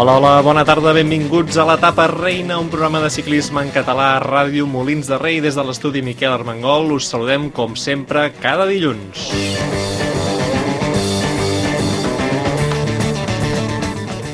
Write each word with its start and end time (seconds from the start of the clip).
Hola, 0.00 0.14
hola, 0.16 0.40
bona 0.40 0.62
tarda, 0.64 0.94
benvinguts 0.96 1.58
a 1.60 1.64
l'etapa 1.68 2.06
reina, 2.08 2.56
un 2.56 2.70
programa 2.72 3.02
de 3.02 3.10
ciclisme 3.12 3.60
en 3.60 3.68
català 3.68 4.14
a 4.14 4.20
Ràdio 4.22 4.64
Molins 4.64 5.10
de 5.10 5.18
Rei. 5.20 5.42
Des 5.44 5.58
de 5.58 5.60
l'estudi 5.60 6.00
Miquel 6.00 6.32
Armengol 6.32 6.94
us 6.94 7.10
saludem, 7.12 7.50
com 7.52 7.74
sempre, 7.76 8.22
cada 8.40 8.64
dilluns. 8.64 9.26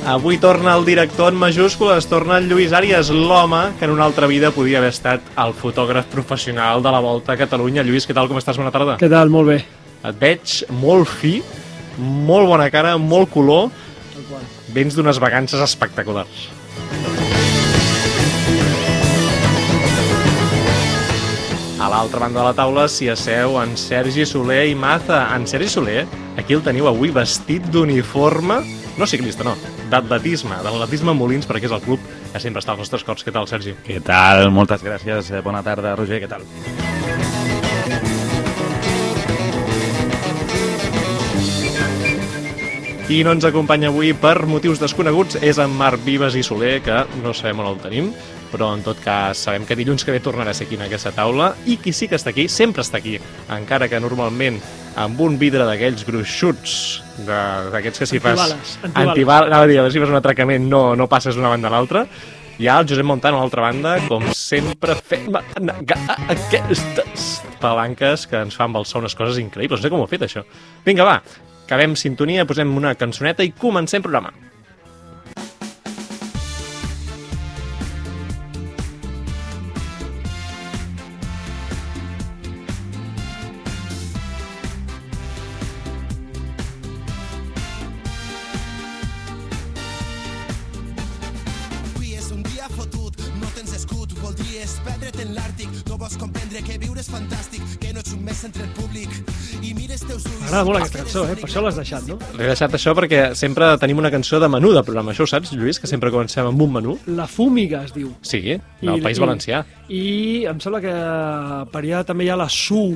Avui 0.06 0.38
torna 0.38 0.76
el 0.78 0.86
director 0.86 1.34
en 1.34 1.40
majúscules, 1.40 2.06
torna 2.06 2.38
el 2.38 2.46
Lluís 2.46 2.70
Àries, 2.70 3.10
l'home 3.10 3.72
que 3.80 3.88
en 3.88 3.96
una 3.96 4.06
altra 4.06 4.28
vida 4.30 4.52
podia 4.54 4.78
haver 4.78 4.92
estat 4.94 5.34
el 5.34 5.50
fotògraf 5.50 6.06
professional 6.14 6.78
de 6.86 6.92
la 6.94 7.02
Volta 7.02 7.34
a 7.34 7.40
Catalunya. 7.42 7.82
Lluís, 7.82 8.06
què 8.06 8.14
tal, 8.14 8.30
com 8.30 8.38
estàs? 8.38 8.62
Bona 8.62 8.70
tarda. 8.70 9.00
Què 9.02 9.10
tal? 9.10 9.34
Molt 9.34 9.50
bé. 9.50 9.58
Et 10.06 10.22
veig 10.22 10.60
molt 10.78 11.10
fi, 11.10 11.40
molt 11.98 12.54
bona 12.54 12.70
cara, 12.70 12.94
molt 13.02 13.34
color, 13.34 13.74
vens 14.74 14.96
d'unes 14.96 15.18
vacances 15.22 15.60
espectaculars. 15.62 16.48
A 21.76 21.88
l'altra 21.92 22.18
banda 22.18 22.40
de 22.40 22.46
la 22.48 22.54
taula 22.56 22.86
s'hi 22.90 23.10
asseu 23.12 23.58
en 23.60 23.76
Sergi 23.78 24.24
Soler 24.26 24.64
i 24.70 24.74
Maza. 24.74 25.20
En 25.36 25.44
Sergi 25.46 25.68
Soler, 25.70 26.06
aquí 26.40 26.56
el 26.56 26.64
teniu 26.64 26.88
avui 26.88 27.12
vestit 27.14 27.68
d'uniforme, 27.70 28.62
no 28.96 29.06
ciclista, 29.06 29.44
no, 29.44 29.54
d'atletisme, 29.92 30.56
de 30.64 30.72
l'atletisme 30.72 31.14
Molins, 31.14 31.46
perquè 31.46 31.68
és 31.68 31.76
el 31.76 31.84
club 31.84 32.02
que 32.32 32.42
sempre 32.42 32.64
està 32.64 32.74
als 32.74 32.82
nostres 32.86 33.04
cors. 33.06 33.22
Què 33.22 33.34
tal, 33.34 33.46
Sergi? 33.46 33.76
Què 33.86 34.00
tal? 34.02 34.48
Moltes 34.50 34.82
gràcies. 34.82 35.30
Eh, 35.30 35.44
Bona 35.44 35.62
tarda, 35.62 35.94
Roger. 36.00 36.22
Què 36.24 36.32
tal? 36.32 36.48
Qui 43.06 43.20
no 43.22 43.30
ens 43.36 43.44
acompanya 43.46 43.86
avui 43.92 44.08
per 44.18 44.48
motius 44.50 44.80
desconeguts 44.82 45.36
és 45.46 45.60
en 45.62 45.70
Marc 45.78 46.00
Vives 46.02 46.34
i 46.34 46.40
Soler, 46.42 46.80
que 46.82 47.04
no 47.22 47.30
sabem 47.38 47.60
on 47.62 47.68
el 47.70 47.78
tenim, 47.78 48.08
però 48.50 48.72
en 48.74 48.82
tot 48.82 48.98
cas 48.98 49.44
sabem 49.46 49.62
que 49.62 49.76
dilluns 49.78 50.02
que 50.02 50.10
ve 50.10 50.18
tornarà 50.18 50.50
a 50.50 50.58
ser 50.58 50.66
aquí 50.66 50.74
en 50.74 50.82
aquesta 50.88 51.12
taula, 51.14 51.52
i 51.70 51.76
qui 51.78 51.94
sí 51.94 52.08
que 52.10 52.18
està 52.18 52.32
aquí, 52.34 52.48
sempre 52.50 52.82
està 52.82 52.98
aquí, 52.98 53.14
encara 53.54 53.86
que 53.86 54.02
normalment 54.02 54.58
amb 54.98 55.22
un 55.22 55.38
vidre 55.38 55.62
d'aquells 55.70 56.02
gruixuts, 56.08 56.74
d'aquests 57.28 58.02
que 58.02 58.10
si 58.10 58.18
fas... 58.18 58.42
Antibales, 58.42 58.74
antibales. 58.82 59.14
Antibales. 59.14 59.52
Anava 59.52 59.70
a 59.70 59.70
dir, 59.70 59.80
si 59.94 60.02
fas 60.02 60.10
un 60.10 60.18
atracament 60.18 60.66
no, 60.66 60.82
no 60.98 61.06
passes 61.06 61.38
d'una 61.38 61.54
banda 61.54 61.70
a 61.70 61.76
l'altra. 61.78 62.08
Hi 62.58 62.66
ha 62.66 62.80
el 62.82 62.90
Josep 62.90 63.06
Montano 63.06 63.38
a 63.38 63.46
l'altra 63.46 63.68
banda, 63.68 64.00
com 64.10 64.26
sempre 64.34 64.98
fent 64.98 65.30
aquestes 66.26 67.26
palanques 67.62 68.26
que 68.26 68.42
ens 68.48 68.58
fan 68.58 68.74
balsar 68.74 69.04
unes 69.04 69.14
coses 69.14 69.38
increïbles. 69.38 69.78
No 69.78 69.86
sé 69.86 69.94
com 69.94 70.02
ho 70.02 70.08
ha 70.08 70.10
fet, 70.10 70.26
això. 70.26 70.42
Vinga, 70.82 71.06
va, 71.06 71.20
acabem 71.66 71.98
sintonia, 71.98 72.46
posem 72.46 72.70
una 72.78 72.94
cançoneta 72.94 73.44
i 73.44 73.52
comencem 73.52 74.04
programa. 74.04 74.45
M'agrada 100.56 100.70
molt 100.72 100.80
aquesta 100.80 101.02
cançó, 101.02 101.22
eh? 101.28 101.34
Per 101.36 101.48
això 101.50 101.60
l'has 101.60 101.76
deixat, 101.76 102.04
no? 102.08 102.16
L'he 102.38 102.46
deixat 102.48 102.72
això 102.78 102.94
perquè 102.96 103.20
sempre 103.36 103.66
tenim 103.80 103.98
una 104.00 104.08
cançó 104.12 104.38
de 104.40 104.48
menú 104.48 104.70
de 104.72 104.80
programa. 104.86 105.12
Això 105.12 105.26
ho 105.26 105.28
saps, 105.28 105.50
Lluís, 105.52 105.76
que 105.82 105.90
sempre 105.90 106.08
comencem 106.14 106.48
amb 106.48 106.62
un 106.64 106.72
menú? 106.72 106.94
La 107.12 107.26
Fúmiga 107.28 107.82
es 107.84 107.92
diu. 107.92 108.14
Sí, 108.24 108.40
del 108.80 109.02
País 109.04 109.20
Valencià. 109.20 109.60
I 109.92 110.46
em 110.48 110.62
sembla 110.64 110.80
que 110.80 110.94
per 111.74 111.82
allà 111.82 112.00
també 112.08 112.24
hi 112.24 112.32
ha 112.32 112.38
la 112.40 112.48
Su. 112.48 112.86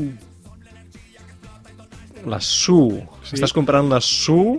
La 2.25 2.41
Su. 2.41 2.81
Sí. 3.29 3.37
Estàs 3.37 3.53
comparant 3.53 3.93
la 3.93 4.01
Su 4.01 4.57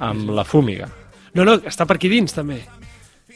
amb 0.00 0.32
la 0.32 0.46
Fúmiga. 0.48 0.88
No, 1.36 1.44
no, 1.44 1.58
està 1.68 1.84
per 1.84 1.98
aquí 2.00 2.08
dins, 2.08 2.32
també. 2.32 2.62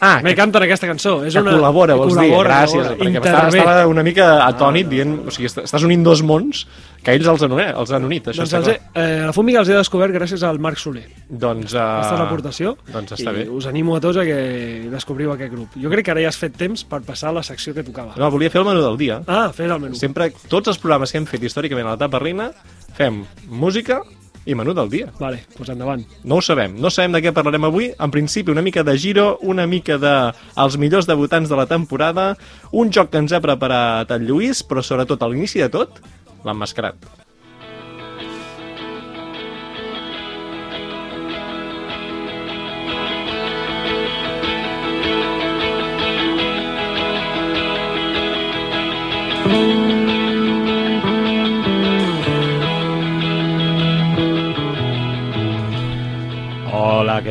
Ah, 0.00 0.20
Me 0.24 0.32
canten 0.34 0.62
aquesta 0.64 0.86
cançó. 0.88 1.18
És 1.28 1.34
que 1.36 1.42
una... 1.42 1.52
col·labora, 1.58 1.94
vols 1.98 2.14
dir? 2.16 2.30
col·labora, 2.30 2.54
Gràcies, 2.62 2.86
col·labora. 2.86 2.98
perquè 3.04 3.18
estava, 3.20 3.48
estava 3.52 3.86
una 3.90 4.02
mica 4.06 4.28
atònit 4.46 4.88
dient... 4.88 5.18
O 5.28 5.30
sigui, 5.34 5.44
est- 5.50 5.58
estàs 5.66 5.84
unint 5.84 6.02
dos 6.06 6.22
mons 6.24 6.62
que 7.04 7.12
ells 7.16 7.26
els 7.28 7.42
han, 7.44 7.52
unit, 7.52 7.68
els 7.80 7.92
han 7.96 8.04
unit, 8.04 8.26
això 8.28 8.40
Doncs 8.42 8.50
està 8.52 8.58
els 8.62 8.68
he, 8.68 8.74
clar. 8.80 9.04
eh, 9.04 9.20
la 9.28 9.32
Fúmiga 9.36 9.60
els 9.60 9.68
he 9.68 9.76
descobert 9.76 10.12
gràcies 10.16 10.42
al 10.48 10.58
Marc 10.60 10.80
Soler. 10.80 11.04
Doncs, 11.28 11.74
uh, 11.76 11.80
Aquesta 11.84 12.14
és 12.14 12.20
l'aportació. 12.20 12.72
Doncs 12.92 13.12
està 13.18 13.32
I 13.32 13.36
bé. 13.42 13.44
us 13.60 13.66
animo 13.68 13.96
a 13.96 14.00
tots 14.04 14.20
a 14.20 14.24
que 14.24 14.38
descobriu 14.92 15.32
aquest 15.32 15.52
grup. 15.52 15.76
Jo 15.80 15.92
crec 15.92 16.04
que 16.08 16.14
ara 16.16 16.24
ja 16.24 16.28
has 16.32 16.40
fet 16.40 16.56
temps 16.60 16.84
per 16.88 17.02
passar 17.04 17.28
a 17.30 17.36
la 17.38 17.42
secció 17.44 17.72
que 17.76 17.84
tocava. 17.84 18.14
No, 18.16 18.30
volia 18.32 18.48
fer 18.52 18.60
el 18.64 18.68
menú 18.68 18.80
del 18.84 18.96
dia. 19.00 19.20
Ah, 19.28 19.50
fes 19.52 19.68
el 19.70 19.80
menú. 19.80 19.94
Sempre, 20.00 20.30
tots 20.48 20.68
els 20.72 20.80
programes 20.80 21.12
que 21.12 21.20
hem 21.20 21.28
fet 21.28 21.44
històricament 21.44 21.86
a 21.88 21.94
la 21.96 22.00
Tapa 22.00 22.18
Reina, 22.24 22.50
fem 22.96 23.22
música 23.48 24.00
i 24.46 24.56
menú 24.56 24.74
del 24.76 24.90
dia. 24.92 25.10
Vale, 25.20 25.44
doncs 25.56 25.72
endavant. 25.74 26.04
No 26.24 26.40
ho 26.40 26.44
sabem. 26.44 26.76
No 26.80 26.90
sabem 26.92 27.16
de 27.16 27.22
què 27.24 27.34
parlarem 27.36 27.68
avui. 27.68 27.90
En 27.98 28.12
principi, 28.14 28.52
una 28.52 28.64
mica 28.64 28.84
de 28.86 28.96
giro, 28.98 29.34
una 29.42 29.66
mica 29.70 29.98
de 30.00 30.14
els 30.64 30.78
millors 30.80 31.08
debutants 31.10 31.50
de 31.50 31.58
la 31.58 31.68
temporada, 31.70 32.34
un 32.72 32.92
joc 32.92 33.12
que 33.12 33.22
ens 33.22 33.36
ha 33.36 33.42
preparat 33.44 34.10
el 34.16 34.28
Lluís, 34.28 34.64
però 34.66 34.84
sobretot 34.84 35.22
a 35.22 35.30
l'inici 35.30 35.62
de 35.62 35.70
tot, 35.72 36.00
l'emmascarat. 36.44 37.29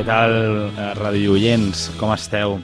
Tal, 0.09 0.35
eh, 0.73 0.91
radioients? 0.97 1.89
Com 1.99 2.13
esteu? 2.15 2.57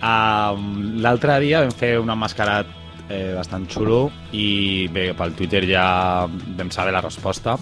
Uh, 0.00 0.56
L'altre 1.04 1.36
dia 1.44 1.60
vam 1.60 1.72
fer 1.76 1.98
un 2.00 2.08
emmascarat 2.08 2.68
eh, 3.10 3.34
bastant 3.36 3.66
xulo 3.68 4.06
i 4.32 4.88
bé, 4.92 5.10
pel 5.18 5.34
Twitter 5.36 5.66
ja 5.68 5.84
vam 6.26 6.70
saber 6.72 6.94
la 6.96 7.02
resposta, 7.04 7.58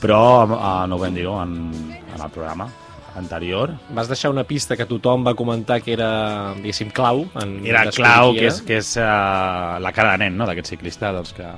però 0.00 0.24
uh, 0.48 0.64
no 0.90 0.96
ho 0.96 1.04
vam 1.04 1.14
dir 1.14 1.28
en, 1.30 1.54
en 1.94 2.18
el 2.18 2.32
programa 2.34 2.66
anterior. 3.14 3.76
Vas 3.94 4.10
deixar 4.10 4.32
una 4.34 4.42
pista 4.42 4.74
que 4.76 4.88
tothom 4.90 5.22
va 5.22 5.36
comentar 5.38 5.78
que 5.84 5.94
era, 5.94 6.10
diguéssim, 6.58 6.90
clau. 6.90 7.28
En 7.38 7.60
Era 7.62 7.86
clau, 7.94 8.34
que 8.34 8.48
és, 8.50 8.60
que 8.66 8.80
és 8.82 8.96
uh, 8.98 9.78
la 9.78 9.94
cara 9.94 10.16
de 10.16 10.24
nen 10.26 10.40
no? 10.40 10.50
d'aquest 10.50 10.74
ciclista 10.74 11.14
doncs, 11.14 11.36
que, 11.38 11.52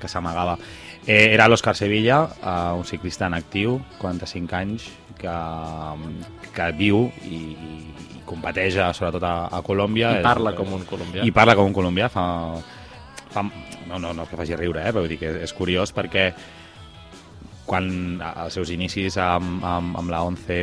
que 0.00 0.10
s'amagava. 0.10 0.58
Eh, 1.06 1.30
era 1.30 1.46
l'Òscar 1.48 1.76
Sevilla, 1.78 2.24
uh, 2.42 2.74
un 2.76 2.84
ciclista 2.84 3.30
en 3.30 3.38
actiu, 3.38 3.78
45 4.02 4.58
anys, 4.58 4.90
que, 5.18 5.36
que 6.54 6.68
viu 6.78 7.04
i, 7.28 7.40
i 7.54 8.22
competeix 8.28 8.76
a- 8.82 8.92
sobretot 8.96 9.24
a, 9.24 9.34
a 9.52 9.62
Colòmbia. 9.66 10.18
I 10.20 10.24
parla 10.26 10.54
com 10.56 10.72
un 10.78 10.84
colombià. 10.88 11.24
I 11.26 11.32
parla 11.34 11.54
com 11.58 11.66
un 11.70 11.76
colombià. 11.76 12.08
Fa, 12.12 12.24
fa, 13.34 13.42
no, 13.88 13.98
no, 13.98 14.12
no 14.14 14.22
és 14.24 14.30
que 14.32 14.38
faci 14.40 14.56
riure, 14.56 14.82
eh, 14.84 14.92
però 14.92 15.04
vull 15.04 15.12
dir 15.14 15.20
que 15.20 15.34
és 15.44 15.52
curiós 15.56 15.92
perquè 15.96 16.30
quan 17.68 17.88
als 18.24 18.54
seus 18.56 18.70
inicis 18.72 19.18
amb, 19.20 19.60
amb, 19.64 19.96
amb 20.00 20.08
la 20.12 20.22
11 20.24 20.54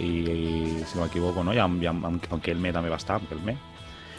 i, 0.00 0.12
i 0.24 0.84
si 0.88 0.96
no 0.96 1.02
m'equivoco, 1.04 1.42
no? 1.44 1.52
I 1.52 1.60
amb, 1.60 1.82
i 1.84 1.88
amb, 1.90 2.06
amb, 2.08 2.24
amb 2.32 2.42
Kelme 2.44 2.72
també 2.72 2.88
va 2.92 2.96
estar, 3.00 3.18
amb 3.20 3.28
Kelme. 3.28 3.58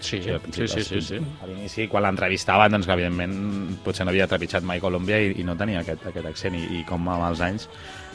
Sí, 0.01 0.19
Sí, 0.21 0.29
sí, 0.53 0.67
sí, 0.67 0.83
sí, 0.83 1.01
sí. 1.01 1.19
A 1.41 1.47
l'inici, 1.47 1.87
quan 1.89 2.03
l'entrevistaven, 2.03 2.71
doncs 2.75 2.87
evidentment 2.87 3.77
potser 3.83 4.05
no 4.05 4.11
havia 4.11 4.27
trepitjat 4.27 4.63
mai 4.63 4.79
Colòmbia 4.83 5.17
i, 5.23 5.31
i 5.41 5.43
no 5.47 5.55
tenia 5.57 5.79
aquest, 5.81 6.05
aquest 6.11 6.25
accent 6.29 6.55
i, 6.59 6.63
i 6.79 6.83
com 6.85 7.07
amb 7.09 7.25
els 7.31 7.41
anys 7.41 7.69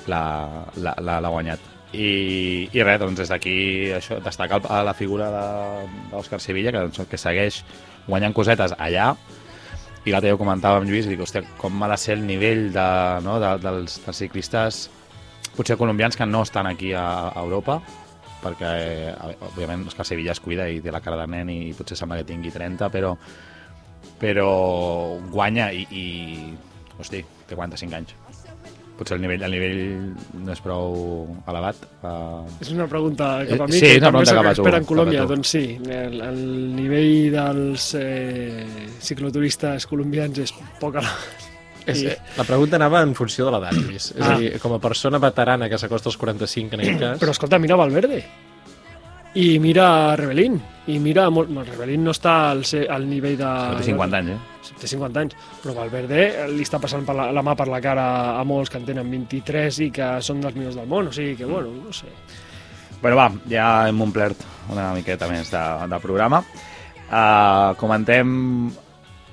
l'ha 0.07 1.31
guanyat. 1.31 1.59
I, 1.93 2.69
I 2.73 2.83
res, 2.87 3.01
doncs 3.03 3.19
des 3.19 3.29
d'aquí 3.33 3.57
això, 3.97 4.21
destacar 4.23 4.61
el- 4.61 4.69
a 4.71 4.83
la 4.87 4.95
figura 4.95 5.31
de- 5.35 5.89
d'Òscar 6.13 6.39
Sevilla, 6.41 6.71
que, 6.71 6.79
doncs, 6.87 7.01
que 7.11 7.19
segueix 7.19 7.65
guanyant 8.07 8.33
cosetes 8.35 8.75
allà, 8.79 9.17
i 10.05 10.11
l'altre 10.13 10.29
dia 10.31 10.35
ho 10.35 10.39
comentava 10.39 10.79
amb 10.79 10.87
Lluís, 10.89 11.07
i 11.07 11.11
dic, 11.11 11.21
hòstia, 11.21 11.43
com 11.59 11.83
ha 11.83 11.89
de 11.89 11.97
ser 11.97 12.15
el 12.17 12.27
nivell 12.27 12.71
de, 12.73 12.87
no, 13.27 13.41
de, 13.41 13.51
dels, 13.59 13.99
dels 14.07 14.17
ciclistes 14.17 14.89
potser 15.57 15.77
colombians 15.77 16.17
que 16.17 16.25
no 16.27 16.43
estan 16.43 16.67
aquí 16.71 16.93
a, 16.95 17.29
a 17.35 17.41
Europa, 17.43 17.81
perquè 18.43 18.73
eh, 19.11 19.37
òbviament 19.51 19.87
Òscar 19.91 20.07
Sevilla 20.09 20.35
es 20.35 20.41
cuida 20.41 20.69
i 20.69 20.81
té 20.85 20.93
la 20.93 21.03
cara 21.05 21.21
de 21.21 21.29
nen 21.31 21.53
i 21.53 21.75
potser 21.77 21.99
sembla 21.99 22.21
que 22.21 22.29
tingui 22.33 22.53
30, 22.55 22.89
però 22.93 23.15
però 24.21 24.51
guanya 25.33 25.71
i, 25.73 25.87
i 25.91 26.05
hosti, 27.01 27.23
té 27.49 27.57
45 27.57 27.97
anys. 27.97 28.17
Potser 29.01 29.17
el 29.17 29.23
nivell, 29.25 29.43
el 29.47 29.55
nivell 29.55 29.79
no 30.45 30.53
és 30.53 30.61
prou 30.61 30.97
elevat. 31.49 31.87
Uh, 32.05 32.45
És 32.61 32.69
una 32.75 32.85
pregunta 32.89 33.31
cap 33.49 33.65
a 33.65 33.69
Eh, 33.69 33.73
mi, 33.73 33.79
sí, 33.79 33.87
que 33.87 33.95
és 33.95 34.03
també 34.05 34.21
pregunta 34.21 34.35
soc 34.35 34.41
cap 34.41 34.51
a 34.51 34.55
tu, 34.55 34.65
expert 34.65 34.81
en 34.81 34.89
Colòmbia. 34.91 35.27
Doncs 35.31 35.55
sí, 35.57 35.63
el, 35.89 36.19
el 36.27 36.43
nivell 36.77 37.31
dels 37.33 37.87
eh, 37.97 38.67
cicloturistes 39.01 39.89
colombians 39.89 40.45
és 40.45 40.53
poc 40.83 41.01
elevat. 41.01 41.50
És, 41.91 42.03
I- 42.03 42.07
eh, 42.13 42.19
la 42.37 42.45
pregunta 42.49 42.77
anava 42.77 43.03
en 43.03 43.15
funció 43.19 43.47
de 43.47 43.53
l'edat, 43.57 43.75
Lluís. 43.77 44.11
És 44.17 44.21
Ah. 44.23 44.35
a 44.35 44.39
dir, 44.39 44.53
com 44.63 44.73
a 44.75 44.79
persona 44.81 45.19
veterana 45.19 45.69
que 45.69 45.79
s'acosta 45.79 46.09
als 46.09 46.17
45 46.17 46.75
en 46.75 46.81
aquest 46.87 47.01
cas... 47.01 47.19
Però 47.21 47.31
escolta, 47.35 47.59
mira 47.59 47.77
Valverde. 47.77 48.23
i 49.35 49.61
mira 49.63 50.17
Rebelín, 50.19 50.57
i 50.91 50.99
mira... 50.99 51.29
Molt... 51.31 51.51
No, 51.55 51.63
Rebelín 51.63 52.03
no 52.03 52.11
està 52.11 52.51
al, 52.51 52.65
al 52.91 53.05
nivell 53.09 53.37
de... 53.39 53.51
Té 53.79 53.85
50 53.93 54.17
anys, 54.19 54.31
eh? 54.35 54.75
Té 54.81 54.89
50 54.91 55.21
anys, 55.23 55.37
però 55.63 55.75
Valverde 55.77 56.49
li 56.51 56.65
està 56.67 56.81
passant 56.83 57.05
per 57.07 57.15
la, 57.15 57.29
la 57.33 57.43
mà 57.47 57.55
per 57.59 57.69
la 57.71 57.79
cara 57.85 58.07
a 58.41 58.43
molts 58.45 58.71
que 58.73 58.79
en 58.81 58.89
tenen 58.89 59.07
23 59.11 59.79
i 59.87 59.91
que 59.95 60.09
són 60.27 60.41
dels 60.43 60.57
millors 60.59 60.75
del 60.81 60.89
món, 60.91 61.09
o 61.09 61.15
sigui 61.15 61.37
que, 61.39 61.47
bueno, 61.47 61.71
no 61.87 61.93
sé. 61.95 62.11
Bueno, 63.01 63.17
va, 63.17 63.29
ja 63.49 63.69
hem 63.89 64.03
omplert 64.03 64.43
una 64.75 64.91
miqueta 64.99 65.29
més 65.31 65.49
de, 65.55 65.63
de 65.95 66.01
programa. 66.03 66.43
Uh, 67.11 67.73
comentem 67.81 68.35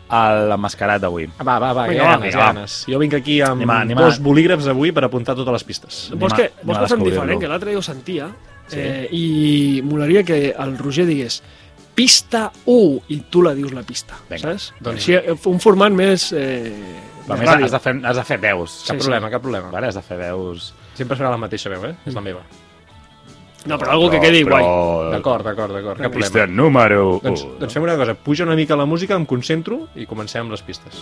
l'emmascarat 0.10 1.02
d'avui. 1.02 1.26
Va, 1.40 1.44
va, 1.60 1.60
va, 1.60 1.74
va, 1.74 1.88
ganes, 1.94 2.36
va. 2.36 2.46
ganes. 2.54 2.86
Jo 2.88 3.00
vinc 3.00 3.14
aquí 3.14 3.42
amb 3.42 3.62
Anem 3.62 3.70
a- 3.70 3.82
anem 3.82 3.98
a- 3.98 4.02
dos 4.08 4.20
bolígrafs 4.20 4.68
avui 4.68 4.92
per 4.92 5.04
apuntar 5.04 5.36
totes 5.36 5.52
les 5.54 5.64
pistes. 5.64 6.12
Vols 6.16 6.34
a- 6.34 6.36
que, 6.36 6.52
vols 6.64 6.78
a 6.78 6.82
que 6.82 6.88
fem 6.96 7.04
diferent? 7.04 7.40
Que 7.42 7.48
l'altre 7.48 7.70
dia 7.72 7.80
ho 7.80 7.82
sentia 7.82 8.30
Sí. 8.68 8.80
eh, 8.80 9.08
i 9.12 9.82
molaria 9.84 10.24
que 10.24 10.54
el 10.58 10.78
Roger 10.78 11.06
digués 11.06 11.42
pista 11.96 12.52
1 12.66 13.02
i 13.10 13.22
tu 13.30 13.42
la 13.42 13.54
dius 13.56 13.72
la 13.74 13.82
pista, 13.84 14.16
Vinga, 14.30 14.52
saps? 14.58 14.74
doncs- 14.80 14.98
Així, 15.02 15.14
eh, 15.16 15.36
un 15.46 15.60
format 15.60 15.92
més... 15.92 16.32
Eh, 16.32 16.74
A 17.28 17.36
més 17.36 17.50
ràdio. 17.50 17.66
has 17.66 17.72
de, 17.72 17.80
fer, 17.80 17.96
has 18.06 18.16
de 18.16 18.24
fer 18.24 18.38
veus. 18.40 18.84
Cap 18.88 18.96
Sí, 18.98 19.02
problema, 19.04 19.30
cap 19.30 19.42
problema. 19.42 19.70
Vale, 19.72 19.88
has 19.88 19.96
de 19.96 20.02
fer 20.02 20.18
veus... 20.18 20.74
Sempre 20.94 21.18
serà 21.18 21.30
la 21.30 21.38
mateixa 21.38 21.70
veu, 21.70 21.84
eh? 21.86 21.96
És 22.06 22.14
la 22.16 22.22
meva. 22.22 22.42
No, 23.68 23.78
però 23.78 23.92
algo 23.98 24.10
que 24.14 24.20
quedi 24.24 24.44
guai. 24.48 24.64
D'acord, 25.12 25.44
d'acord, 25.44 25.74
d'acord, 25.76 26.00
cap 26.02 26.14
Pista 26.14 26.40
problema. 26.40 26.62
número 26.64 27.00
1. 27.18 27.22
Doncs, 27.26 27.46
doncs 27.60 27.74
fem 27.76 27.84
una 27.84 27.98
cosa, 28.00 28.16
puja 28.16 28.46
una 28.48 28.56
mica 28.56 28.76
la 28.80 28.86
música, 28.86 29.16
em 29.20 29.26
concentro 29.28 29.88
i 29.96 30.08
comencem 30.08 30.46
amb 30.46 30.56
les 30.56 30.64
pistes. 30.64 31.02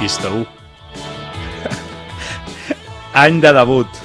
Pista 0.00 0.28
1. 0.30 0.46
Any 3.24 3.40
de 3.40 3.52
debut. 3.56 4.00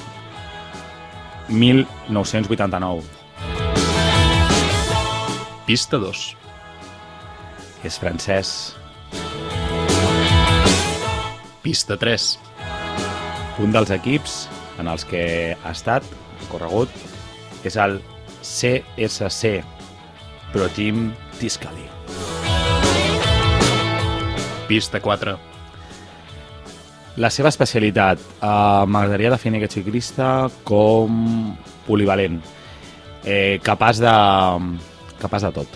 1989. 1.50 3.02
Pista 5.66 5.98
2. 5.98 6.22
És 7.84 7.98
francès. 8.02 8.54
Pista 11.64 11.98
3. 11.98 12.49
Un 13.60 13.74
dels 13.76 13.90
equips 13.92 14.46
en 14.80 14.88
els 14.88 15.04
que 15.04 15.22
ha 15.52 15.72
estat, 15.76 16.06
ha 16.08 16.46
corregut, 16.48 16.94
és 17.68 17.76
el 17.76 17.98
CSC, 18.40 19.60
Pro 20.54 20.70
Team 20.78 21.10
Tiscali. 21.42 21.84
Pista 24.70 25.02
4. 25.04 25.36
La 27.20 27.34
seva 27.36 27.52
especialitat, 27.52 28.24
eh, 28.24 28.48
m'agradaria 28.88 29.36
definir 29.36 29.60
aquest 29.60 29.82
ciclista 29.82 30.48
com 30.64 31.52
polivalent, 31.86 32.40
eh, 33.26 33.60
capaç 33.62 34.00
de, 34.00 34.16
capaç 35.20 35.42
de 35.42 35.52
tot. 35.52 35.68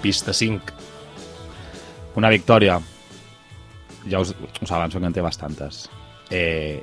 Pista 0.00 0.32
5. 0.32 0.72
Una 2.14 2.28
victòria, 2.30 2.78
ja 4.10 4.20
us, 4.20 4.34
us 4.60 4.72
avanço 4.72 5.00
que 5.00 5.06
en 5.06 5.12
té 5.12 5.22
bastantes. 5.22 5.88
Eh, 6.30 6.82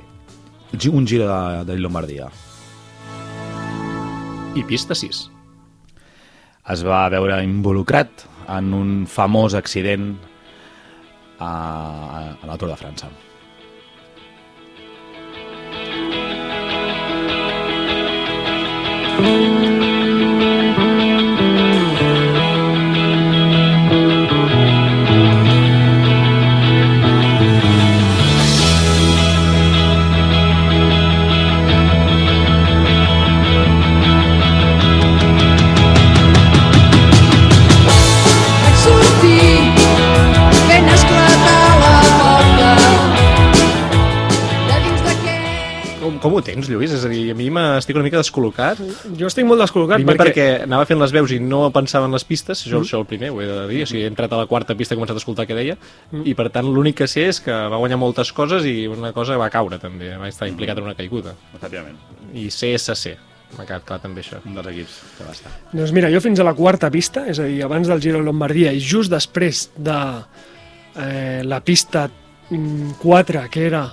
un 0.90 1.06
giro 1.06 1.28
de, 1.28 1.64
de 1.64 1.78
Lombardia. 1.78 2.30
I 4.54 4.64
pista 4.68 4.94
6. 4.94 5.24
Es 6.72 6.84
va 6.84 7.08
veure 7.10 7.40
involucrat 7.44 8.26
en 8.52 8.72
un 8.76 8.94
famós 9.06 9.54
accident 9.58 10.12
a, 11.38 11.52
a 12.38 12.46
la 12.46 12.56
Tour 12.58 12.70
de 12.70 12.78
França. 12.78 13.10
Vaig 19.22 19.71
Com, 46.22 46.36
ho 46.38 46.42
tens, 46.44 46.68
Lluís? 46.70 46.92
És 46.94 47.04
a 47.06 47.10
dir, 47.10 47.24
a 47.32 47.36
mi 47.38 47.48
m'estic 47.52 47.98
una 47.98 48.04
mica 48.06 48.20
descol·locat. 48.20 48.78
Jo 49.18 49.30
estic 49.30 49.46
molt 49.48 49.62
descol·locat 49.64 50.02
Primer 50.02 50.14
perquè... 50.14 50.30
perquè... 50.30 50.68
anava 50.68 50.86
fent 50.88 51.00
les 51.02 51.14
veus 51.14 51.34
i 51.34 51.40
no 51.42 51.64
pensava 51.74 52.06
en 52.06 52.14
les 52.14 52.24
pistes, 52.28 52.62
això, 52.62 52.78
mm. 52.78 52.86
això 52.86 53.00
el 53.02 53.08
primer, 53.10 53.32
ho 53.34 53.42
he 53.42 53.48
de 53.48 53.64
dir, 53.72 53.82
o 53.82 53.90
sigui, 53.90 54.04
he 54.06 54.12
entrat 54.12 54.32
a 54.32 54.38
la 54.38 54.46
quarta 54.50 54.76
pista 54.78 54.94
i 54.94 54.96
he 54.96 55.00
començat 55.00 55.18
a 55.18 55.22
escoltar 55.22 55.48
què 55.50 55.58
deia, 55.58 55.76
mm. 56.12 56.22
i 56.30 56.36
per 56.38 56.48
tant 56.54 56.70
l'únic 56.70 57.00
que 57.02 57.10
sé 57.10 57.26
és 57.32 57.42
que 57.42 57.58
va 57.72 57.80
guanyar 57.82 57.98
moltes 58.02 58.30
coses 58.36 58.68
i 58.68 58.86
una 58.90 59.10
cosa 59.16 59.40
va 59.40 59.50
caure 59.52 59.80
també, 59.82 60.14
va 60.20 60.30
estar 60.30 60.48
implicat 60.50 60.78
en 60.78 60.88
una 60.90 60.96
caiguda. 60.98 61.34
Efectivament, 61.58 61.98
I 62.38 62.46
CSC, 62.54 63.16
m'ha 63.56 63.66
quedat 63.66 63.86
clar 63.88 64.00
també 64.02 64.22
això. 64.22 64.40
un 64.46 64.56
dels 64.56 64.70
equips 64.72 64.98
que 65.18 65.26
va 65.26 65.34
estar. 65.36 65.52
Doncs 65.72 65.94
mira, 65.96 66.10
jo 66.12 66.22
fins 66.24 66.40
a 66.40 66.46
la 66.46 66.54
quarta 66.58 66.90
pista, 66.92 67.26
és 67.28 67.42
a 67.42 67.48
dir, 67.48 67.62
abans 67.66 67.90
del 67.90 68.00
Giro 68.04 68.22
de 68.22 68.28
Lombardia 68.28 68.72
i 68.72 68.80
just 68.80 69.12
després 69.12 69.68
de 69.76 69.98
eh, 70.96 71.42
la 71.44 71.60
pista 71.64 72.08
4, 72.52 73.48
que 73.50 73.66
era 73.66 73.86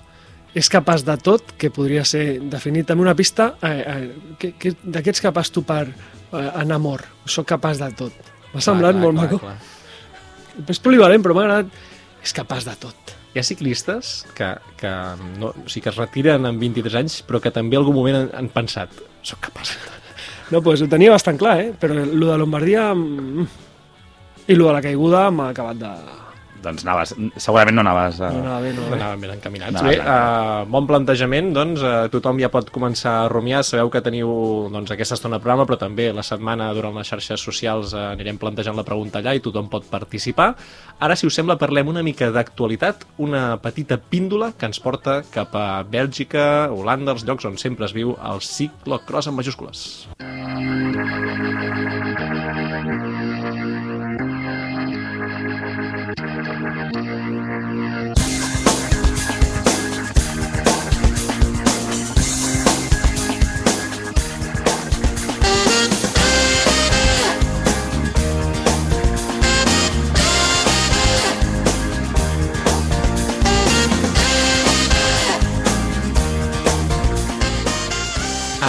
és 0.57 0.69
capaç 0.71 1.03
de 1.05 1.15
tot, 1.21 1.53
que 1.61 1.69
podria 1.73 2.03
ser 2.07 2.39
definit 2.49 2.89
amb 2.91 3.03
una 3.03 3.13
pista, 3.15 3.51
eh, 3.61 3.69
eh, 3.79 4.33
que, 4.41 4.53
que, 4.57 4.73
de 4.81 5.03
què 5.03 5.13
ets 5.13 5.21
capaç 5.21 5.51
tu 5.53 5.63
per 5.67 5.83
eh, 5.85 6.49
en 6.63 6.73
amor? 6.73 7.03
Soc 7.29 7.47
capaç 7.51 7.81
de 7.83 7.91
tot. 7.99 8.15
M'ha 8.53 8.63
semblat 8.65 8.97
Clar, 8.97 9.03
molt 9.03 9.19
clar, 9.19 9.27
maco. 9.29 9.39
clar. 9.43 10.65
És 10.73 10.81
polivalent, 10.83 11.21
però 11.23 11.35
m'ha 11.37 11.45
agradat. 11.45 11.77
És 12.25 12.33
capaç 12.35 12.65
de 12.67 12.73
tot. 12.81 13.13
Hi 13.29 13.39
ha 13.39 13.45
ciclistes 13.45 14.25
que, 14.35 14.49
que, 14.79 14.89
no, 15.37 15.51
o 15.53 15.67
sigui, 15.69 15.83
que 15.85 15.91
es 15.93 15.99
retiren 16.01 16.49
amb 16.49 16.59
23 16.65 16.97
anys, 17.03 17.19
però 17.27 17.39
que 17.43 17.51
també 17.53 17.77
en 17.77 17.83
algun 17.83 17.95
moment 17.95 18.17
han, 18.17 18.29
han 18.41 18.49
pensat 18.51 18.95
soc 19.21 19.43
capaç. 19.45 19.75
No, 20.49 20.63
doncs 20.65 20.81
ho 20.81 20.87
tenia 20.89 21.13
bastant 21.13 21.37
clar, 21.37 21.59
eh? 21.61 21.69
Però 21.77 21.93
el 21.93 22.15
de 22.25 22.37
Lombardia 22.41 22.87
mm, 22.95 23.45
i 24.49 24.55
el 24.57 24.63
de 24.65 24.73
la 24.73 24.81
caiguda 24.81 25.27
m'ha 25.29 25.51
acabat 25.53 25.77
de... 25.77 25.91
Doncs 26.63 26.83
anaves, 26.83 27.13
segurament 27.39 27.77
no 27.77 27.83
anaves 27.85 28.19
a... 28.19 28.29
No 28.33 28.41
anava 28.43 28.59
bé, 28.65 28.73
no 28.75 28.81
No 28.81 28.87
anava 28.87 28.95
bé. 28.95 28.99
anàvem 28.99 29.21
ben 29.23 29.33
encaminats. 29.37 29.75
Anava 29.79 29.89
Bé, 29.89 29.99
uh, 29.99 30.71
bon 30.71 30.87
plantejament, 30.89 31.53
doncs 31.55 31.83
uh, 31.85 32.07
tothom 32.11 32.39
ja 32.41 32.49
pot 32.51 32.67
començar 32.75 33.13
a 33.23 33.29
rumiar. 33.31 33.61
Sabeu 33.63 33.89
que 33.93 34.01
teniu 34.05 34.31
doncs, 34.73 34.91
aquesta 34.91 35.15
estona 35.15 35.37
de 35.37 35.43
programa, 35.45 35.65
però 35.69 35.79
també 35.79 36.09
la 36.15 36.25
setmana 36.25 36.71
durant 36.75 36.95
les 36.99 37.07
xarxes 37.07 37.39
socials 37.41 37.93
uh, 37.95 38.09
anirem 38.11 38.37
plantejant 38.41 38.75
la 38.77 38.83
pregunta 38.87 39.21
allà 39.21 39.35
i 39.37 39.43
tothom 39.43 39.69
pot 39.71 39.87
participar. 39.89 40.51
Ara, 40.99 41.15
si 41.15 41.27
us 41.29 41.35
sembla, 41.39 41.55
parlem 41.61 41.87
una 41.87 42.03
mica 42.03 42.29
d'actualitat, 42.35 43.05
una 43.23 43.57
petita 43.63 43.97
píndola 43.97 44.51
que 44.57 44.67
ens 44.67 44.81
porta 44.83 45.21
cap 45.31 45.55
a 45.55 45.83
Bèlgica, 45.87 46.67
Holanda, 46.75 47.15
els 47.15 47.23
llocs 47.27 47.47
on 47.47 47.57
sempre 47.61 47.87
es 47.87 47.95
viu 47.95 48.17
el 48.19 48.43
ciclocross 48.43 49.31
en 49.31 49.39
majúscules. 49.39 49.87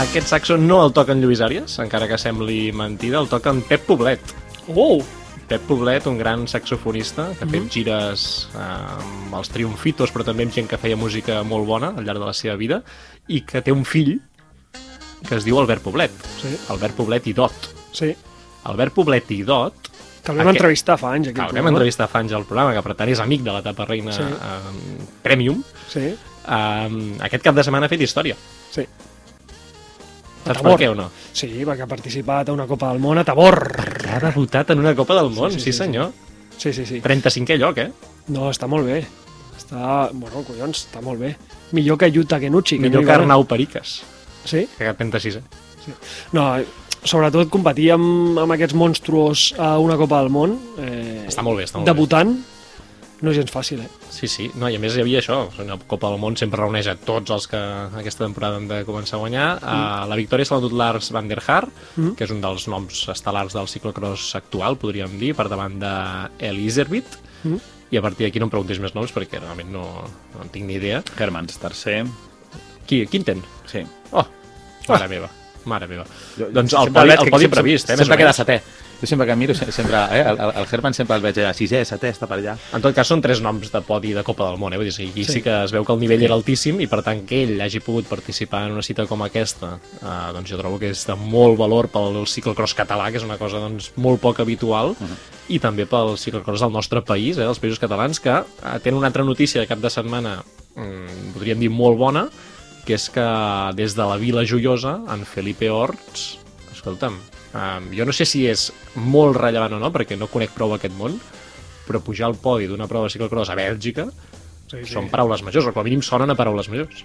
Aquest 0.00 0.28
saxo 0.32 0.56
no 0.56 0.78
el 0.86 0.92
toca 0.96 1.12
en 1.12 1.20
Lluís 1.20 1.42
Àries, 1.44 1.74
encara 1.82 2.06
que 2.08 2.16
sembli 2.18 2.70
mentida, 2.72 3.20
el 3.20 3.28
toca 3.28 3.52
en 3.52 3.60
Pep 3.66 3.84
Poblet. 3.88 4.32
Oh! 4.74 5.00
Pep 5.50 5.64
Poblet, 5.66 6.06
un 6.06 6.16
gran 6.18 6.46
saxofonista, 6.48 7.26
que 7.36 7.44
ha 7.44 7.50
fet 7.50 7.66
gires 7.74 8.24
eh, 8.54 8.60
amb 8.62 9.34
els 9.40 9.50
triomfitos, 9.52 10.12
però 10.14 10.24
també 10.24 10.46
amb 10.46 10.54
gent 10.54 10.68
que 10.70 10.78
feia 10.80 10.96
música 10.96 11.40
molt 11.44 11.66
bona 11.68 11.90
al 11.96 12.06
llarg 12.06 12.22
de 12.22 12.28
la 12.30 12.34
seva 12.38 12.54
vida, 12.60 12.80
i 13.28 13.42
que 13.46 13.60
té 13.66 13.74
un 13.74 13.82
fill 13.84 14.14
que 15.26 15.36
es 15.36 15.44
diu 15.44 15.58
Albert 15.60 15.82
Poblet. 15.84 16.14
Sí. 16.40 16.54
Albert 16.72 16.96
Poblet 16.96 17.26
i 17.28 17.34
Dot. 17.36 17.68
Sí, 17.92 18.12
Albert 18.70 18.94
Poblet 18.96 19.30
i 19.36 19.42
Dot, 19.44 19.90
que 20.22 20.32
el 20.32 20.38
vam 20.38 20.46
Aquest- 20.46 20.60
entrevistar 20.62 20.96
fa 21.02 21.12
anys, 21.16 21.28
que 21.28 21.34
aquest 21.36 21.50
el 21.56 21.60
vam 21.60 21.72
entrevistar 21.74 22.08
fa 22.08 22.22
anys 22.22 22.32
al 22.38 22.46
programa, 22.48 22.72
que 22.78 22.86
per 22.86 22.94
tant 22.96 23.10
és 23.12 23.20
amic 23.20 23.42
de 23.44 23.52
l'etapa 23.58 23.84
reina 23.90 24.14
Sí. 24.16 24.22
eh, 24.22 25.04
Premium, 25.22 25.60
Sí, 25.92 26.06
eh, 26.08 27.16
aquest 27.26 27.42
cap 27.44 27.54
de 27.58 27.64
setmana 27.66 27.86
ha 27.86 27.88
fet 27.92 28.00
història. 28.08 28.36
sí. 28.70 28.86
Saps 30.40 30.46
per 30.46 30.56
Tabor. 30.62 30.78
què 30.80 30.88
o 30.90 30.94
no? 30.96 31.10
Sí, 31.32 31.48
perquè 31.64 31.82
ha 31.84 31.86
participat 31.86 32.48
a 32.48 32.52
una 32.52 32.66
Copa 32.66 32.88
del 32.92 33.00
Món 33.00 33.18
a 33.20 33.24
Tabor. 33.24 33.58
Ha 34.08 34.18
debutat 34.20 34.70
en 34.70 34.78
una 34.80 34.94
Copa 34.96 35.14
del 35.20 35.30
Món, 35.30 35.50
sí, 35.52 35.58
Sí, 35.60 35.64
sí, 35.64 35.64
sí, 35.64 35.72
sí, 35.72 35.78
senyor. 35.78 36.12
Sí, 36.56 36.72
sí, 36.72 36.86
sí. 36.86 37.00
35è 37.00 37.56
lloc, 37.58 37.78
eh? 37.78 37.90
No, 38.28 38.50
està 38.50 38.66
molt 38.68 38.86
bé. 38.86 39.02
Està, 39.58 40.10
bueno, 40.12 40.42
collons, 40.46 40.86
està 40.88 41.00
molt 41.04 41.20
bé. 41.20 41.34
Millor 41.72 41.96
que 41.98 42.10
Yuta 42.10 42.40
Kenuchi. 42.40 42.76
que 42.76 42.82
Millor 42.88 43.02
no 43.02 43.06
que 43.06 43.12
anar. 43.12 43.22
Arnau 43.22 43.44
Periques, 43.46 44.02
Sí? 44.44 44.66
que 44.78 44.88
aquest 44.88 44.98
36è. 45.00 45.42
No, 46.32 46.56
sobretot 47.04 47.48
competir 47.52 47.90
amb, 47.92 48.38
amb 48.38 48.52
aquests 48.52 48.74
monstruos 48.74 49.54
a 49.58 49.78
una 49.78 49.96
Copa 49.96 50.20
del 50.20 50.30
Món, 50.30 50.58
eh, 50.78 51.26
Està 51.28 51.42
molt 51.42 51.58
bé, 51.58 51.64
està 51.64 51.78
molt 51.78 51.86
bé. 51.86 51.92
debutant, 51.92 52.34
no 53.22 53.30
és 53.32 53.36
gens 53.36 53.50
fàcil, 53.52 53.80
eh? 53.84 53.88
Sí, 54.10 54.28
sí. 54.28 54.50
No, 54.56 54.68
I 54.70 54.76
a 54.76 54.80
més 54.82 54.94
hi 54.96 55.02
havia 55.02 55.20
això. 55.20 55.42
La 55.66 55.76
Copa 55.86 56.08
del 56.10 56.20
Món 56.22 56.36
sempre 56.40 56.60
reuneix 56.62 56.86
a 56.88 56.94
tots 56.96 57.30
els 57.34 57.46
que 57.50 57.58
aquesta 58.00 58.24
temporada 58.24 58.56
han 58.56 58.68
de 58.70 58.82
començar 58.88 59.18
a 59.18 59.20
guanyar. 59.24 59.48
Mm. 59.60 59.66
Uh, 59.66 60.08
la 60.12 60.16
victòria 60.20 60.46
se 60.48 60.54
l'ha 60.54 60.60
dut 60.64 60.72
Lars 60.76 61.10
van 61.12 61.28
der 61.28 61.42
Haar, 61.46 61.66
Mm. 61.96 62.14
que 62.16 62.24
és 62.24 62.30
un 62.30 62.40
dels 62.40 62.68
noms 62.68 63.08
estel·lars 63.08 63.52
del 63.52 63.68
ciclocross 63.68 64.34
actual, 64.38 64.76
podríem 64.78 65.18
dir, 65.18 65.34
per 65.34 65.48
davant 65.48 65.78
d'Eliserbit. 65.80 67.18
Mm. 67.44 67.60
I 67.90 67.96
a 67.98 68.02
partir 68.02 68.26
d'aquí 68.26 68.38
no 68.38 68.46
em 68.46 68.50
preguntis 68.52 68.78
més 68.78 68.94
noms 68.94 69.10
perquè 69.12 69.40
realment 69.40 69.72
no, 69.72 69.82
no 70.34 70.42
en 70.44 70.48
tinc 70.54 70.66
ni 70.68 70.74
idea. 70.78 71.02
Hermans, 71.18 71.58
tercer. 71.58 72.04
Qui? 72.86 73.04
Quinten? 73.06 73.42
Sí. 73.66 73.82
Oh, 74.12 74.26
mare 74.88 75.08
meva. 75.08 75.30
Mare 75.70 75.86
meva. 75.90 76.04
Jo- 76.36 76.50
doncs 76.52 76.74
el 76.74 76.92
podi, 76.92 77.16
el 77.16 77.30
podi 77.32 77.48
previst, 77.48 77.90
eh? 77.90 77.96
Sempre 78.02 78.18
queda 78.20 78.34
setè. 78.36 78.60
Jo 79.00 79.06
sempre 79.08 79.24
que 79.26 79.34
miro, 79.34 79.54
se- 79.56 79.72
sempre, 79.72 79.96
eh, 80.12 80.20
el, 80.28 80.36
el 80.60 80.66
Herman 80.70 80.92
sempre 80.92 81.16
el 81.16 81.22
veig 81.24 81.38
a 81.48 81.54
sisè, 81.56 81.78
setè, 81.88 82.10
està 82.12 82.26
per 82.28 82.36
allà. 82.36 82.52
En 82.76 82.82
tot 82.84 82.92
cas, 82.94 83.08
són 83.08 83.22
tres 83.24 83.40
noms 83.40 83.70
de 83.72 83.80
podi 83.80 84.10
de 84.12 84.20
Copa 84.26 84.44
del 84.50 84.58
Món, 84.60 84.74
eh? 84.74 84.76
Vull 84.76 84.90
dir, 84.90 84.92
aquí 84.92 85.24
sí. 85.24 85.24
Sí. 85.24 85.32
sí 85.38 85.42
que 85.46 85.54
es 85.64 85.72
veu 85.72 85.86
que 85.88 85.94
el 85.94 86.02
nivell 86.02 86.26
era 86.26 86.34
altíssim 86.36 86.82
i, 86.84 86.86
per 86.90 87.00
tant, 87.06 87.22
que 87.24 87.38
ell 87.46 87.62
hagi 87.64 87.80
pogut 87.80 88.04
participar 88.10 88.66
en 88.66 88.74
una 88.76 88.84
cita 88.84 89.06
com 89.08 89.22
aquesta, 89.24 89.78
eh, 90.02 90.32
doncs 90.36 90.52
jo 90.52 90.58
trobo 90.60 90.78
que 90.82 90.90
és 90.92 91.06
de 91.08 91.16
molt 91.16 91.56
valor 91.56 91.88
pel 91.88 92.20
ciclocross 92.28 92.76
català, 92.76 93.08
que 93.10 93.16
és 93.16 93.24
una 93.24 93.38
cosa 93.40 93.56
doncs, 93.64 93.88
molt 93.96 94.20
poc 94.20 94.40
habitual, 94.44 94.92
uh 94.92 95.00
-huh. 95.00 95.16
i 95.48 95.58
també 95.58 95.86
pel 95.86 96.18
ciclocross 96.18 96.60
del 96.60 96.72
nostre 96.72 97.00
país, 97.00 97.38
eh, 97.38 97.48
dels 97.48 97.58
països 97.58 97.80
catalans, 97.80 98.20
que 98.20 98.36
eh, 98.36 98.78
tenen 98.82 98.98
una 98.98 99.06
altra 99.06 99.24
notícia 99.24 99.62
de 99.62 99.66
cap 99.66 99.78
de 99.78 99.88
setmana, 99.88 100.42
mm, 100.76 101.32
podríem 101.32 101.58
dir 101.58 101.70
molt 101.70 101.96
bona, 101.96 102.28
que 102.90 102.96
és 102.98 103.06
que 103.14 103.26
des 103.78 103.94
de 103.94 104.02
la 104.02 104.16
Vila 104.18 104.42
Joiosa, 104.42 104.96
en 105.14 105.22
Felipe 105.28 105.68
Horts, 105.70 106.40
escolta'm, 106.72 107.20
um, 107.54 107.86
jo 107.94 108.06
no 108.08 108.14
sé 108.16 108.26
si 108.26 108.48
és 108.50 108.70
molt 108.98 109.38
rellevant 109.38 109.76
o 109.76 109.78
no, 109.78 109.92
perquè 109.94 110.18
no 110.18 110.26
conec 110.32 110.50
prou 110.56 110.74
aquest 110.74 110.96
món, 110.98 111.14
però 111.86 112.00
pujar 112.02 112.26
al 112.26 112.34
podi 112.42 112.66
d'una 112.66 112.88
prova 112.90 113.06
de 113.06 113.14
ciclocross 113.14 113.52
a 113.52 113.58
Bèlgica 113.58 114.08
Sí, 114.70 114.84
sí. 114.84 114.92
són 114.92 115.08
paraules 115.10 115.42
majors, 115.42 115.66
o 115.66 115.74
com 115.74 115.82
a 115.82 115.86
mínim 115.86 116.02
sonen 116.06 116.30
a 116.30 116.36
paraules 116.38 116.68
majors. 116.70 117.00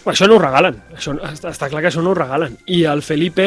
Bueno, 0.00 0.12
això 0.12 0.26
no 0.28 0.36
ho 0.36 0.40
regalen, 0.40 0.80
això, 0.96 1.14
està, 1.28 1.52
està 1.52 1.68
clar 1.72 1.80
que 1.84 1.88
això 1.88 2.04
no 2.04 2.12
ho 2.12 2.16
regalen. 2.16 2.56
I 2.72 2.82
el 2.88 3.00
Felipe, 3.04 3.46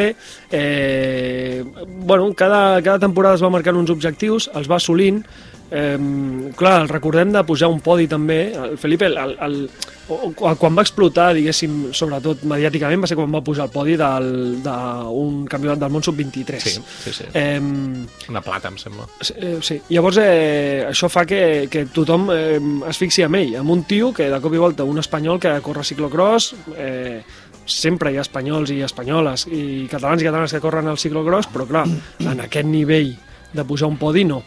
eh, 0.54 1.64
bueno, 1.86 2.32
cada, 2.38 2.82
cada 2.82 3.02
temporada 3.02 3.38
es 3.38 3.46
va 3.46 3.52
marcant 3.54 3.78
uns 3.78 3.94
objectius, 3.94 4.50
els 4.54 4.70
va 4.70 4.78
assolint, 4.82 5.22
eh, 5.74 5.98
clar, 6.56 6.82
el 6.84 6.90
recordem 6.90 7.32
de 7.34 7.42
pujar 7.44 7.70
un 7.74 7.82
podi 7.82 8.06
també, 8.08 8.54
el 8.54 8.78
Felipe, 8.78 9.08
el, 9.10 9.18
el, 9.18 9.34
el, 9.48 9.58
o- 10.14 10.30
quan 10.60 10.76
va 10.78 10.84
explotar, 10.86 11.32
diguéssim, 11.34 11.90
sobretot 11.96 12.44
mediàticament, 12.50 13.02
va 13.04 13.08
ser 13.10 13.18
quan 13.18 13.32
va 13.34 13.42
pujar 13.44 13.66
al 13.66 13.72
podi 13.74 13.96
del- 13.98 14.60
d'un 14.64 15.46
campionat 15.50 15.80
del 15.82 15.90
món 15.94 16.04
sub-23. 16.06 16.60
Sí, 16.62 16.76
sí, 17.06 17.14
sí. 17.20 17.26
Eh, 17.34 17.60
Una 18.30 18.42
plata, 18.46 18.70
em 18.70 18.78
sembla. 18.78 19.08
Sí, 19.22 19.34
eh, 19.38 19.58
sí. 19.62 19.80
Llavors, 19.90 20.20
eh, 20.22 20.86
això 20.90 21.10
fa 21.10 21.26
que, 21.26 21.68
que 21.72 21.86
tothom 21.88 22.30
eh, 22.36 22.60
es 22.90 22.98
fixi 23.02 23.24
en 23.26 23.36
ell, 23.40 23.56
amb 23.64 23.72
un 23.74 23.84
tio 23.90 24.14
que 24.14 24.30
de 24.30 24.40
cop 24.44 24.54
i 24.54 24.62
volta, 24.62 24.84
un 24.86 25.00
espanyol 25.02 25.40
que 25.40 25.56
corre 25.66 25.84
ciclocross, 25.84 26.54
eh, 26.78 27.24
sempre 27.66 28.12
hi 28.12 28.18
ha 28.20 28.26
espanyols 28.26 28.74
i 28.76 28.82
espanyoles 28.84 29.46
i 29.48 29.88
catalans 29.90 30.22
i 30.22 30.26
catalanes 30.28 30.52
que 30.52 30.60
corren 30.60 30.90
al 30.92 30.98
ciclocross, 31.00 31.48
però 31.48 31.64
clar, 31.66 31.86
en 32.20 32.42
aquest 32.44 32.68
nivell 32.68 33.14
de 33.54 33.64
pujar 33.64 33.88
un 33.88 33.96
podi 33.98 34.26
no. 34.28 34.42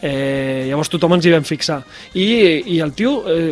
Eh, 0.00 0.68
llavors 0.68 0.90
tothom 0.92 1.16
ens 1.16 1.26
hi 1.26 1.32
vam 1.34 1.46
fixar. 1.46 1.80
I, 2.14 2.26
i 2.74 2.78
el 2.84 2.92
tio 2.94 3.16
eh, 3.26 3.50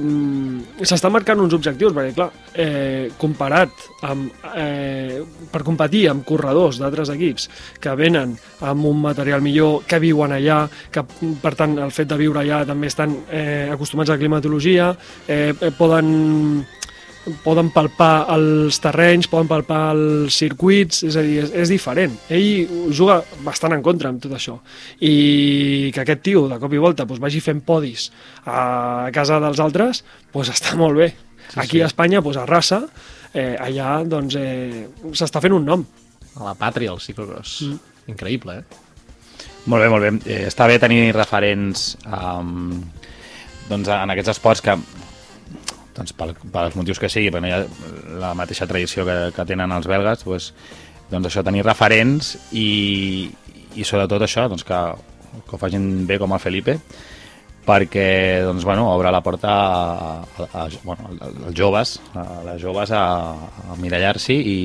s'està 0.86 1.10
marcant 1.10 1.42
uns 1.42 1.56
objectius 1.56 1.94
perquè 1.96 2.14
clar, 2.14 2.28
eh, 2.54 3.08
comparat 3.18 3.86
amb, 4.06 4.30
eh, 4.54 5.22
per 5.50 5.64
competir 5.66 6.06
amb 6.12 6.26
corredors 6.26 6.78
d'altres 6.82 7.10
equips 7.16 7.48
que 7.82 7.96
venen 7.98 8.36
amb 8.60 8.86
un 8.86 9.02
material 9.02 9.42
millor, 9.42 9.82
que 9.88 9.98
viuen 10.02 10.36
allà 10.36 10.64
que 10.92 11.02
per 11.42 11.54
tant 11.58 11.76
el 11.82 11.92
fet 11.94 12.10
de 12.12 12.20
viure 12.20 12.42
allà 12.42 12.62
també 12.68 12.90
estan 12.92 13.14
eh, 13.26 13.68
acostumats 13.72 14.10
a 14.10 14.16
la 14.16 14.22
climatologia 14.22 14.92
eh, 15.26 15.50
eh, 15.50 15.72
poden 15.76 16.64
poden 17.44 17.70
palpar 17.74 18.26
els 18.34 18.78
terrenys, 18.82 19.28
poden 19.30 19.48
palpar 19.50 19.80
els 19.94 20.36
circuits, 20.38 21.02
és 21.06 21.16
a 21.18 21.24
dir, 21.24 21.40
és, 21.44 21.52
és 21.64 21.72
diferent. 21.72 22.14
Ell 22.32 22.92
juga 22.94 23.18
bastant 23.46 23.74
en 23.76 23.82
contra 23.84 24.10
amb 24.12 24.22
tot 24.22 24.36
això. 24.36 24.58
I 25.02 25.90
que 25.94 26.04
aquest 26.04 26.24
tio, 26.26 26.46
de 26.50 26.60
cop 26.62 26.72
i 26.74 26.82
volta, 26.82 27.06
doncs, 27.08 27.22
vagi 27.22 27.42
fent 27.44 27.62
podis 27.66 28.08
a 28.46 29.10
casa 29.14 29.40
dels 29.42 29.62
altres, 29.62 30.04
doncs 30.34 30.54
està 30.54 30.76
molt 30.78 30.98
bé. 31.02 31.12
Sí, 31.46 31.60
Aquí 31.62 31.78
sí. 31.78 31.84
a 31.84 31.90
Espanya, 31.90 32.22
doncs, 32.22 32.40
a 32.42 32.46
raça, 32.48 32.82
eh, 33.34 33.54
allà 33.60 34.00
doncs, 34.06 34.38
eh, 34.38 34.86
s'està 35.12 35.42
fent 35.42 35.56
un 35.56 35.66
nom. 35.66 35.86
A 36.36 36.50
la 36.50 36.56
pàtria, 36.58 36.92
el 36.92 37.02
ciclocross. 37.02 37.62
Mm. 37.66 37.94
Increïble, 38.14 38.60
eh? 38.60 38.84
Molt 39.66 39.82
bé, 39.82 39.90
molt 39.90 40.04
bé. 40.04 40.12
Eh, 40.30 40.44
està 40.46 40.68
bé 40.70 40.78
tenir 40.78 41.10
referents 41.16 41.96
um, 42.06 42.70
doncs, 43.66 43.90
en 43.90 44.14
aquests 44.14 44.36
esports 44.36 44.62
que 44.62 44.76
doncs, 45.96 46.14
pel, 46.16 46.34
pels 46.52 46.76
motius 46.78 47.00
que 47.02 47.10
sigui, 47.12 47.32
però 47.32 47.42
no 47.42 47.50
hi 47.50 47.54
ha 47.56 47.62
la 48.22 48.34
mateixa 48.38 48.68
tradició 48.68 49.06
que, 49.08 49.16
que 49.36 49.48
tenen 49.48 49.72
els 49.74 49.88
belgues, 49.90 50.24
doncs, 50.24 50.52
doncs 51.10 51.30
això, 51.30 51.44
tenir 51.46 51.64
referents 51.66 52.34
i, 52.52 53.28
i 53.76 53.84
sobretot 53.86 54.26
això, 54.26 54.46
doncs 54.52 54.66
que, 54.66 54.80
que 55.42 55.54
ho 55.56 55.60
facin 55.60 56.06
bé 56.08 56.18
com 56.22 56.34
el 56.34 56.42
Felipe, 56.42 56.78
perquè 57.66 58.42
doncs, 58.46 58.64
bueno, 58.64 58.86
obre 58.94 59.10
la 59.10 59.22
porta 59.26 59.54
a, 59.56 60.12
a, 60.22 60.46
a, 60.62 60.68
bueno, 60.84 61.10
als 61.48 61.56
joves, 61.58 61.96
a 62.14 62.26
les 62.46 62.62
joves 62.62 62.92
a, 62.94 63.06
a 63.72 63.80
mirallar-s'hi 63.82 64.36
i, 64.38 64.60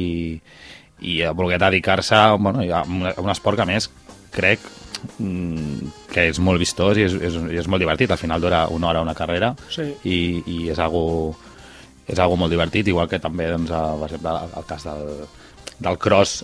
i 1.09 1.21
a 1.25 1.33
voler 1.33 1.59
dedicar-se 1.61 2.19
bueno, 2.37 2.61
a, 2.61 2.83
un, 2.85 3.07
a 3.09 3.33
esport 3.33 3.57
que 3.57 3.65
a 3.65 3.71
més 3.71 3.89
crec 4.31 4.61
que 6.13 6.25
és 6.29 6.39
molt 6.43 6.61
vistós 6.61 6.97
i 6.97 7.05
és, 7.07 7.13
és, 7.13 7.37
és 7.63 7.67
molt 7.71 7.81
divertit. 7.81 8.11
Al 8.11 8.19
final 8.21 8.41
dura 8.41 8.67
una 8.69 8.91
hora 8.91 9.01
una 9.01 9.15
carrera 9.17 9.53
Sí. 9.69 9.87
i, 10.03 10.17
i 10.45 10.57
és 10.73 10.79
algo, 10.79 11.35
és 12.07 12.19
algo 12.19 12.37
molt 12.37 12.51
divertit, 12.53 12.87
igual 12.87 13.09
que 13.09 13.19
també, 13.19 13.49
doncs, 13.51 13.71
a, 13.71 13.83
per 13.99 14.09
exemple, 14.11 14.35
el 14.61 14.67
cas 14.69 14.87
del, 14.87 15.05
del 15.79 15.97
cross 16.01 16.41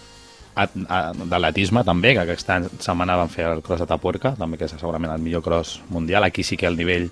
d'atletisme 0.58 1.84
també, 1.86 2.16
que 2.18 2.24
aquesta 2.24 2.60
setmana 2.80 3.18
van 3.20 3.30
fer 3.30 3.46
el 3.52 3.62
cross 3.62 3.84
de 3.84 3.88
Tapuerca, 3.90 4.34
també 4.40 4.58
que 4.58 4.66
és 4.66 4.74
segurament 4.74 5.14
el 5.14 5.22
millor 5.22 5.44
cross 5.46 5.82
mundial. 5.94 6.26
Aquí 6.26 6.44
sí 6.44 6.58
que 6.58 6.66
el 6.66 6.78
nivell 6.80 7.12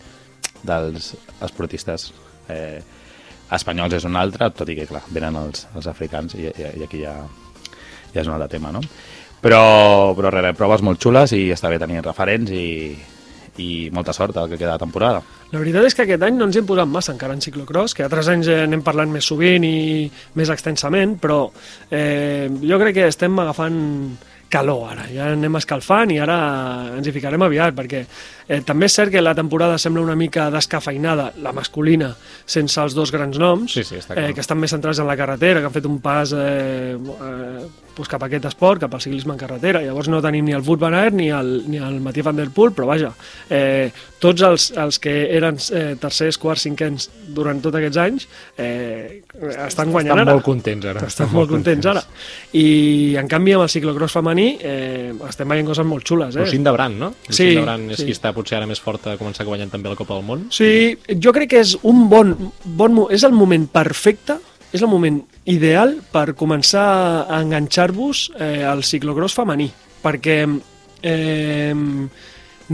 dels 0.66 1.12
esportistes 1.46 2.08
eh, 2.50 2.82
espanyols 3.54 3.94
és 4.00 4.08
un 4.10 4.18
altre, 4.18 4.50
tot 4.50 4.70
i 4.70 4.76
que, 4.80 4.88
clar, 4.90 5.04
venen 5.14 5.38
els, 5.44 5.68
els 5.76 5.88
africans 5.92 6.34
i, 6.40 6.48
i, 6.50 6.72
i 6.82 6.88
aquí 6.88 7.04
ja, 7.04 7.14
ja 8.16 8.24
és 8.24 8.26
un 8.26 8.34
altre 8.34 8.50
tema, 8.58 8.72
no? 8.74 8.82
Però, 9.46 10.14
però 10.18 10.32
res, 10.34 10.56
proves 10.58 10.82
molt 10.82 10.98
xules 11.04 11.36
i 11.38 11.52
està 11.54 11.70
bé 11.70 11.78
tenir 11.78 12.02
referents 12.02 12.50
i, 12.50 12.96
i 13.62 13.90
molta 13.94 14.14
sort 14.16 14.38
al 14.42 14.50
que 14.50 14.58
queda 14.58 14.74
de 14.74 14.82
temporada. 14.82 15.22
La 15.52 15.62
veritat 15.62 15.86
és 15.86 15.94
que 15.94 16.06
aquest 16.08 16.24
any 16.26 16.40
no 16.40 16.48
ens 16.50 16.58
hem 16.58 16.66
posat 16.66 16.90
massa 16.90 17.14
encara 17.14 17.36
en 17.38 17.44
ciclocross, 17.46 17.94
que 17.94 18.08
altres 18.08 18.32
anys 18.34 18.50
eh, 18.50 18.64
n'hem 18.66 18.82
parlat 18.86 19.12
més 19.12 19.28
sovint 19.30 19.64
i 19.68 20.08
més 20.40 20.50
extensament, 20.50 21.20
però 21.22 21.44
eh, 21.94 22.50
jo 22.50 22.80
crec 22.82 22.98
que 22.98 23.12
estem 23.12 23.38
agafant 23.44 23.78
calor 24.50 24.92
ara, 24.94 25.06
ja 25.14 25.30
anem 25.34 25.58
escalfant 25.60 26.14
i 26.14 26.20
ara 26.22 26.38
ens 26.96 27.08
hi 27.08 27.14
ficarem 27.14 27.46
aviat, 27.46 27.76
perquè 27.78 28.06
eh, 28.48 28.62
també 28.66 28.86
és 28.90 28.94
cert 28.94 29.12
que 29.12 29.22
la 29.22 29.34
temporada 29.36 29.78
sembla 29.78 30.02
una 30.04 30.16
mica 30.16 30.50
descafeinada, 30.52 31.32
la 31.42 31.52
masculina, 31.54 32.14
sense 32.46 32.80
els 32.82 32.94
dos 32.96 33.12
grans 33.12 33.40
noms, 33.42 33.74
Sí, 33.74 33.84
sí, 33.84 33.96
està 34.02 34.14
clar. 34.14 34.30
eh, 34.30 34.34
que 34.34 34.42
estan 34.42 34.60
més 34.60 34.72
centrats 34.72 35.00
en 35.00 35.08
la 35.08 35.18
carretera, 35.18 35.60
que 35.60 35.66
han 35.72 35.74
fet 35.74 35.86
un 35.90 36.00
pas 36.02 36.32
eh, 36.36 36.96
eh, 36.96 37.66
doncs 37.96 38.10
cap 38.12 38.24
a 38.24 38.28
aquest 38.28 38.44
esport, 38.50 38.82
cap 38.84 38.94
al 38.94 39.00
ciclisme 39.00 39.32
en 39.32 39.40
carretera. 39.40 39.80
Llavors 39.82 40.10
no 40.12 40.18
tenim 40.22 40.44
ni 40.44 40.52
el 40.52 40.62
Wout 40.68 40.82
van 40.82 40.94
Aert 40.98 41.16
ni 41.16 41.30
el, 41.32 41.64
ni 41.72 41.78
el 41.80 42.02
Mathieu 42.04 42.26
van 42.28 42.36
der 42.36 42.50
Poel, 42.52 42.74
però 42.76 42.90
vaja, 42.90 43.14
eh, 43.50 43.88
tots 44.20 44.44
els, 44.44 44.66
els 44.76 45.00
que 45.00 45.14
eren 45.38 45.56
eh, 45.72 45.96
tercers, 46.02 46.36
quarts, 46.42 46.66
cinquens 46.68 47.06
durant 47.32 47.62
tots 47.64 47.78
aquests 47.80 47.98
anys 48.04 48.26
eh, 48.58 49.22
estan 49.64 49.94
guanyant 49.94 50.12
Estan 50.18 50.26
ara. 50.28 50.34
molt 50.36 50.44
contents 50.44 50.90
ara. 50.92 51.06
Estan 51.08 51.32
molt 51.32 51.50
contents 51.54 51.88
ara. 51.88 52.04
I 52.60 53.16
en 53.22 53.30
canvi 53.32 53.56
amb 53.56 53.64
el 53.64 53.72
ciclocross 53.72 54.18
femení 54.20 54.50
eh, 54.60 55.14
estem 55.30 55.48
veient 55.56 55.68
coses 55.72 55.88
molt 55.88 56.04
xules. 56.04 56.36
Eh? 56.36 56.44
Lucinda 56.50 56.76
Brand, 56.76 57.00
no? 57.00 57.14
Sí, 57.30 57.54
Lucinda 57.56 57.64
Brand 57.70 57.96
és 57.96 58.04
sí. 58.04 58.10
qui 58.10 58.18
està 58.18 58.35
potser 58.36 58.60
ara 58.60 58.68
més 58.70 58.82
forta 58.84 59.14
a 59.14 59.20
començar 59.20 59.48
guanyant 59.48 59.72
també 59.74 59.92
la 59.92 60.00
Copa 60.00 60.18
del 60.18 60.28
Món. 60.28 60.46
Sí, 60.54 60.98
jo 61.22 61.34
crec 61.36 61.54
que 61.56 61.64
és 61.64 61.76
un 61.88 62.06
bon, 62.12 62.36
bon 62.78 63.06
és 63.14 63.26
el 63.28 63.34
moment 63.36 63.66
perfecte, 63.72 64.38
és 64.76 64.84
el 64.84 64.92
moment 64.92 65.22
ideal 65.50 65.96
per 66.12 66.34
començar 66.38 66.86
a 67.26 67.42
enganxar-vos 67.42 68.30
eh, 68.40 68.64
al 68.68 68.84
ciclocross 68.84 69.38
femení, 69.38 69.70
perquè 70.04 70.40
eh, 70.46 71.74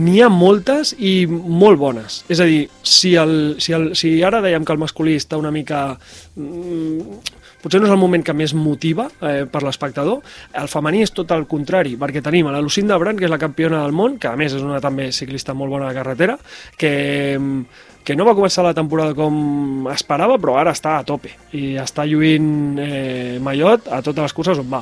n'hi 0.02 0.22
ha 0.24 0.30
moltes 0.32 0.94
i 0.98 1.26
molt 1.28 1.80
bones. 1.80 2.22
És 2.32 2.40
a 2.40 2.48
dir, 2.48 2.64
si, 2.84 3.16
el, 3.20 3.36
si, 3.60 3.76
el, 3.76 3.92
si 3.98 4.16
ara 4.24 4.42
dèiem 4.44 4.66
que 4.66 4.76
el 4.76 4.82
masculí 4.82 5.18
està 5.20 5.40
una 5.40 5.52
mica... 5.54 5.92
Mm, 6.36 7.22
potser 7.62 7.82
no 7.82 7.88
és 7.88 7.94
el 7.94 8.02
moment 8.02 8.24
que 8.26 8.36
més 8.38 8.56
motiva 8.58 9.08
eh, 9.22 9.46
per 9.50 9.62
l'espectador, 9.66 10.20
el 10.58 10.72
femení 10.72 11.04
és 11.06 11.14
tot 11.16 11.32
el 11.36 11.46
contrari, 11.50 11.96
perquè 12.00 12.24
tenim 12.26 12.50
a 12.50 12.56
la 12.56 12.64
Lucinda 12.64 12.98
Brand, 13.02 13.20
que 13.20 13.30
és 13.30 13.34
la 13.34 13.42
campiona 13.42 13.84
del 13.84 13.96
món, 13.96 14.18
que 14.22 14.32
a 14.32 14.36
més 14.40 14.58
és 14.58 14.66
una 14.66 14.82
també 14.84 15.12
ciclista 15.16 15.56
molt 15.58 15.74
bona 15.74 15.90
de 15.90 15.98
carretera, 15.98 16.38
que 16.78 16.92
mm, 17.38 17.88
que 18.04 18.16
no 18.18 18.26
va 18.26 18.34
començar 18.34 18.64
la 18.66 18.74
temporada 18.74 19.14
com 19.18 19.88
esperava, 19.94 20.40
però 20.42 20.56
ara 20.58 20.74
està 20.74 20.98
a 20.98 21.06
tope 21.06 21.36
i 21.58 21.76
està 21.78 22.06
lluint 22.10 22.80
eh, 22.82 23.38
Mallot 23.44 23.92
a 23.94 24.02
totes 24.02 24.26
les 24.26 24.34
curses 24.34 24.62
on 24.62 24.72
va. 24.72 24.82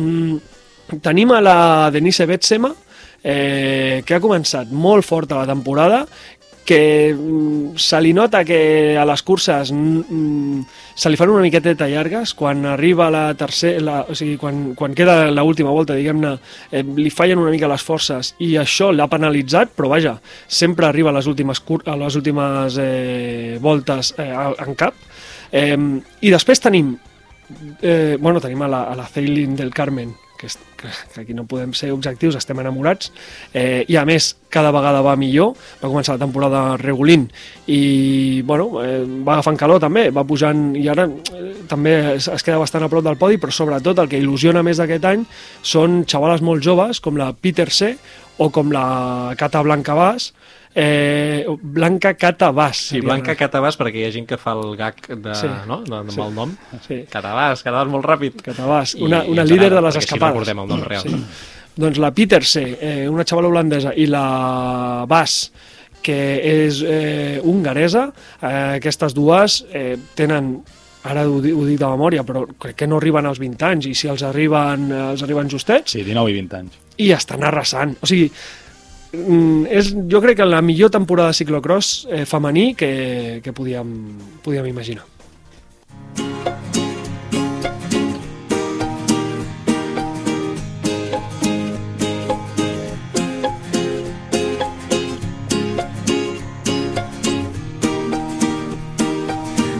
Mm, 0.00 0.38
tenim 1.04 1.34
a 1.34 1.42
la 1.44 1.58
Denise 1.92 2.26
Betsema, 2.28 2.72
eh, 3.24 4.02
que 4.04 4.16
ha 4.16 4.22
començat 4.22 4.72
molt 4.72 5.04
forta 5.04 5.40
la 5.40 5.48
temporada, 5.48 6.04
que 6.64 7.14
mm, 7.14 7.76
se 7.76 8.00
li 8.00 8.12
nota 8.16 8.42
que 8.44 8.96
a 8.98 9.04
les 9.06 9.22
curses 9.22 9.70
mm, 9.72 10.62
se 10.94 11.10
li 11.10 11.18
fan 11.18 11.30
una 11.30 11.44
miqueteta 11.44 11.88
llargues, 11.90 12.34
quan 12.34 12.64
arriba 12.66 13.10
la 13.12 13.26
tercera, 13.38 13.82
la, 13.84 13.96
o 14.08 14.16
sigui, 14.16 14.36
quan, 14.40 14.72
quan 14.78 14.94
queda 14.96 15.30
l'última 15.30 15.74
volta, 15.74 15.96
diguem-ne, 15.98 16.34
eh, 16.72 16.82
li 16.96 17.12
fallen 17.12 17.42
una 17.42 17.52
mica 17.52 17.70
les 17.70 17.84
forces 17.84 18.34
i 18.42 18.54
això 18.60 18.90
l'ha 18.94 19.08
penalitzat, 19.10 19.74
però 19.76 19.92
vaja, 19.92 20.16
sempre 20.48 20.88
arriba 20.88 21.12
a 21.12 21.18
les 21.18 21.28
últimes, 21.30 21.60
cur 21.60 21.82
a 21.86 21.98
les 22.00 22.16
últimes 22.16 22.78
eh, 22.80 23.58
voltes 23.60 24.14
eh, 24.18 24.30
en 24.32 24.78
cap. 24.78 24.96
Eh, 25.52 25.76
I 25.76 26.34
després 26.34 26.62
tenim, 26.62 26.94
eh, 27.82 28.16
bueno, 28.18 28.40
tenim 28.40 28.62
a 28.62 28.70
la, 28.70 28.84
a 28.90 28.98
la 28.98 29.08
Ceylin 29.10 29.56
del 29.58 29.74
Carmen, 29.74 30.14
que, 30.38 30.48
que, 30.48 30.88
que 31.14 31.20
aquí 31.20 31.34
no 31.34 31.46
podem 31.48 31.72
ser 31.76 31.92
objectius, 31.94 32.36
estem 32.38 32.58
enamorats, 32.60 33.12
eh, 33.54 33.84
i 33.88 33.96
a 33.96 34.04
més 34.08 34.32
cada 34.52 34.72
vegada 34.74 35.02
va 35.04 35.16
millor, 35.18 35.54
va 35.82 35.90
començar 35.90 36.16
la 36.16 36.24
temporada 36.24 36.62
regulint 36.80 37.26
i 37.70 38.42
bueno, 38.46 38.82
eh, 38.82 39.02
va 39.26 39.38
agafant 39.38 39.58
calor 39.60 39.82
també, 39.82 40.08
va 40.14 40.26
pujant 40.26 40.72
i 40.78 40.86
ara 40.90 41.06
eh, 41.08 41.44
també 41.70 41.94
es, 42.14 42.28
es 42.30 42.46
queda 42.46 42.60
bastant 42.62 42.86
a 42.86 42.90
prop 42.92 43.04
del 43.06 43.18
podi, 43.20 43.40
però 43.42 43.54
sobretot 43.54 44.02
el 44.02 44.10
que 44.10 44.20
il·lusiona 44.20 44.64
més 44.66 44.82
d'aquest 44.82 45.08
any 45.10 45.24
són 45.62 46.02
xavales 46.10 46.44
molt 46.44 46.62
joves 46.64 47.02
com 47.04 47.18
la 47.20 47.32
Peter 47.34 47.70
C 47.70 47.94
o 48.38 48.50
com 48.50 48.72
la 48.74 49.34
Cata 49.38 49.62
Blanca 49.62 49.94
Bas, 49.94 50.32
eh, 50.74 51.46
Blanca 51.62 52.14
Catabàs. 52.18 52.80
Sí, 52.90 53.00
Blanca 53.00 53.36
Catabàs, 53.38 53.76
perquè 53.78 54.02
hi 54.02 54.04
ha 54.08 54.12
gent 54.14 54.26
que 54.26 54.38
fa 54.40 54.52
el 54.58 54.76
gag 54.76 54.96
de, 55.08 55.34
Sí. 55.34 55.46
no? 55.68 55.82
de, 55.82 56.02
de 56.04 56.10
Sí. 56.12 56.18
mal 56.18 56.34
nom. 56.34 56.56
Sí. 56.86 57.04
Catabàs, 57.10 57.62
Catabàs 57.62 57.88
molt 57.88 58.04
ràpid. 58.04 58.40
Catabàs, 58.42 58.94
I- 58.98 59.02
una, 59.04 59.24
i 59.24 59.30
una 59.30 59.42
ens 59.42 59.50
líder 59.50 59.70
de 59.72 59.80
les 59.80 59.94
perquè 59.94 59.98
així 59.98 60.14
escapades. 60.14 60.34
recordem 60.34 60.58
el 60.58 60.68
nom 60.68 60.82
real. 60.82 61.02
Sí. 61.02 61.24
Doncs 61.76 61.98
la 61.98 62.12
Peter 62.14 62.44
C, 62.44 62.78
eh, 62.80 63.08
una 63.08 63.24
xavala 63.24 63.48
holandesa, 63.48 63.92
i 63.96 64.06
la 64.06 65.04
Bas, 65.08 65.52
que 66.02 66.66
és 66.66 66.82
eh, 66.86 67.40
hongaresa, 67.42 68.12
eh, 68.42 68.76
aquestes 68.76 69.14
dues 69.14 69.64
eh, 69.72 69.96
tenen 70.14 70.62
ara 71.04 71.26
ho, 71.28 71.36
ho 71.36 71.40
dic 71.66 71.78
de 71.78 71.86
memòria, 71.86 72.22
però 72.24 72.46
crec 72.58 72.76
que 72.76 72.86
no 72.86 72.96
arriben 72.96 73.26
als 73.26 73.38
20 73.38 73.62
anys, 73.66 73.86
i 73.86 73.94
si 73.94 74.08
els 74.08 74.22
arriben, 74.22 74.90
eh, 74.92 75.10
els 75.12 75.22
arriben 75.22 75.48
justets, 75.50 75.92
Sí, 75.92 76.02
19 76.04 76.30
i 76.30 76.34
20 76.34 76.56
anys. 76.56 76.72
i 76.96 77.10
estan 77.12 77.42
arrasant. 77.44 77.96
O 78.00 78.06
sigui, 78.06 78.30
és, 79.70 79.94
jo 80.10 80.20
crec 80.22 80.38
que 80.40 80.46
la 80.46 80.62
millor 80.62 80.90
temporada 80.90 81.32
de 81.32 81.38
ciclocross 81.40 82.06
eh, 82.10 82.24
femení 82.26 82.74
que, 82.74 83.40
que 83.44 83.52
podíem, 83.52 83.90
podíem 84.42 84.66
imaginar. 84.66 85.04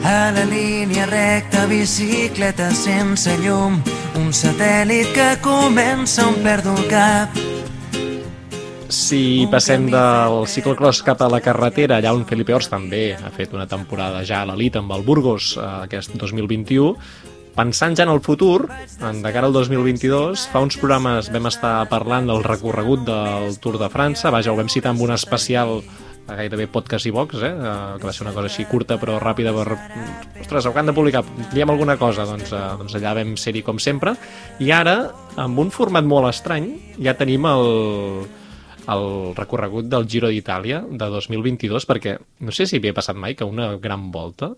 A 0.05 0.31
la 0.31 0.45
línia 0.45 1.07
recta, 1.07 1.67
bicicleta 1.67 2.71
sense 2.77 3.33
llum, 3.41 3.81
un 4.21 4.31
satèl·lit 4.37 5.11
que 5.17 5.33
comença 5.45 6.29
on 6.29 6.41
perdo 6.45 6.77
el 6.77 6.89
cap. 6.93 7.54
Si 8.93 9.47
passem 9.51 9.87
del 9.89 10.45
ciclocross 10.51 11.03
cap 11.07 11.23
a 11.25 11.29
la 11.33 11.41
carretera, 11.41 11.99
allà 11.99 12.13
on 12.13 12.25
Felipe 12.29 12.53
Ors 12.55 12.69
també 12.69 13.15
ha 13.17 13.31
fet 13.33 13.55
una 13.57 13.67
temporada 13.71 14.21
ja 14.29 14.43
a 14.43 14.49
l'elit 14.51 14.77
amb 14.77 14.93
el 14.93 15.05
Burgos 15.07 15.55
eh, 15.57 15.65
aquest 15.87 16.13
2021, 16.21 16.93
pensant 17.57 17.97
ja 17.97 18.05
en 18.05 18.13
el 18.13 18.21
futur, 18.21 18.69
en 19.01 19.23
de 19.25 19.33
cara 19.33 19.49
al 19.49 19.57
2022, 19.57 20.49
fa 20.53 20.63
uns 20.65 20.77
programes 20.81 21.31
vam 21.33 21.49
estar 21.49 21.77
parlant 21.89 22.29
del 22.29 22.45
recorregut 22.45 23.07
del 23.09 23.57
Tour 23.63 23.81
de 23.81 23.89
França, 23.89 24.33
vaja, 24.35 24.53
ho 24.53 24.59
vam 24.61 24.69
citar 24.69 24.93
amb 24.93 25.07
un 25.07 25.15
especial 25.17 25.81
gairebé 26.29 26.69
podcast 26.73 27.09
i 27.09 27.13
box, 27.13 27.41
eh? 27.41 27.53
eh, 27.53 27.75
que 28.01 28.07
va 28.09 28.13
ser 28.13 28.25
una 28.25 28.37
cosa 28.37 28.49
així 28.49 28.69
curta 28.69 29.01
però 29.01 29.19
ràpida 29.21 29.53
per... 29.57 29.79
Ostres, 30.41 30.69
ho 30.69 30.77
han 30.77 30.93
de 30.93 30.97
publicar, 30.97 31.25
diem 31.53 31.73
alguna 31.73 31.97
cosa, 32.01 32.29
doncs, 32.29 32.53
eh, 32.53 32.65
doncs 32.81 32.97
allà 33.01 33.17
vam 33.21 33.37
ser-hi 33.41 33.65
com 33.65 33.81
sempre, 33.81 34.17
i 34.61 34.73
ara, 34.73 34.99
amb 35.41 35.61
un 35.61 35.73
format 35.73 36.05
molt 36.05 36.33
estrany, 36.33 36.73
ja 37.05 37.17
tenim 37.17 37.49
el, 37.49 38.25
el 38.91 39.35
recorregut 39.37 39.89
del 39.91 40.07
Giro 40.11 40.31
d'Itàlia 40.33 40.83
de 40.85 41.11
2022, 41.13 41.87
perquè 41.89 42.17
no 42.45 42.55
sé 42.55 42.67
si 42.69 42.81
havia 42.81 42.95
passat 42.97 43.17
mai 43.17 43.37
que 43.39 43.49
una 43.49 43.75
gran 43.81 44.11
volta 44.13 44.53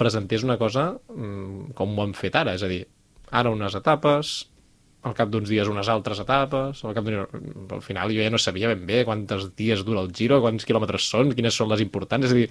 presentés 0.00 0.44
una 0.46 0.56
cosa 0.58 0.94
mm, 1.12 1.74
com 1.76 1.92
ho 1.96 2.06
han 2.06 2.16
fet 2.16 2.38
ara, 2.40 2.56
és 2.56 2.64
a 2.64 2.70
dir, 2.70 2.82
ara 3.30 3.52
unes 3.52 3.76
etapes, 3.76 4.32
al 5.06 5.14
cap 5.16 5.30
d'uns 5.32 5.48
dies 5.48 5.68
unes 5.68 5.88
altres 5.88 6.20
etapes, 6.20 6.82
al 6.84 6.96
cap 6.96 7.06
d'un... 7.06 7.24
al 7.76 7.82
final 7.84 8.12
jo 8.12 8.20
ja 8.24 8.32
no 8.32 8.40
sabia 8.40 8.72
ben 8.72 8.84
bé 8.88 9.04
quantes 9.08 9.50
dies 9.56 9.84
dura 9.86 10.02
el 10.04 10.12
Giro, 10.16 10.40
quants 10.44 10.66
quilòmetres 10.68 11.08
són, 11.12 11.34
quines 11.36 11.56
són 11.56 11.70
les 11.72 11.84
importants, 11.84 12.28
és 12.28 12.34
a 12.34 12.40
dir, 12.40 12.48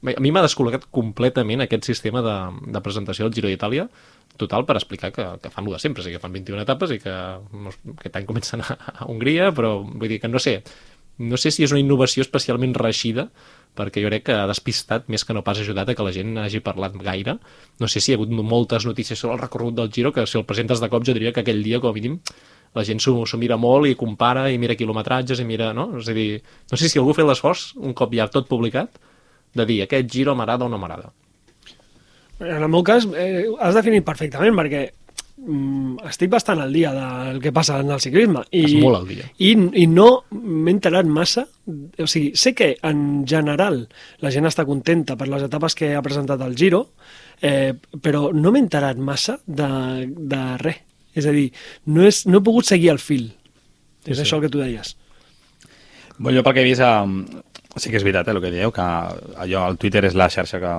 a 0.00 0.20
mi 0.22 0.32
m'ha 0.32 0.44
descol·locat 0.44 0.86
completament 0.94 1.64
aquest 1.64 1.88
sistema 1.88 2.22
de, 2.24 2.36
de 2.72 2.82
presentació 2.84 3.26
del 3.26 3.36
Giro 3.36 3.50
d'Itàlia, 3.50 3.88
total 4.40 4.64
per 4.64 4.78
explicar 4.78 5.10
que, 5.12 5.26
que 5.42 5.50
fan 5.52 5.66
lo 5.66 5.74
de 5.74 5.80
sempre, 5.82 6.00
o 6.00 6.04
sigui, 6.06 6.16
que 6.16 6.22
fan 6.22 6.32
21 6.32 6.62
etapes 6.64 6.94
i 6.94 7.00
que 7.02 7.12
aquest 7.98 8.16
any 8.16 8.28
comencen 8.28 8.64
a, 8.64 8.76
a 8.94 9.08
Hongria, 9.10 9.50
però 9.56 9.80
vull 9.84 10.08
dir 10.08 10.20
que 10.22 10.30
no 10.30 10.40
sé, 10.40 10.60
no 11.20 11.36
sé 11.36 11.52
si 11.52 11.66
és 11.66 11.74
una 11.74 11.82
innovació 11.82 12.24
especialment 12.24 12.72
reixida, 12.78 13.28
perquè 13.76 14.02
jo 14.02 14.08
crec 14.08 14.24
que 14.30 14.36
ha 14.36 14.46
despistat 14.50 15.10
més 15.12 15.24
que 15.26 15.36
no 15.36 15.44
pas 15.46 15.60
ajudat 15.60 15.92
a 15.92 15.94
que 15.94 16.06
la 16.06 16.14
gent 16.14 16.38
hagi 16.40 16.62
parlat 16.64 16.96
gaire. 17.04 17.36
No 17.78 17.90
sé 17.92 18.00
si 18.00 18.10
hi 18.10 18.16
ha 18.16 18.18
hagut 18.18 18.32
moltes 18.32 18.86
notícies 18.88 19.20
sobre 19.20 19.36
el 19.36 19.42
recorregut 19.42 19.76
del 19.76 19.92
Giro, 19.92 20.14
que 20.16 20.26
si 20.26 20.40
el 20.40 20.46
presentes 20.48 20.80
de 20.80 20.88
cop 20.88 21.04
jo 21.06 21.14
diria 21.14 21.34
que 21.36 21.44
aquell 21.44 21.62
dia, 21.62 21.80
com 21.82 21.92
a 21.92 21.96
mínim, 21.96 22.16
la 22.74 22.86
gent 22.86 23.02
s'ho 23.02 23.38
mira 23.38 23.58
molt 23.60 23.90
i 23.90 23.96
compara 23.98 24.48
i 24.50 24.58
mira 24.58 24.78
quilometratges 24.78 25.42
i 25.42 25.46
mira, 25.46 25.72
no? 25.76 25.90
És 26.00 26.08
a 26.08 26.16
dir, 26.16 26.40
no 26.70 26.78
sé 26.78 26.88
si 26.88 26.98
algú 26.98 27.12
ha 27.12 27.18
fet 27.20 27.28
l'esforç, 27.28 27.70
un 27.76 27.94
cop 27.98 28.14
ja 28.14 28.28
tot 28.30 28.48
publicat, 28.48 28.96
de 29.54 29.66
dir 29.66 29.82
aquest 29.84 30.10
Giro 30.12 30.36
m'agrada 30.38 30.66
o 30.66 30.70
no 30.70 30.78
m'agrada. 30.78 31.12
En 32.40 32.62
el 32.62 32.68
meu 32.72 32.82
cas, 32.82 33.06
eh, 33.16 33.44
has 33.60 33.76
definit 33.76 34.04
perfectament, 34.06 34.54
perquè 34.56 34.86
mm, 35.36 36.06
estic 36.08 36.30
bastant 36.32 36.62
al 36.62 36.72
dia 36.72 36.92
del 36.94 37.40
que 37.42 37.52
passa 37.52 37.78
en 37.84 37.90
el 37.92 38.00
ciclisme. 38.00 38.46
I, 38.50 38.64
Estàs 38.64 38.84
molt 38.84 39.00
al 39.02 39.08
dia. 39.10 39.26
I, 39.36 39.50
i 39.82 39.86
no 39.90 40.08
m'he 40.32 40.72
enterat 40.72 41.08
massa. 41.08 41.44
O 42.00 42.08
sigui, 42.08 42.32
sé 42.40 42.54
que 42.56 42.72
en 42.86 43.26
general 43.28 43.82
la 44.24 44.32
gent 44.32 44.48
està 44.48 44.64
contenta 44.68 45.18
per 45.20 45.28
les 45.28 45.44
etapes 45.46 45.76
que 45.76 45.92
ha 45.94 46.04
presentat 46.06 46.40
el 46.46 46.56
Giro, 46.56 46.86
eh, 47.42 47.74
però 48.00 48.30
no 48.32 48.54
m'he 48.54 48.64
enterat 48.64 48.96
massa 48.96 49.36
de, 49.46 49.68
de 50.06 50.44
res. 50.64 50.86
És 51.10 51.26
a 51.26 51.32
dir, 51.34 51.48
no, 51.90 52.04
és, 52.06 52.22
no 52.30 52.38
he 52.38 52.46
pogut 52.46 52.68
seguir 52.68 52.92
el 52.92 53.00
fil. 53.02 53.32
És 54.06 54.16
sí. 54.16 54.22
això 54.22 54.38
el 54.38 54.46
que 54.46 54.52
tu 54.54 54.60
deies. 54.62 54.94
Bueno, 56.20 56.38
jo 56.38 56.44
pel 56.46 56.54
que 56.54 56.62
he 56.62 56.68
vist, 56.68 56.84
sí 57.76 57.90
que 57.90 57.98
és 58.00 58.04
veritat 58.06 58.28
eh, 58.28 58.34
el 58.34 58.42
que 58.42 58.52
dieu, 58.54 58.72
que 58.74 58.82
allò, 58.82 59.66
el 59.68 59.78
Twitter 59.78 60.04
és 60.08 60.16
la 60.18 60.30
xarxa 60.32 60.60
que, 60.62 60.74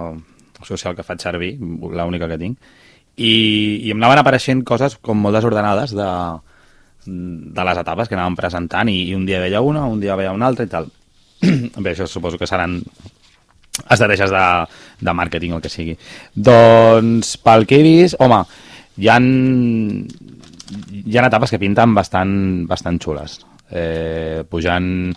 social 0.67 0.95
que 0.95 1.05
faig 1.07 1.23
servir, 1.23 1.55
l'única 1.59 2.29
que 2.29 2.39
tinc, 2.41 2.71
i, 3.15 3.33
i 3.85 3.91
em 3.91 3.99
anaven 3.99 4.21
apareixent 4.21 4.63
coses 4.67 4.97
com 5.03 5.19
molt 5.19 5.37
desordenades 5.37 5.93
de, 5.97 6.09
de 7.05 7.65
les 7.67 7.81
etapes 7.81 8.09
que 8.09 8.17
anaven 8.17 8.37
presentant 8.39 8.91
i, 8.91 9.01
i 9.09 9.15
un 9.17 9.25
dia 9.27 9.41
veia 9.43 9.61
una, 9.61 9.85
un 9.87 9.99
dia 10.03 10.17
veia 10.19 10.35
una 10.35 10.47
altra 10.51 10.67
i 10.67 10.71
tal. 10.71 10.89
Bé, 11.83 11.93
això 11.93 12.07
suposo 12.07 12.39
que 12.39 12.49
seran 12.49 12.79
estratègies 13.81 14.31
de, 14.31 14.45
de 15.01 15.15
màrqueting 15.17 15.55
o 15.55 15.59
el 15.59 15.63
que 15.63 15.71
sigui. 15.73 15.97
Doncs, 16.35 17.35
pel 17.41 17.65
que 17.67 17.79
he 17.79 17.85
vist, 17.85 18.19
home, 18.21 18.43
hi 19.01 19.09
ha, 19.09 19.17
hi 21.01 21.17
ha 21.17 21.27
etapes 21.27 21.53
que 21.53 21.61
pinten 21.61 21.95
bastant, 21.97 22.33
bastant 22.69 22.99
xules. 23.01 23.39
Eh, 23.71 24.43
pujant 24.51 25.13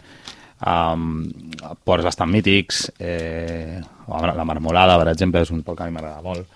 um, 0.66 1.24
ports 1.84 2.06
bastant 2.06 2.30
mítics, 2.32 2.86
eh, 2.98 3.80
la 4.08 4.44
Marmolada, 4.44 4.98
per 5.00 5.12
exemple, 5.12 5.42
és 5.44 5.52
un 5.54 5.62
port 5.62 5.78
que 5.78 5.86
a 5.86 5.90
mi 5.90 5.96
m'agrada 5.96 6.22
molt, 6.24 6.48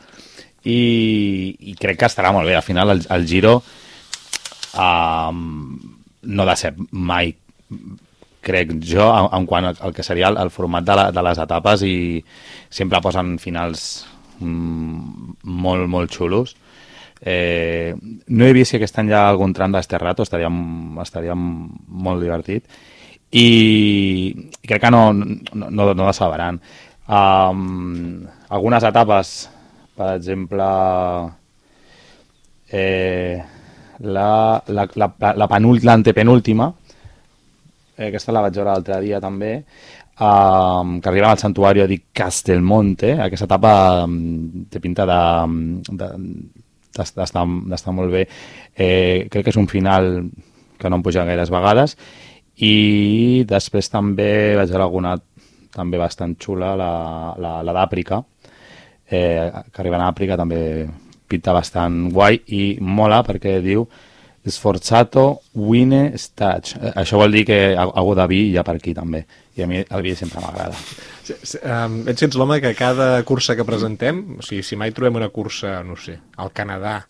i, 0.65 1.55
i 1.71 1.77
crec 1.79 2.01
que 2.01 2.09
estarà 2.09 2.33
molt 2.35 2.49
bé. 2.49 2.57
Al 2.57 2.67
final, 2.67 2.93
el, 2.97 3.05
el 3.15 3.27
Giro 3.29 3.59
um, 4.75 5.79
no 6.23 6.49
de 6.49 6.57
ser 6.57 6.75
mai 6.91 7.35
crec 8.49 8.73
jo, 8.85 9.05
en, 9.05 9.29
en 9.35 9.47
quant 9.49 9.69
al 9.71 9.95
que 9.95 10.05
seria 10.07 10.31
el, 10.31 10.39
el 10.41 10.51
format 10.51 10.87
de, 10.87 10.97
la, 10.97 11.09
de 11.13 11.25
les 11.27 11.41
etapes 11.43 11.85
i 11.85 11.97
sempre 12.71 13.03
posen 13.05 13.37
finals 13.43 14.07
mm, 14.41 15.37
molt, 15.45 15.89
molt 15.91 16.15
xulos. 16.15 16.55
Eh, 17.19 17.95
no 18.29 18.47
he 18.47 18.55
vist 18.55 18.73
si 18.73 18.79
aquest 18.79 19.01
any 19.01 19.11
hi 19.11 19.17
ha 19.19 19.27
algun 19.29 19.53
tram 19.57 19.75
d'Esterrato, 19.75 20.25
estaria, 20.25 20.51
estaria 21.03 21.35
molt 21.37 22.23
divertit. 22.23 22.69
I 23.31 24.51
crec 24.63 24.81
que 24.81 24.91
no, 24.91 25.13
no, 25.13 25.71
no, 25.71 25.93
no 25.95 26.07
decebran. 26.07 26.61
Um, 27.09 28.25
algunes 28.49 28.85
etapes, 28.85 29.49
per 29.97 30.15
exemple, 30.17 30.65
eh, 32.71 33.43
la, 34.01 34.63
la, 34.67 34.89
la, 34.95 35.13
la 35.35 35.49
l'antepenúltima, 35.49 36.73
eh, 37.97 38.09
aquesta 38.09 38.33
la 38.33 38.45
vaig 38.47 38.55
veure 38.55 38.71
l'altre 38.71 39.01
dia 39.01 39.21
també, 39.21 39.65
um, 40.21 41.01
que 41.01 41.09
arriben 41.09 41.31
al 41.31 41.39
santuari 41.39 41.87
di 41.87 42.03
Castelmonte. 42.13 43.17
Aquesta 43.19 43.49
etapa 43.49 44.05
um, 44.05 44.67
té 44.71 44.81
pinta 44.81 45.05
de, 45.09 45.21
de, 45.91 46.13
d'estar 46.97 47.93
molt 47.93 48.13
bé. 48.13 48.25
Eh, 48.75 49.29
crec 49.29 49.45
que 49.45 49.53
és 49.53 49.61
un 49.61 49.69
final 49.69 50.29
que 50.79 50.89
no 50.89 50.97
em 50.97 51.03
puja 51.03 51.25
gaires 51.27 51.51
vegades 51.51 51.97
i 52.65 53.45
després 53.49 53.91
també 53.93 54.57
vaig 54.59 54.71
veure 54.71 54.87
alguna 54.87 55.17
també 55.75 55.99
bastant 56.01 56.35
xula, 56.41 56.75
la, 56.79 56.93
la, 57.39 57.59
la 57.63 57.75
d'Àfrica, 57.77 58.23
eh, 59.09 59.51
que 59.71 59.83
arriba 59.83 60.01
a 60.01 60.11
Àfrica 60.11 60.37
també 60.37 60.89
pinta 61.29 61.53
bastant 61.53 62.09
guai 62.13 62.41
i 62.57 62.63
mola 62.81 63.23
perquè 63.27 63.59
diu 63.63 63.87
Sforzato 64.49 65.43
Wine 65.55 66.17
Stage. 66.17 66.79
Eh, 66.81 66.93
això 67.03 67.19
vol 67.21 67.35
dir 67.37 67.45
que 67.49 67.59
algú 67.77 68.15
de 68.17 68.27
vi 68.31 68.41
hi 68.49 68.57
ha 68.57 68.65
per 68.65 68.79
aquí 68.79 68.95
també. 68.97 69.25
I 69.59 69.65
a 69.65 69.69
mi 69.69 69.83
el 69.83 70.03
vi 70.03 70.15
sempre 70.17 70.41
m'agrada. 70.41 70.79
Sí, 71.23 71.35
sí, 71.43 71.59
um, 71.61 72.01
ets 72.09 72.23
que 72.23 72.29
ets 72.31 72.39
l'home 72.39 72.61
que 72.65 72.73
cada 72.79 73.11
cursa 73.29 73.57
que 73.59 73.67
presentem, 73.69 74.23
o 74.39 74.45
sigui, 74.47 74.63
si 74.65 74.79
mai 74.81 74.95
trobem 74.97 75.19
una 75.21 75.29
cursa, 75.35 75.83
no 75.85 75.99
sé, 76.01 76.17
al 76.39 76.55
Canadà, 76.57 77.03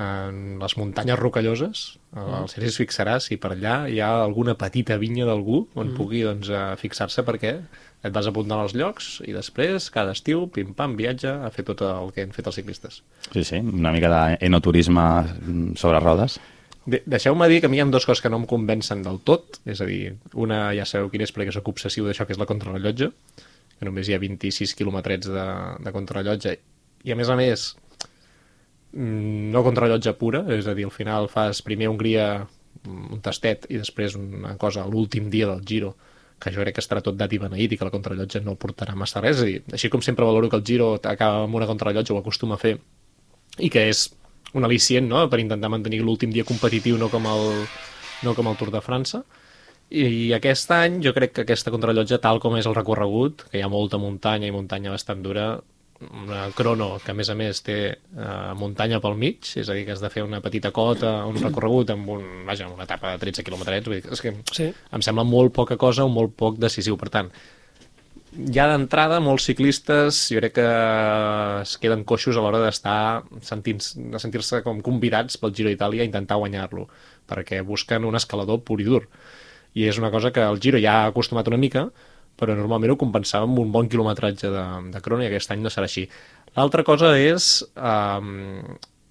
en 0.00 0.58
les 0.60 0.74
muntanyes 0.80 1.18
rocalloses, 1.18 1.82
el 2.16 2.46
Sergi 2.48 2.70
es 2.70 2.78
fixarà 2.80 3.18
si 3.20 3.36
per 3.40 3.50
allà 3.52 3.74
hi 3.92 3.98
ha 4.00 4.08
alguna 4.22 4.54
petita 4.56 4.96
vinya 5.00 5.26
d'algú 5.28 5.66
on 5.76 5.92
pugui 5.96 6.22
doncs, 6.24 6.48
eh, 6.48 6.62
fixar-se 6.80 7.24
perquè 7.28 7.52
et 8.02 8.14
vas 8.14 8.26
apuntant 8.26 8.62
als 8.62 8.74
llocs 8.74 9.20
i 9.28 9.34
després, 9.36 9.90
cada 9.94 10.14
estiu, 10.16 10.46
pim-pam, 10.50 10.96
viatge 10.98 11.30
a 11.30 11.50
fer 11.54 11.66
tot 11.68 11.84
el 11.86 12.10
que 12.14 12.24
han 12.24 12.32
fet 12.34 12.48
els 12.48 12.58
ciclistes. 12.58 13.02
Sí, 13.28 13.44
sí, 13.44 13.60
una 13.60 13.92
mica 13.94 14.10
d'enoturisme 14.10 15.04
sobre 15.78 16.00
rodes. 16.00 16.40
De 16.82 16.98
Deixeu-me 17.06 17.46
dir 17.46 17.60
que 17.62 17.68
a 17.68 17.70
mi 17.70 17.78
hi 17.78 17.84
ha 17.84 17.86
dues 17.86 18.08
coses 18.08 18.24
que 18.24 18.30
no 18.32 18.40
em 18.42 18.48
convencen 18.50 19.04
del 19.04 19.20
tot, 19.22 19.60
és 19.70 19.80
a 19.80 19.86
dir, 19.86 20.16
una 20.34 20.72
ja 20.74 20.88
sabeu 20.88 21.12
quina 21.12 21.28
és 21.28 21.34
perquè 21.34 21.54
sóc 21.54 21.68
obsessiu 21.70 22.08
d'això 22.08 22.26
que 22.26 22.34
és 22.34 22.40
la 22.40 22.48
contrarrellotge, 22.50 23.12
que 23.78 23.86
només 23.86 24.08
hi 24.08 24.16
ha 24.16 24.22
26 24.22 24.74
quilometrets 24.78 25.30
de, 25.30 25.46
de 25.84 25.94
contrarrellotge, 25.94 26.56
i 27.06 27.14
a 27.14 27.18
més 27.18 27.30
a 27.30 27.38
més, 27.38 27.68
mm, 27.78 27.81
no 28.92 29.62
contrarrellotge 29.64 30.14
pura, 30.20 30.42
és 30.52 30.66
a 30.68 30.74
dir, 30.76 30.86
al 30.88 30.94
final 30.94 31.28
fas 31.32 31.62
primer 31.64 31.88
Hongria 31.88 32.26
mm, 32.42 33.12
un 33.16 33.20
tastet 33.24 33.66
i 33.70 33.80
després 33.80 34.16
una 34.18 34.56
cosa 34.60 34.86
l'últim 34.88 35.30
dia 35.32 35.48
del 35.48 35.62
Giro, 35.66 35.94
que 36.42 36.50
jo 36.50 36.60
crec 36.60 36.76
que 36.76 36.82
estarà 36.82 37.00
tot 37.04 37.16
dat 37.16 37.32
i 37.32 37.38
beneït 37.38 37.72
i 37.72 37.78
que 37.78 37.86
la 37.86 37.94
contrarrellotge 37.94 38.42
no 38.44 38.58
portarà 38.58 38.96
massa 38.98 39.22
res, 39.22 39.38
és 39.38 39.42
a 39.42 39.46
dir, 39.48 39.60
així 39.72 39.88
com 39.88 40.02
sempre 40.02 40.26
valoro 40.26 40.50
que 40.50 40.58
el 40.58 40.66
Giro 40.66 40.94
acaba 40.96 41.46
amb 41.46 41.54
una 41.54 41.68
contrarrellotge, 41.70 42.12
ho 42.12 42.20
acostuma 42.20 42.58
a 42.58 42.62
fer, 42.62 42.76
i 43.58 43.70
que 43.70 43.86
és 43.88 44.08
un 44.52 44.66
al·licient 44.66 45.08
no? 45.08 45.22
per 45.32 45.40
intentar 45.40 45.70
mantenir 45.72 46.02
l'últim 46.02 46.32
dia 46.32 46.44
competitiu 46.44 46.98
no 47.00 47.08
com, 47.12 47.26
el, 47.28 47.64
no 48.26 48.34
com 48.36 48.48
el 48.50 48.58
Tour 48.60 48.72
de 48.74 48.82
França 48.84 49.22
i 49.92 50.32
aquest 50.32 50.70
any 50.72 51.00
jo 51.04 51.12
crec 51.12 51.34
que 51.36 51.44
aquesta 51.44 51.72
contrarrellotge 51.72 52.18
tal 52.24 52.40
com 52.40 52.56
és 52.56 52.68
el 52.68 52.76
recorregut, 52.76 53.44
que 53.50 53.60
hi 53.60 53.64
ha 53.64 53.68
molta 53.72 54.00
muntanya 54.00 54.48
i 54.48 54.54
muntanya 54.54 54.94
bastant 54.94 55.20
dura 55.24 55.46
una 56.22 56.48
crono 56.56 56.98
que 57.04 57.12
a 57.12 57.14
més 57.14 57.30
a 57.30 57.34
més 57.38 57.62
té 57.64 57.76
eh, 57.92 58.52
muntanya 58.58 59.00
pel 59.00 59.16
mig, 59.18 59.46
és 59.56 59.68
a 59.68 59.74
dir, 59.76 59.84
que 59.86 59.92
has 59.96 60.02
de 60.02 60.10
fer 60.10 60.22
una 60.26 60.40
petita 60.44 60.70
cota, 60.74 61.22
un 61.26 61.36
recorregut 61.46 61.90
amb 61.94 62.08
un, 62.16 62.28
vaja, 62.48 62.68
una 62.72 62.84
etapa 62.88 63.14
de 63.14 63.22
13 63.26 63.44
quilòmetres, 63.46 63.84
vull 63.88 63.98
dir, 64.00 64.12
és 64.12 64.22
que 64.24 64.34
Sí. 64.52 64.70
em 64.92 65.02
sembla 65.04 65.24
molt 65.24 65.52
poca 65.54 65.76
cosa 65.80 66.04
o 66.04 66.12
molt 66.12 66.34
poc 66.36 66.58
decisiu. 66.62 66.96
Per 67.00 67.10
tant, 67.12 67.30
ja 68.52 68.64
d'entrada, 68.70 69.18
molts 69.20 69.44
ciclistes 69.44 70.22
jo 70.32 70.40
crec 70.40 70.54
que 70.56 70.66
es 71.62 71.74
queden 71.82 72.04
coixos 72.08 72.36
a 72.36 72.40
l'hora 72.44 72.62
d'estar 72.64 73.24
de 73.28 74.20
sentir-se 74.22 74.62
com 74.64 74.80
convidats 74.80 75.36
pel 75.36 75.52
Giro 75.52 75.68
d'Itàlia 75.68 76.02
a 76.04 76.08
intentar 76.08 76.38
guanyar-lo, 76.40 76.86
perquè 77.28 77.60
busquen 77.66 78.06
un 78.08 78.16
escalador 78.16 78.62
pur 78.64 78.80
i 78.80 78.88
dur. 78.88 79.04
I 79.76 79.86
és 79.88 79.98
una 80.00 80.10
cosa 80.10 80.32
que 80.32 80.40
el 80.44 80.60
Giro 80.60 80.80
ja 80.80 81.02
ha 81.02 81.12
acostumat 81.12 81.48
una 81.48 81.60
mica, 81.60 81.86
però 82.38 82.56
normalment 82.58 82.94
ho 82.94 83.00
compensava 83.00 83.48
amb 83.48 83.60
un 83.62 83.72
bon 83.74 83.88
quilometratge 83.90 84.50
de, 84.50 84.64
de 84.94 85.02
crono 85.04 85.24
i 85.24 85.28
aquest 85.28 85.52
any 85.54 85.62
no 85.62 85.72
serà 85.72 85.88
així. 85.90 86.06
L'altra 86.56 86.84
cosa 86.84 87.14
és 87.18 87.62
um, 87.76 88.62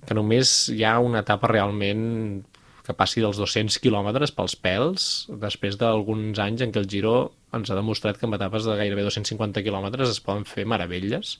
que 0.07 0.17
només 0.17 0.69
hi 0.73 0.84
ha 0.86 0.97
una 1.01 1.21
etapa 1.25 1.49
realment 1.51 2.41
que 2.86 2.95
passi 2.97 3.21
dels 3.21 3.38
200 3.38 3.77
quilòmetres 3.81 4.34
pels 4.36 4.55
pèls, 4.57 5.07
després 5.41 5.77
d'alguns 5.79 6.41
anys 6.41 6.65
en 6.65 6.73
què 6.73 6.81
el 6.81 6.89
Giro 6.89 7.15
ens 7.55 7.69
ha 7.69 7.77
demostrat 7.77 8.17
que 8.17 8.27
en 8.27 8.36
etapes 8.38 8.65
de 8.65 8.77
gairebé 8.79 9.05
250 9.05 9.63
quilòmetres 9.65 10.13
es 10.13 10.21
poden 10.23 10.47
fer 10.49 10.65
meravelles 10.65 11.38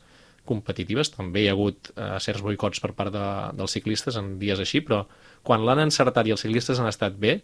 competitives. 0.48 1.12
També 1.13 1.44
hi 1.44 1.50
ha 1.50 1.56
hagut 1.56 1.91
eh, 1.96 2.17
certs 2.24 2.44
boicots 2.46 2.82
per 2.84 2.94
part 2.98 3.13
de, 3.13 3.26
dels 3.58 3.78
ciclistes 3.78 4.17
en 4.20 4.36
dies 4.41 4.62
així, 4.62 4.84
però 4.86 5.04
quan 5.48 5.65
l'han 5.65 5.84
encertat 5.88 6.28
i 6.28 6.36
els 6.36 6.46
ciclistes 6.46 6.82
han 6.82 6.89
estat 6.89 7.17
bé, 7.17 7.39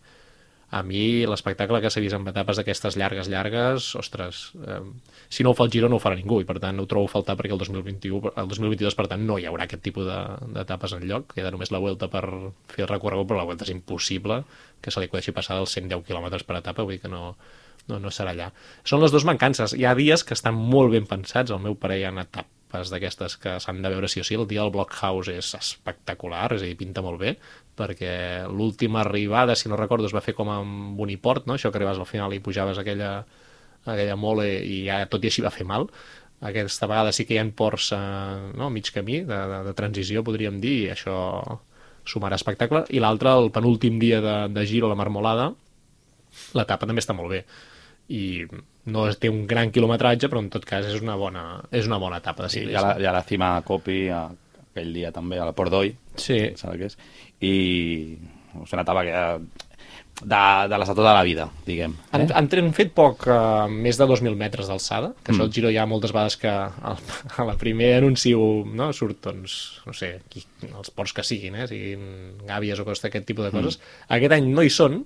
a 0.70 0.82
mi 0.84 1.26
l'espectacle 1.26 1.80
que 1.80 1.90
s'ha 1.90 2.02
vist 2.04 2.16
en 2.18 2.26
etapes 2.28 2.58
d'aquestes 2.60 2.98
llargues, 3.00 3.30
llargues, 3.32 3.94
ostres, 3.96 4.52
eh, 4.68 4.82
si 5.30 5.44
no 5.44 5.52
ho 5.52 5.56
fa 5.56 5.64
el 5.64 5.72
Giro 5.72 5.88
no 5.88 5.96
ho 5.96 6.04
farà 6.04 6.18
ningú 6.20 6.42
i 6.44 6.48
per 6.50 6.58
tant 6.60 6.80
ho 6.80 6.86
trobo 6.92 7.08
faltar 7.08 7.38
perquè 7.40 7.54
el 7.56 7.62
2021, 7.62 8.34
el 8.36 8.48
2022 8.52 8.96
per 9.00 9.08
tant 9.08 9.24
no 9.26 9.38
hi 9.40 9.46
haurà 9.48 9.64
aquest 9.64 9.82
tipus 9.86 10.06
de- 10.10 10.52
d'etapes 10.58 10.94
en 10.98 11.06
lloc, 11.08 11.32
queda 11.34 11.52
només 11.56 11.72
la 11.72 11.80
Vuelta 11.80 12.10
per 12.12 12.26
fer 12.68 12.84
el 12.84 12.92
recorregut, 12.92 13.30
però 13.30 13.38
la 13.40 13.46
Vuelta 13.48 13.64
és 13.64 13.72
impossible 13.72 14.44
que 14.82 14.92
se 14.92 15.00
li 15.00 15.08
acudeixi 15.08 15.32
passar 15.32 15.56
dels 15.56 15.72
110 15.72 16.04
km 16.04 16.44
per 16.46 16.58
etapa, 16.60 16.84
vull 16.84 16.98
dir 16.98 17.02
que 17.02 17.08
no, 17.16 17.38
no, 17.88 18.00
no 18.04 18.12
serà 18.12 18.36
allà. 18.36 18.52
Són 18.84 19.00
les 19.02 19.12
dues 19.16 19.24
mancances. 19.24 19.72
Hi 19.74 19.86
ha 19.88 19.96
dies 19.96 20.24
que 20.28 20.34
estan 20.36 20.54
molt 20.60 20.92
ben 20.92 21.08
pensats, 21.08 21.50
al 21.52 21.64
meu 21.64 21.76
parer 21.80 22.02
hi 22.02 22.04
ha 22.10 22.12
etapes 22.22 22.92
d'aquestes 22.92 23.38
que 23.40 23.56
s'han 23.64 23.80
de 23.82 23.90
veure 23.90 24.10
sí 24.12 24.20
o 24.20 24.26
sí. 24.28 24.36
El 24.36 24.46
dia 24.52 24.62
del 24.66 24.72
Blockhouse 24.76 25.32
és 25.32 25.54
espectacular, 25.56 26.52
és 26.54 26.62
a 26.62 26.66
dir, 26.68 26.76
pinta 26.78 27.02
molt 27.02 27.20
bé, 27.24 27.38
perquè 27.78 28.14
l'última 28.50 29.04
arribada, 29.04 29.56
si 29.56 29.70
no 29.70 29.80
recordo, 29.80 30.08
es 30.10 30.16
va 30.16 30.24
fer 30.26 30.36
com 30.38 30.50
amb 30.52 30.98
Boniport, 30.98 31.48
no? 31.48 31.56
això 31.56 31.72
que 31.72 31.80
arribaves 31.80 32.02
al 32.02 32.10
final 32.10 32.34
i 32.34 32.42
pujaves 32.44 32.80
aquella, 32.82 33.12
aquella 33.86 34.18
mole 34.20 34.48
i 34.66 34.84
ja 34.88 35.04
tot 35.12 35.24
i 35.24 35.32
així 35.32 35.46
va 35.46 35.54
fer 35.54 35.68
mal. 35.70 35.88
Aquesta 36.48 36.90
vegada 36.90 37.14
sí 37.16 37.26
que 37.26 37.34
hi 37.34 37.40
ha 37.42 37.46
ports 37.58 37.92
eh, 37.98 38.02
no? 38.58 38.68
a 38.68 38.74
mig 38.74 38.92
camí 38.94 39.22
de, 39.26 39.40
de, 39.54 39.62
de 39.70 39.78
transició, 39.78 40.26
podríem 40.26 40.60
dir, 40.62 40.76
i 40.84 40.92
això 40.94 41.16
sumarà 42.08 42.38
espectacle. 42.38 42.86
I 42.94 43.02
l'altre, 43.04 43.34
el 43.38 43.50
penúltim 43.56 43.98
dia 44.02 44.22
de, 44.22 44.38
de 44.54 44.68
giro 44.70 44.90
a 44.90 44.94
la 44.94 45.00
Marmolada, 45.00 45.52
l'etapa 46.58 46.86
també 46.86 47.02
està 47.02 47.16
molt 47.18 47.34
bé 47.34 47.44
i 48.08 48.46
no 48.88 49.06
té 49.20 49.30
un 49.32 49.44
gran 49.48 49.72
quilometratge 49.76 50.30
però 50.32 50.40
en 50.40 50.50
tot 50.52 50.64
cas 50.68 50.86
és 50.88 51.02
una 51.02 51.18
bona, 51.20 51.44
és 51.76 51.88
una 51.90 52.00
bona 52.00 52.22
etapa 52.22 52.46
de 52.46 52.52
ciclisme 52.54 52.80
ha 52.80 52.84
la, 52.86 52.94
hi 53.02 53.08
ha 53.08 53.16
la 53.16 53.24
cima 53.28 53.50
a 53.58 53.64
Copi 53.68 54.06
a, 54.14 54.22
aquell 54.78 54.94
dia 54.96 55.12
també, 55.16 55.42
a 55.42 55.50
la 55.50 55.58
Port 55.58 55.74
d'Oi, 55.74 55.96
Sí. 56.22 56.38
què 56.56 56.86
és? 56.86 56.98
I 57.42 58.18
una 58.58 58.86
etapa 58.86 59.04
que 59.06 59.18
de, 60.24 60.38
de 60.70 60.78
les 60.82 60.90
de 60.90 60.96
tota 60.98 61.14
la 61.14 61.24
vida, 61.24 61.46
diguem. 61.66 61.94
Han, 62.12 62.22
Eh? 62.24 62.28
han, 62.34 62.48
han 62.50 62.72
fet 62.74 62.94
poc, 62.98 63.28
uh, 63.30 63.68
més 63.70 64.00
de 64.00 64.06
2.000 64.10 64.34
metres 64.40 64.70
d'alçada, 64.70 65.12
que 65.24 65.32
això 65.32 65.46
el 65.46 65.52
Giro 65.54 65.70
ha 65.70 65.86
moltes 65.86 66.14
vegades 66.16 66.38
que 66.42 66.50
al, 66.50 66.98
a 67.38 67.46
la 67.46 67.54
primer 67.60 67.92
anuncio 68.00 68.40
no, 68.66 68.90
surt, 68.98 69.20
doncs, 69.28 69.58
no 69.86 69.94
sé, 69.94 70.16
qui, 70.30 70.42
els 70.72 70.90
ports 70.90 71.14
que 71.14 71.26
siguin, 71.28 71.60
eh, 71.62 71.68
siguin 71.70 72.08
gàbies 72.48 72.82
o 72.82 72.86
coses 72.88 73.04
d'aquest 73.06 73.28
tipus 73.30 73.46
de 73.46 73.54
coses. 73.54 73.80
Aquest 74.10 74.34
any 74.40 74.50
no 74.50 74.66
hi 74.66 74.74
són, 74.74 75.04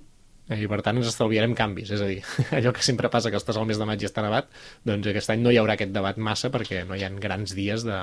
i 0.52 0.66
per 0.68 0.80
tant 0.82 0.96
ens 0.98 1.10
estalviarem 1.12 1.52
canvis, 1.54 1.92
és 1.92 2.00
a 2.00 2.08
dir, 2.08 2.22
allò 2.56 2.72
que 2.72 2.82
sempre 2.84 3.12
passa 3.12 3.30
que 3.30 3.36
estàs 3.40 3.60
al 3.60 3.68
mes 3.68 3.78
de 3.78 3.84
maig 3.88 4.00
i 4.00 4.08
està 4.08 4.24
nevat, 4.24 4.48
doncs 4.88 5.12
aquest 5.12 5.34
any 5.36 5.44
no 5.44 5.52
hi 5.52 5.60
haurà 5.60 5.76
aquest 5.76 5.92
debat 5.92 6.16
massa 6.16 6.48
perquè 6.54 6.86
no 6.88 6.96
hi 6.96 7.04
ha 7.04 7.12
grans 7.20 7.52
dies 7.54 7.84
de 7.84 8.00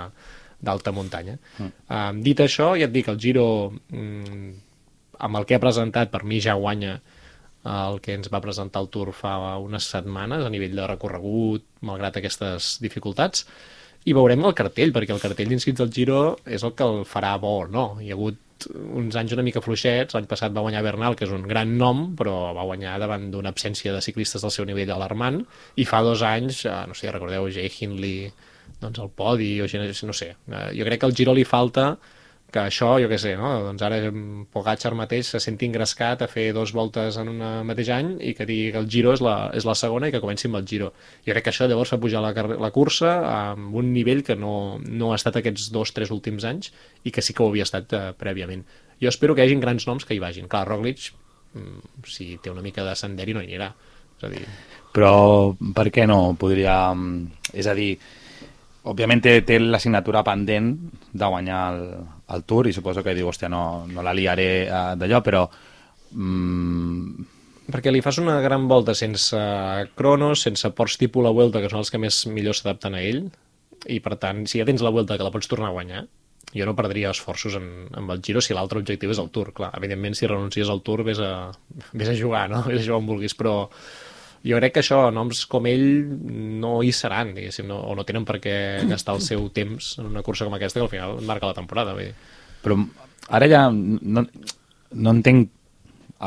d'alta 0.61 0.91
muntanya. 0.95 1.37
Mm. 1.57 1.71
Um, 1.87 2.19
dit 2.25 2.39
això, 2.43 2.73
ja 2.79 2.89
et 2.89 2.95
dic, 2.95 3.07
el 3.11 3.19
Giro 3.21 3.45
mm, 3.71 4.51
amb 5.19 5.39
el 5.39 5.47
que 5.47 5.57
ha 5.57 5.63
presentat, 5.63 6.11
per 6.11 6.23
mi 6.27 6.41
ja 6.43 6.57
guanya 6.59 6.99
el 7.69 7.99
que 7.99 8.15
ens 8.15 8.29
va 8.31 8.39
presentar 8.39 8.81
el 8.81 8.87
Tour 8.91 9.11
fa 9.11 9.35
unes 9.59 9.89
setmanes 9.91 10.45
a 10.45 10.51
nivell 10.51 10.77
de 10.77 10.87
recorregut, 10.87 11.65
malgrat 11.85 12.19
aquestes 12.19 12.77
dificultats, 12.79 13.43
i 14.07 14.15
veurem 14.15 14.45
el 14.47 14.55
cartell, 14.55 14.93
perquè 14.95 15.11
el 15.11 15.19
cartell 15.19 15.49
d'inscrits 15.51 15.83
al 15.83 15.91
Giro 15.91 16.21
és 16.47 16.63
el 16.63 16.71
que 16.71 16.87
el 16.87 17.03
farà 17.07 17.33
bo 17.41 17.57
o 17.65 17.65
no. 17.67 17.89
Hi 17.99 18.13
ha 18.13 18.15
hagut 18.15 18.39
uns 18.67 19.15
anys 19.19 19.33
una 19.35 19.43
mica 19.45 19.61
fluixets, 19.63 20.15
l'any 20.15 20.27
passat 20.27 20.55
va 20.55 20.63
guanyar 20.63 20.83
Bernal, 20.83 21.15
que 21.19 21.27
és 21.27 21.33
un 21.35 21.45
gran 21.47 21.75
nom, 21.79 22.13
però 22.19 22.53
va 22.55 22.67
guanyar 22.67 22.97
davant 22.99 23.29
d'una 23.31 23.51
absència 23.53 23.93
de 23.95 24.01
ciclistes 24.03 24.43
del 24.43 24.55
seu 24.55 24.67
nivell 24.67 24.91
alarmant, 24.95 25.41
i 25.75 25.87
fa 25.87 26.01
dos 26.03 26.23
anys, 26.27 26.63
eh, 26.65 26.79
no 26.87 26.95
sé, 26.95 27.11
recordeu, 27.11 27.47
Jay 27.51 27.71
Hindley, 27.71 28.31
doncs 28.81 29.01
el 29.03 29.11
podi, 29.15 29.51
o 29.61 29.67
gent, 29.67 29.85
no 30.05 30.15
sé, 30.15 30.33
eh, 30.47 30.69
jo 30.77 30.87
crec 30.87 31.01
que 31.01 31.09
al 31.09 31.15
Giro 31.17 31.35
li 31.35 31.45
falta 31.47 31.93
que 32.49 32.61
això, 32.63 32.95
jo 33.01 33.09
què 33.09 33.17
sé, 33.21 33.35
no? 33.37 33.49
doncs 33.67 33.83
ara 33.85 33.99
Pogacar 34.53 34.95
mateix 34.97 35.27
se 35.35 35.41
senti 35.43 35.67
engrescat 35.69 36.23
a 36.25 36.27
fer 36.29 36.47
dos 36.55 36.71
voltes 36.73 37.19
en 37.21 37.29
un 37.35 37.43
mateix 37.67 37.91
any 37.93 38.15
i 38.25 38.33
que 38.37 38.47
digui 38.49 38.71
que 38.73 38.81
el 38.81 38.89
Giro 38.89 39.13
és 39.13 39.21
la, 39.21 39.35
és 39.53 39.67
la 39.69 39.75
segona 39.77 40.09
i 40.09 40.13
que 40.15 40.21
comenci 40.23 40.49
amb 40.49 40.57
el 40.57 40.65
Giro. 40.69 40.89
Jo 41.27 41.35
crec 41.35 41.45
que 41.45 41.53
això 41.53 41.67
llavors 41.69 41.93
fa 41.93 41.99
pujar 42.01 42.23
la, 42.25 42.33
la 42.33 42.71
cursa 42.73 43.13
amb 43.29 43.75
un 43.77 43.93
nivell 43.93 44.23
que 44.25 44.35
no, 44.39 44.79
no 44.81 45.11
ha 45.13 45.19
estat 45.19 45.37
aquests 45.39 45.69
dos, 45.75 45.93
tres 45.93 46.13
últims 46.15 46.47
anys 46.49 46.73
i 47.05 47.13
que 47.13 47.21
sí 47.21 47.37
que 47.37 47.45
ho 47.45 47.51
havia 47.51 47.67
estat 47.69 47.93
eh, 47.93 48.03
prèviament. 48.17 48.65
Jo 48.99 49.13
espero 49.13 49.35
que 49.35 49.45
hi 49.45 49.51
hagin 49.51 49.61
grans 49.61 49.85
noms 49.87 50.07
que 50.07 50.17
hi 50.17 50.23
vagin. 50.23 50.49
Clar, 50.49 50.65
Roglic, 50.67 51.11
mm, 51.53 52.03
si 52.09 52.31
té 52.41 52.49
una 52.49 52.65
mica 52.65 52.83
de 52.87 52.97
senderi, 52.97 53.37
no 53.37 53.45
hi 53.45 53.51
anirà. 53.51 53.69
És 54.19 54.25
a 54.25 54.33
dir, 54.33 54.41
Però 54.95 55.11
per 55.75 55.91
què 55.93 56.09
no 56.09 56.33
podria... 56.39 56.89
mm, 56.95 57.53
És 57.53 57.69
a 57.69 57.73
dir, 57.73 57.93
òbviament 58.89 59.23
té, 59.23 59.33
té 59.45 59.59
l'assignatura 59.61 60.23
pendent 60.25 60.71
de 61.13 61.31
guanyar 61.33 61.63
el, 61.73 61.83
el 62.35 62.45
Tour 62.49 62.69
i 62.69 62.75
suposo 62.75 63.03
que 63.05 63.15
diu, 63.17 63.29
hòstia, 63.29 63.49
no, 63.51 63.85
no 63.89 64.05
la 64.05 64.15
liaré 64.17 64.49
eh, 64.65 64.85
d'allò, 64.99 65.21
però 65.25 65.43
mm, 66.13 67.27
perquè 67.69 67.93
li 67.93 68.03
fas 68.05 68.19
una 68.21 68.39
gran 68.41 68.67
volta 68.71 68.95
sense 68.97 69.39
cronos, 69.99 70.45
sense 70.47 70.71
ports 70.77 70.97
tipus 71.01 71.25
la 71.25 71.33
Vuelta, 71.35 71.61
que 71.61 71.69
són 71.71 71.83
els 71.83 71.93
que 71.93 72.01
més 72.01 72.23
millor 72.29 72.57
s'adapten 72.57 72.97
a 72.97 73.03
ell, 73.05 73.27
i 73.87 73.99
per 74.03 74.17
tant, 74.19 74.43
si 74.49 74.59
ja 74.59 74.67
tens 74.67 74.83
la 74.83 74.93
Vuelta 74.93 75.17
que 75.17 75.25
la 75.25 75.33
pots 75.33 75.51
tornar 75.51 75.69
a 75.69 75.77
guanyar, 75.77 76.03
jo 76.49 76.65
no 76.65 76.75
perdria 76.77 77.11
esforços 77.13 77.55
en, 77.59 77.65
amb 77.97 78.11
el 78.15 78.21
Giro 78.25 78.41
si 78.41 78.55
l'altre 78.57 78.81
objectiu 78.81 79.13
és 79.13 79.21
el 79.21 79.29
Tour. 79.33 79.51
Clar, 79.55 79.69
evidentment, 79.77 80.17
si 80.17 80.29
renuncies 80.29 80.69
al 80.69 80.81
Tour, 80.85 81.03
vés 81.05 81.21
a, 81.21 81.51
vés 81.93 82.09
a 82.09 82.15
jugar, 82.17 82.47
no? 82.49 82.63
Vés 82.69 82.81
a 82.81 82.85
jugar 82.87 83.01
on 83.03 83.09
vulguis, 83.09 83.35
però 83.37 83.53
jo 84.45 84.59
crec 84.59 84.75
que 84.75 84.83
això, 84.83 85.01
noms 85.11 85.43
com 85.51 85.67
ell 85.67 85.85
no 86.61 86.79
hi 86.85 86.93
seran, 86.95 87.33
diguéssim, 87.35 87.67
no, 87.67 87.79
o 87.89 87.95
no 87.97 88.05
tenen 88.07 88.25
per 88.27 88.39
què 88.43 88.55
gastar 88.87 89.17
el 89.17 89.23
seu 89.25 89.47
temps 89.55 89.97
en 89.99 90.09
una 90.13 90.23
cursa 90.23 90.47
com 90.47 90.55
aquesta 90.55 90.79
que 90.79 90.87
al 90.87 90.93
final 90.93 91.21
marca 91.27 91.49
la 91.49 91.57
temporada. 91.57 91.95
Dir. 91.97 92.13
Però 92.63 92.79
ara 93.35 93.49
ja 93.51 93.67
no, 93.71 94.23
no 94.23 95.15
entenc 95.15 95.51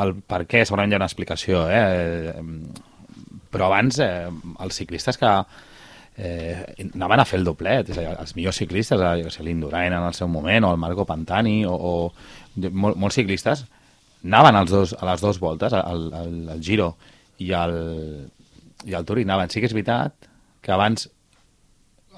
el 0.03 0.15
per 0.29 0.45
què, 0.49 0.65
segurament 0.65 0.93
hi 0.93 0.97
ha 0.97 1.03
una 1.03 1.09
explicació, 1.09 1.67
eh? 1.69 2.33
però 3.53 3.69
abans 3.69 3.99
eh, 4.01 4.29
els 4.65 4.79
ciclistes 4.81 5.19
que 5.21 5.33
eh, 6.17 6.87
anaven 6.95 7.21
a 7.21 7.27
fer 7.29 7.41
el 7.41 7.45
doblet, 7.45 7.91
és 7.93 7.99
a 7.99 8.05
dir, 8.05 8.15
els 8.15 8.37
millors 8.39 8.61
ciclistes, 8.63 9.01
eh, 9.01 9.45
l'Indurain 9.45 9.93
en 9.93 10.07
el 10.09 10.17
seu 10.17 10.29
moment, 10.33 10.65
o 10.65 10.73
el 10.73 10.81
Marco 10.81 11.05
Pantani, 11.09 11.63
o, 11.69 11.77
o 11.77 12.69
mol, 12.71 12.97
molts 12.97 13.21
ciclistes, 13.21 13.67
anaven 14.25 14.57
als 14.57 14.73
dos, 14.73 14.97
a 14.97 15.09
les 15.11 15.25
dues 15.25 15.41
voltes, 15.43 15.77
al, 15.77 16.09
al, 16.17 16.37
al 16.57 16.65
Giro 16.65 16.95
i 17.39 17.53
al, 17.53 17.75
i 18.85 18.95
al 18.95 19.05
Tour, 19.05 19.19
i 19.21 19.25
anaven. 19.27 19.51
Sí 19.51 19.61
que 19.61 19.67
és 19.71 19.75
veritat 19.75 20.29
que 20.63 20.73
abans 20.73 21.09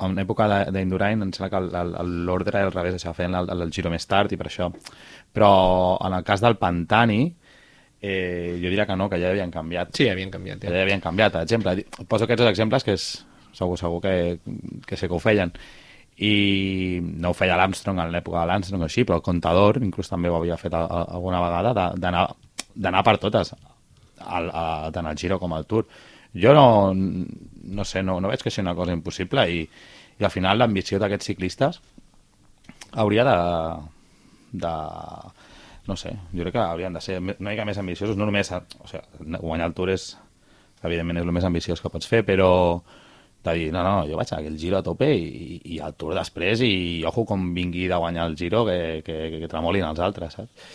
en 0.05 0.16
època 0.18 0.48
d'Indurain 0.74 1.22
em 1.22 1.31
sembla 1.33 1.50
que 1.53 1.57
el- 1.62 1.74
el- 2.00 2.24
l'ordre 2.27 2.59
era 2.59 2.66
al 2.66 2.72
revés, 2.74 2.94
això 2.98 3.12
feien 3.14 3.35
el, 3.35 3.48
el 3.50 3.70
giro 3.72 3.90
més 3.90 4.07
tard 4.07 4.33
i 4.33 4.37
per 4.37 4.48
això. 4.48 4.72
Però 5.33 5.98
en 6.05 6.12
el 6.14 6.24
cas 6.24 6.40
del 6.42 6.57
Pantani, 6.57 7.35
eh, 8.03 8.59
jo 8.61 8.68
diria 8.68 8.87
que 8.87 8.96
no, 8.96 9.09
que 9.09 9.20
ja 9.20 9.31
havien 9.31 9.50
canviat. 9.50 9.94
Sí, 9.96 10.09
havien 10.09 10.31
canviat. 10.31 10.64
Ja. 10.64 10.70
ja 10.74 10.83
havien 10.83 11.00
canviat, 11.00 11.33
per 11.33 11.42
exemple. 11.42 11.77
Poso 12.09 12.24
aquests 12.24 12.42
dos 12.42 12.50
exemples 12.50 12.85
que 12.85 12.92
és 12.98 13.24
segur, 13.53 13.79
segur 13.79 14.00
que, 14.03 14.38
que 14.87 14.96
sé 14.96 15.07
que 15.09 15.14
ho 15.14 15.18
feien. 15.22 15.53
I 16.18 17.00
no 17.03 17.31
ho 17.31 17.35
feia 17.35 17.57
l'Armstrong 17.57 17.98
en 18.03 18.11
l'època 18.12 18.40
de 18.42 18.46
l'Armstrong 18.50 18.83
o 18.83 18.85
així, 18.87 19.05
però 19.07 19.16
el 19.18 19.22
Contador 19.27 19.79
inclús 19.83 20.11
també 20.11 20.29
ho 20.29 20.37
havia 20.37 20.57
fet 20.59 20.74
a, 20.74 20.85
a, 20.85 21.00
alguna 21.16 21.40
vegada, 21.42 21.94
d'anar 22.74 23.03
per 23.07 23.16
totes, 23.22 23.55
al, 24.27 24.51
a, 24.53 24.65
tant 24.95 25.07
al 25.07 25.19
Giro 25.21 25.39
com 25.41 25.55
al 25.55 25.67
Tour. 25.71 25.87
Jo 26.35 26.55
no, 26.55 26.67
no 26.95 27.85
sé, 27.85 28.03
no, 28.03 28.19
no 28.21 28.31
veig 28.33 28.43
que 28.43 28.51
sigui 28.51 28.67
una 28.67 28.75
cosa 28.75 28.97
impossible 28.97 29.45
i, 29.51 29.63
i 30.19 30.25
al 30.25 30.33
final 30.35 30.59
l'ambició 30.59 30.99
d'aquests 30.99 31.31
ciclistes 31.33 31.81
hauria 32.95 33.25
de, 33.25 33.39
de... 34.65 34.75
No 35.87 35.97
sé, 36.01 36.15
jo 36.33 36.45
crec 36.47 36.55
que 36.57 36.63
haurien 36.65 36.95
de 36.97 37.01
ser 37.05 37.19
una 37.21 37.51
mica 37.51 37.67
més 37.69 37.79
ambiciosos, 37.79 38.17
no 38.17 38.27
només... 38.29 38.51
O 38.55 38.91
sigui, 38.91 39.37
guanyar 39.37 39.69
el 39.71 39.75
Tour 39.77 39.93
és, 39.95 40.15
evidentment, 40.83 41.21
és 41.21 41.27
el 41.27 41.35
més 41.35 41.47
ambiciós 41.47 41.83
que 41.83 41.93
pots 41.93 42.09
fer, 42.09 42.23
però 42.27 42.51
de 43.45 43.53
dir, 43.59 43.69
no, 43.75 43.83
no, 43.85 44.07
jo 44.09 44.17
vaig 44.17 44.31
a 44.33 44.41
el 44.41 44.57
Giro 44.57 44.79
a 44.79 44.85
tope 44.85 45.11
i, 45.13 45.59
i 45.75 45.79
el 45.85 45.93
Tour 46.01 46.15
després 46.17 46.63
i 46.65 47.05
ojo 47.05 47.27
com 47.29 47.51
vingui 47.57 47.85
de 47.91 47.99
guanyar 48.01 48.31
el 48.31 48.39
Giro 48.41 48.65
que, 48.65 49.03
que, 49.05 49.19
que, 49.29 49.41
que 49.43 49.51
tremolin 49.53 49.85
els 49.85 50.01
altres, 50.01 50.39
saps? 50.39 50.71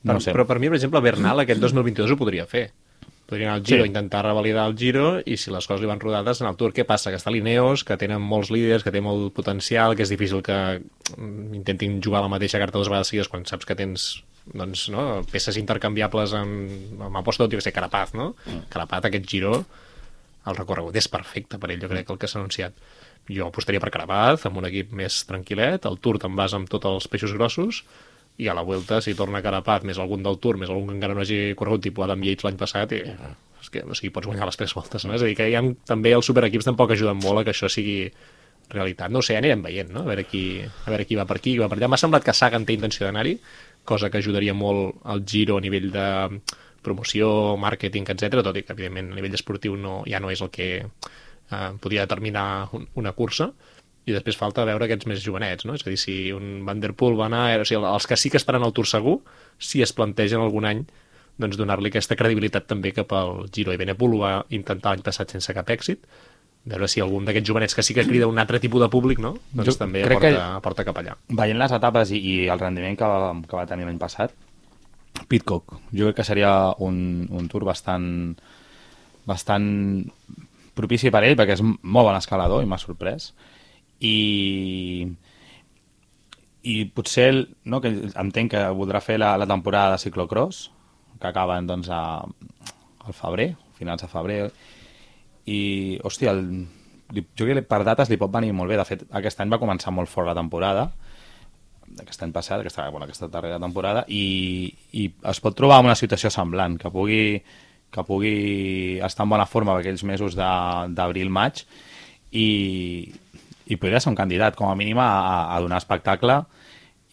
Per, 0.00 0.08
No 0.10 0.16
ho 0.16 0.24
sé. 0.24 0.32
Però 0.34 0.46
per 0.48 0.58
mi, 0.58 0.70
per 0.72 0.80
exemple, 0.80 1.02
Bernal 1.04 1.44
aquest 1.44 1.62
2022 1.62 2.14
ho 2.14 2.18
podria 2.18 2.48
fer. 2.50 2.70
Podria 3.30 3.46
anar 3.46 3.60
al 3.60 3.64
Giro, 3.64 3.84
Sí. 3.84 3.88
intentar 3.92 4.24
revalidar 4.26 4.66
el 4.66 4.76
Giro 4.76 5.20
i 5.24 5.36
si 5.38 5.52
les 5.54 5.66
coses 5.66 5.80
li 5.80 5.86
van 5.86 6.00
rodades 6.02 6.40
en 6.42 6.48
el 6.48 6.56
Tour. 6.58 6.72
Què 6.74 6.84
passa? 6.84 7.12
Que 7.14 7.16
està 7.20 7.30
l'Ineos, 7.30 7.84
que 7.86 7.96
tenen 7.96 8.20
molts 8.20 8.50
líders, 8.50 8.82
que 8.82 8.90
té 8.90 9.00
molt 9.00 9.32
potencial, 9.36 9.94
que 9.94 10.02
és 10.02 10.10
difícil 10.10 10.42
que 10.42 10.56
mm, 11.16 11.54
intentin 11.62 12.00
jugar 12.02 12.24
la 12.24 12.32
mateixa 12.32 12.58
carta 12.58 12.78
dues 12.78 12.90
vegades 12.90 13.08
seguides 13.12 13.30
quan 13.30 13.46
saps 13.46 13.64
que 13.68 13.76
tens 13.78 14.24
doncs, 14.50 14.88
no, 14.90 15.22
peces 15.30 15.56
intercanviables 15.60 16.32
amb, 16.34 17.02
amb 17.06 17.20
aposta 17.20 17.44
tot, 17.44 17.52
jo 17.52 17.60
que 17.60 17.62
sé, 17.68 17.72
Carapaz, 17.76 18.14
no? 18.18 18.34
Mm. 18.46 18.66
Carapaz, 18.72 19.04
aquest 19.06 19.28
Giro, 19.30 19.64
el 20.50 20.56
recorregut 20.56 20.96
és 20.96 21.06
perfecte 21.12 21.58
per 21.60 21.70
ell, 21.70 21.80
jo 21.80 21.90
crec, 21.92 22.10
el 22.10 22.18
que 22.18 22.26
s'ha 22.26 22.40
anunciat. 22.40 22.74
Jo 23.30 23.46
apostaria 23.46 23.78
per 23.78 23.92
Carapaz, 23.94 24.46
amb 24.48 24.56
un 24.58 24.66
equip 24.66 24.90
més 24.96 25.20
tranquil·let, 25.28 25.86
el 25.86 26.00
Tour 26.02 26.18
te'n 26.18 26.34
vas 26.34 26.56
amb 26.56 26.68
tots 26.72 26.88
els 26.88 27.06
peixos 27.12 27.34
grossos, 27.36 27.84
i 28.40 28.48
a 28.48 28.56
la 28.56 28.64
Vuelta, 28.66 29.00
si 29.04 29.14
torna 29.18 29.42
Carapaz, 29.44 29.84
més 29.88 30.00
algun 30.00 30.24
del 30.24 30.38
Tour, 30.40 30.58
més 30.60 30.72
algun 30.72 30.88
que 30.88 30.96
encara 30.96 31.16
no 31.16 31.24
hagi 31.24 31.54
corregut, 31.58 31.84
tipus 31.84 32.06
Adam 32.06 32.24
Yates 32.24 32.46
l'any 32.46 32.58
passat, 32.60 32.94
i, 32.96 33.02
és 33.60 33.70
que, 33.72 33.84
o 33.84 33.96
sigui, 33.96 34.12
pots 34.14 34.28
guanyar 34.30 34.48
les 34.48 34.56
tres 34.56 34.74
voltes, 34.76 35.04
no? 35.04 35.16
És 35.16 35.24
a 35.24 35.28
dir, 35.28 35.36
que 35.38 35.48
hi 35.50 35.56
ha, 35.58 35.62
també 35.88 36.14
els 36.16 36.28
superequips 36.30 36.70
tampoc 36.70 36.94
ajuden 36.96 37.20
molt 37.20 37.42
a 37.42 37.44
que 37.46 37.52
això 37.52 37.68
sigui 37.68 37.98
realitat. 38.70 39.10
No 39.12 39.20
ho 39.20 39.26
sé, 39.26 39.34
ja 39.34 39.42
anirem 39.42 39.64
veient, 39.66 39.90
no? 39.92 40.04
A 40.06 40.10
veure 40.10 40.24
qui, 40.28 40.44
a 40.62 40.88
veure 40.88 41.06
qui 41.06 41.18
va 41.18 41.26
per 41.28 41.36
aquí, 41.40 41.54
qui 41.54 41.62
va 41.62 41.68
per 41.68 41.78
allà. 41.78 41.90
M'ha 41.90 42.00
semblat 42.00 42.24
que 42.24 42.34
Sagan 42.36 42.64
té 42.66 42.76
intenció 42.78 43.06
d'anar-hi, 43.06 43.36
cosa 43.84 44.10
que 44.10 44.20
ajudaria 44.22 44.54
molt 44.54 45.02
al 45.04 45.24
Giro 45.26 45.58
a 45.58 45.64
nivell 45.64 45.90
de 45.92 46.06
promoció, 46.84 47.56
màrqueting, 47.60 48.08
etc. 48.14 48.40
tot 48.46 48.56
i 48.56 48.64
que, 48.64 48.72
evidentment, 48.76 49.12
a 49.12 49.18
nivell 49.18 49.36
esportiu 49.36 49.76
no, 49.76 50.00
ja 50.08 50.22
no 50.22 50.30
és 50.32 50.40
el 50.40 50.52
que 50.54 50.70
eh, 50.80 51.70
podria 51.82 52.06
determinar 52.06 52.70
un, 52.76 52.86
una 53.02 53.12
cursa, 53.12 53.50
i 54.08 54.14
després 54.16 54.36
falta 54.40 54.64
veure 54.64 54.86
aquests 54.86 55.06
més 55.06 55.20
jovenets, 55.22 55.66
no? 55.68 55.74
És 55.76 55.84
a 55.86 55.90
dir, 55.90 55.98
si 56.00 56.14
un 56.32 56.64
Van 56.66 56.80
Der 56.80 56.94
Poel 56.96 57.18
va 57.18 57.26
anar... 57.28 57.44
O 57.60 57.66
sigui, 57.68 57.82
els 57.84 58.06
que 58.08 58.16
sí 58.16 58.30
que 58.32 58.40
estaran 58.40 58.64
al 58.64 58.72
Tour 58.72 58.88
segur, 58.88 59.18
si 59.58 59.82
es 59.84 59.92
plantegen 59.92 60.40
algun 60.40 60.64
any 60.64 60.84
doncs 61.40 61.56
donar-li 61.56 61.88
aquesta 61.88 62.16
credibilitat 62.20 62.66
també 62.68 62.90
cap 62.92 63.12
al 63.16 63.46
Giro. 63.52 63.72
I 63.72 63.78
Benepul 63.80 64.16
ho 64.16 64.18
va 64.24 64.32
intentar 64.52 64.92
l'any 64.92 65.04
passat 65.06 65.30
sense 65.32 65.54
cap 65.56 65.70
èxit, 65.72 66.02
veure 66.68 66.88
si 66.92 67.00
algun 67.00 67.24
d'aquests 67.24 67.48
jovenets 67.48 67.74
que 67.76 67.82
sí 67.86 67.94
que 67.96 68.04
crida 68.04 68.26
un 68.28 68.36
altre 68.38 68.58
tipus 68.60 68.82
de 68.82 68.88
públic, 68.92 69.18
no? 69.24 69.30
Doncs 69.52 69.70
Jo 69.70 69.76
també 69.80 70.02
aporta, 70.04 70.28
que- 70.28 70.42
aporta 70.58 70.84
cap 70.84 70.98
allà. 71.00 71.14
Veient 71.38 71.56
les 71.60 71.72
etapes 71.72 72.10
i, 72.12 72.18
i 72.20 72.34
el 72.52 72.60
rendiment 72.60 72.98
que 73.00 73.08
va, 73.08 73.30
que 73.48 73.56
va 73.56 73.64
tenir 73.70 73.86
l'any 73.88 74.00
passat, 74.00 74.34
Pitcock, 75.28 75.76
jo 75.92 76.06
crec 76.10 76.16
que 76.20 76.24
seria 76.28 76.50
un, 76.84 77.26
un 77.30 77.48
tour 77.48 77.64
bastant 77.68 78.34
bastant 79.28 79.66
propici 80.76 81.10
per 81.12 81.22
ell, 81.26 81.36
perquè 81.38 81.56
és 81.58 81.62
molt 81.64 82.06
bon 82.08 82.16
escalador 82.16 82.62
i 82.64 82.68
m'ha 82.68 82.78
sorprès. 82.80 83.30
I, 84.00 85.06
i 86.62 86.74
potser, 86.96 87.28
el- 87.34 87.46
no, 87.64 87.80
que 87.80 87.92
entenc 88.14 88.54
que 88.54 88.64
voldrà 88.76 89.00
fer 89.04 89.18
la, 89.20 89.34
la 89.40 89.48
temporada 89.48 89.92
de 89.94 90.02
ciclocross, 90.02 90.70
que 91.20 91.28
acaben 91.28 91.66
doncs, 91.68 91.88
a, 91.92 92.20
al 93.04 93.16
febrer, 93.16 93.54
finals 93.76 94.02
de 94.04 94.08
febrer, 94.08 94.40
i, 95.50 95.60
hòstia, 96.04 96.32
el, 96.36 96.66
jo 97.12 97.46
crec 97.46 97.60
que 97.60 97.66
per 97.68 97.82
dates 97.84 98.10
li 98.12 98.18
pot 98.20 98.32
venir 98.32 98.52
molt 98.56 98.70
bé. 98.70 98.76
De 98.80 98.86
fet, 98.88 99.04
aquest 99.20 99.40
any 99.42 99.52
va 99.52 99.58
començar 99.60 99.92
molt 99.92 100.08
fort 100.12 100.28
la 100.28 100.36
temporada, 100.36 100.90
d'aquest 101.90 102.22
any 102.22 102.32
passat, 102.32 102.60
aquesta, 102.60 102.84
bueno, 102.92 103.08
aquesta 103.08 103.26
darrera 103.28 103.58
temporada, 103.58 104.04
i, 104.06 104.70
i 104.94 105.08
es 105.32 105.40
pot 105.42 105.56
trobar 105.58 105.80
en 105.80 105.88
una 105.90 105.96
situació 105.98 106.30
semblant, 106.30 106.76
que 106.78 106.92
pugui, 106.92 107.40
que 107.90 108.04
pugui 108.06 109.00
estar 109.02 109.26
en 109.26 109.32
bona 109.32 109.48
forma 109.50 109.74
per 109.74 109.82
aquells 109.82 110.04
mesos 110.06 110.36
d'abril-maig 110.38 111.64
i, 112.30 112.46
i 113.70 113.78
podria 113.78 114.00
ser 114.02 114.10
un 114.12 114.18
candidat, 114.18 114.56
com 114.58 114.70
a 114.70 114.76
mínim, 114.78 114.98
a, 114.98 115.54
a 115.54 115.60
donar 115.62 115.78
espectacle 115.80 116.40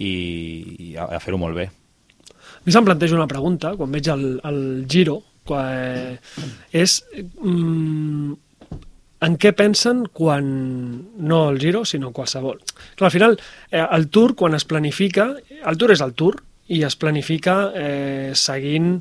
i, 0.02 0.12
i 0.12 0.96
a, 0.98 1.08
a 1.18 1.22
fer-ho 1.24 1.40
molt 1.42 1.58
bé. 1.58 1.70
A 2.58 2.66
mi 2.66 2.74
se'm 2.74 2.88
planteja 2.88 3.16
una 3.16 3.30
pregunta, 3.30 3.76
quan 3.78 3.94
veig 3.94 4.10
el, 4.12 4.26
el 4.48 4.60
Giro, 4.90 5.22
quan, 5.48 6.18
és 6.76 6.98
mm, 7.14 8.34
en 9.28 9.38
què 9.42 9.54
pensen 9.58 10.04
quan, 10.14 10.50
no 11.18 11.44
el 11.52 11.62
Giro, 11.62 11.86
sinó 11.86 12.12
qualsevol. 12.14 12.60
Clar, 12.98 13.08
al 13.08 13.14
final, 13.14 13.40
eh, 13.72 13.86
el 13.86 14.10
Tour, 14.14 14.36
quan 14.36 14.58
es 14.58 14.68
planifica, 14.68 15.32
el 15.64 15.80
Tour 15.80 15.96
és 15.96 16.04
el 16.04 16.14
Tour, 16.18 16.42
i 16.68 16.82
es 16.84 16.98
planifica 17.00 17.72
eh, 17.76 18.32
seguint 18.36 18.98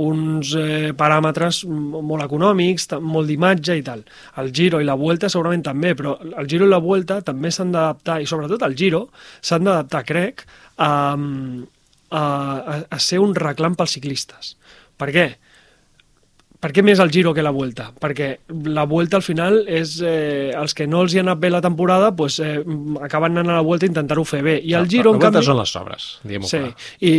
uns 0.00 0.54
eh, 0.56 0.92
paràmetres 0.96 1.62
molt 1.68 2.24
econòmics, 2.24 2.88
molt 3.04 3.28
d'imatge 3.28 3.76
i 3.76 3.84
tal. 3.84 4.04
El 4.40 4.52
Giro 4.56 4.80
i 4.80 4.88
la 4.88 4.96
Vuelta 4.96 5.28
segurament 5.32 5.64
també, 5.66 5.92
però 5.98 6.16
el 6.22 6.48
Giro 6.48 6.66
i 6.68 6.72
la 6.72 6.80
Vuelta 6.80 7.20
també 7.24 7.52
s'han 7.52 7.74
d'adaptar, 7.74 8.20
i 8.22 8.28
sobretot 8.28 8.64
el 8.64 8.76
Giro, 8.78 9.06
s'han 9.44 9.68
d'adaptar, 9.68 10.04
crec, 10.08 10.46
a, 10.78 10.90
a, 12.10 12.22
a, 12.88 12.98
ser 12.98 13.20
un 13.20 13.36
reclam 13.36 13.76
pels 13.76 13.98
ciclistes. 13.98 14.54
Per 14.96 15.10
què? 15.12 15.26
Per 16.62 16.70
què 16.70 16.82
més 16.86 17.00
el 17.02 17.10
Giro 17.10 17.32
que 17.34 17.42
la 17.42 17.50
Vuelta? 17.50 17.88
Perquè 17.98 18.28
la 18.70 18.84
Vuelta 18.86 19.18
al 19.18 19.24
final 19.26 19.64
és 19.66 19.96
eh, 20.06 20.52
els 20.54 20.76
que 20.78 20.86
no 20.86 21.00
els 21.02 21.14
hi 21.14 21.18
ha 21.18 21.24
anat 21.24 21.40
bé 21.42 21.50
la 21.50 21.60
temporada 21.64 22.12
pues, 22.14 22.36
eh, 22.38 22.60
acaben 23.02 23.34
anant 23.34 23.50
a 23.50 23.56
la 23.58 23.64
Vuelta 23.66 23.88
a 23.88 23.90
intentar-ho 23.90 24.22
fer 24.28 24.44
bé. 24.46 24.54
I 24.62 24.76
el 24.78 24.86
Giro, 24.92 25.10
la 25.10 25.18
en 25.18 25.24
canvi... 25.26 25.42
són 25.48 25.58
les 25.58 25.72
sobres, 25.74 26.06
diguem-ho 26.22 26.50
Sí, 26.52 26.60
clar. 26.62 26.72
i, 27.02 27.12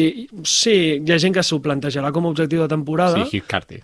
sí, 0.48 0.78
hi 1.04 1.12
ha 1.12 1.20
gent 1.20 1.36
que 1.36 1.44
s'ho 1.44 1.60
plantejarà 1.66 2.14
com 2.16 2.30
a 2.30 2.32
objectiu 2.32 2.64
de 2.64 2.70
temporada, 2.72 3.20
Sí, 3.28 3.42
Hugh 3.42 3.50
Carty. 3.52 3.82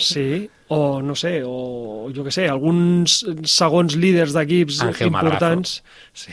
sí, 0.00 0.26
o 0.72 1.02
no 1.04 1.14
sé, 1.14 1.42
o 1.44 2.08
jo 2.16 2.24
que 2.24 2.32
sé, 2.32 2.48
alguns 2.48 3.20
segons 3.44 4.00
líders 4.00 4.32
d'equips 4.32 4.80
importants... 5.04 5.82
Sí 6.16 6.32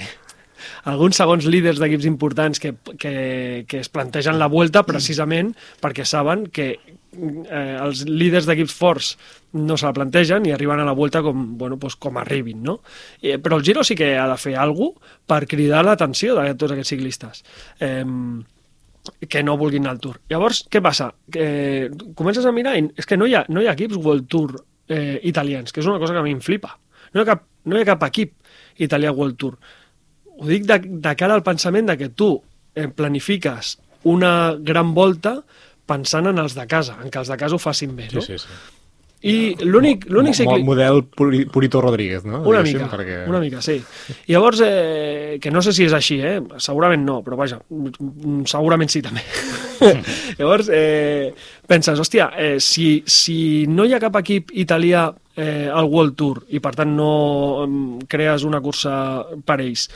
alguns 0.87 1.15
segons 1.19 1.45
líders 1.47 1.79
d'equips 1.79 2.05
importants 2.07 2.59
que, 2.59 2.73
que, 2.99 3.63
que 3.67 3.79
es 3.83 3.89
plantegen 3.91 4.37
la 4.39 4.47
Vuelta 4.51 4.83
precisament 4.87 5.53
perquè 5.83 6.05
saben 6.07 6.45
que 6.51 6.77
eh, 7.13 7.77
els 7.79 8.03
líders 8.09 8.47
d'equips 8.49 8.73
forts 8.75 9.13
no 9.59 9.77
se 9.77 9.85
la 9.85 9.93
plantegen 9.93 10.47
i 10.47 10.53
arriben 10.53 10.81
a 10.81 10.87
la 10.87 10.95
Vuelta 10.97 11.21
com, 11.21 11.45
bueno, 11.57 11.77
pues 11.79 11.95
com 11.95 12.17
arribin, 12.17 12.63
no? 12.63 12.79
Eh, 13.21 13.37
però 13.37 13.59
el 13.59 13.63
Giro 13.63 13.83
sí 13.83 13.95
que 13.95 14.15
ha 14.17 14.27
de 14.29 14.39
fer 14.41 14.55
alguna 14.57 15.13
per 15.29 15.45
cridar 15.47 15.83
l'atenció 15.85 16.35
de 16.39 16.55
tots 16.55 16.73
aquests 16.73 16.95
ciclistes. 16.95 17.43
Eh, 17.79 18.03
que 19.27 19.43
no 19.43 19.57
vulguin 19.57 19.83
anar 19.83 19.97
al 19.97 19.99
Tour. 19.99 20.19
Llavors, 20.31 20.63
què 20.71 20.81
passa? 20.83 21.09
Que 21.31 21.89
comences 22.15 22.45
a 22.47 22.53
mirar 22.55 22.77
i 22.79 22.85
és 22.97 23.07
que 23.07 23.17
no 23.19 23.27
hi 23.27 23.35
ha, 23.35 23.43
no 23.49 23.61
hi 23.61 23.67
ha 23.67 23.75
equips 23.75 23.99
World 23.99 24.29
Tour 24.31 24.55
eh, 24.87 25.19
italians, 25.27 25.73
que 25.73 25.83
és 25.83 25.89
una 25.89 25.99
cosa 25.99 26.15
que 26.15 26.21
a 26.21 26.25
mi 26.25 26.31
em 26.31 26.41
flipa. 26.43 26.77
No 27.13 27.19
hi 27.19 27.23
ha 27.23 27.31
cap, 27.33 27.43
no 27.67 27.77
hi 27.77 27.83
ha 27.83 27.89
cap 27.91 28.05
equip 28.07 28.35
italià 28.83 29.11
World 29.11 29.37
Tour. 29.39 29.57
Ho 30.39 30.47
dic 30.47 30.67
de, 30.69 30.79
de 31.03 31.15
cara 31.19 31.35
al 31.35 31.43
pensament 31.43 31.91
de 31.91 31.97
que 31.99 32.09
tu 32.15 32.31
eh, 32.75 32.87
planifiques 32.87 33.77
una 34.03 34.55
gran 34.59 34.93
volta 34.93 35.41
pensant 35.85 36.27
en 36.31 36.39
els 36.39 36.55
de 36.55 36.67
casa, 36.67 36.97
en 37.03 37.09
que 37.11 37.19
els 37.19 37.27
de 37.31 37.37
casa 37.37 37.55
ho 37.55 37.59
facin 37.59 37.95
bé, 37.95 38.07
no? 38.13 38.21
Sí, 38.21 38.37
sí, 38.37 38.45
sí. 38.47 38.79
I 39.23 39.33
l'únic 39.63 40.01
l'únic 40.11 40.33
Mo- 40.33 40.35
cicli... 40.35 40.63
Model 40.67 40.97
Puri- 41.07 41.45
Purito 41.47 41.79
Rodríguez, 41.79 42.25
no? 42.27 42.41
Una 42.43 42.59
mica, 42.61 42.89
una 43.25 43.39
mica, 43.39 43.61
sí. 43.63 43.77
I 44.27 44.33
llavors, 44.33 44.59
eh, 44.65 45.37
que 45.41 45.49
no 45.49 45.61
sé 45.63 45.71
si 45.71 45.85
és 45.87 45.93
així, 45.95 46.17
eh? 46.19 46.41
segurament 46.59 47.05
no, 47.07 47.21
però 47.23 47.37
vaja, 47.39 47.61
segurament 48.51 48.91
sí 48.91 48.99
també. 49.05 49.23
llavors, 50.39 50.67
eh, 50.75 51.31
penses, 51.67 51.99
hòstia, 52.03 52.31
eh, 52.35 52.57
si, 52.59 53.03
si 53.07 53.37
no 53.71 53.85
hi 53.87 53.95
ha 53.95 54.01
cap 54.03 54.19
equip 54.19 54.51
italià 54.59 55.05
eh, 55.37 55.69
al 55.71 55.87
World 55.87 56.17
Tour 56.19 56.43
i 56.51 56.59
per 56.59 56.75
tant 56.75 56.91
no 56.91 57.63
crees 58.11 58.43
una 58.43 58.59
cursa 58.59 59.23
per 59.45 59.61
ells, 59.63 59.87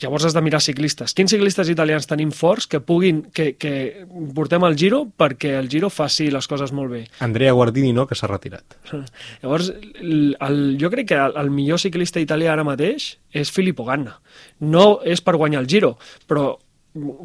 llavors 0.00 0.24
has 0.26 0.34
de 0.36 0.42
mirar 0.44 0.60
ciclistes. 0.64 1.14
Quins 1.16 1.32
ciclistes 1.32 1.70
italians 1.72 2.08
tenim 2.10 2.32
forts 2.34 2.66
que 2.70 2.80
puguin, 2.84 3.22
que, 3.36 3.52
que 3.60 4.06
portem 4.36 4.64
al 4.66 4.78
Giro 4.80 5.04
perquè 5.20 5.54
el 5.58 5.68
Giro 5.72 5.90
faci 5.92 6.30
les 6.32 6.48
coses 6.50 6.72
molt 6.76 6.92
bé? 6.94 7.02
Andrea 7.24 7.52
Guardini 7.56 7.92
no, 7.96 8.06
que 8.08 8.18
s'ha 8.18 8.30
retirat. 8.30 8.78
Llavors, 9.42 9.72
el, 10.00 10.34
el, 10.40 10.58
jo 10.80 10.90
crec 10.92 11.12
que 11.12 11.20
el, 11.20 11.36
el 11.40 11.52
millor 11.54 11.82
ciclista 11.82 12.22
italià 12.22 12.54
ara 12.54 12.66
mateix 12.66 13.12
és 13.30 13.52
Filippo 13.54 13.86
Ganna. 13.88 14.18
No 14.60 15.00
és 15.04 15.22
per 15.24 15.36
guanyar 15.40 15.62
el 15.64 15.70
Giro, 15.70 15.96
però 16.26 16.54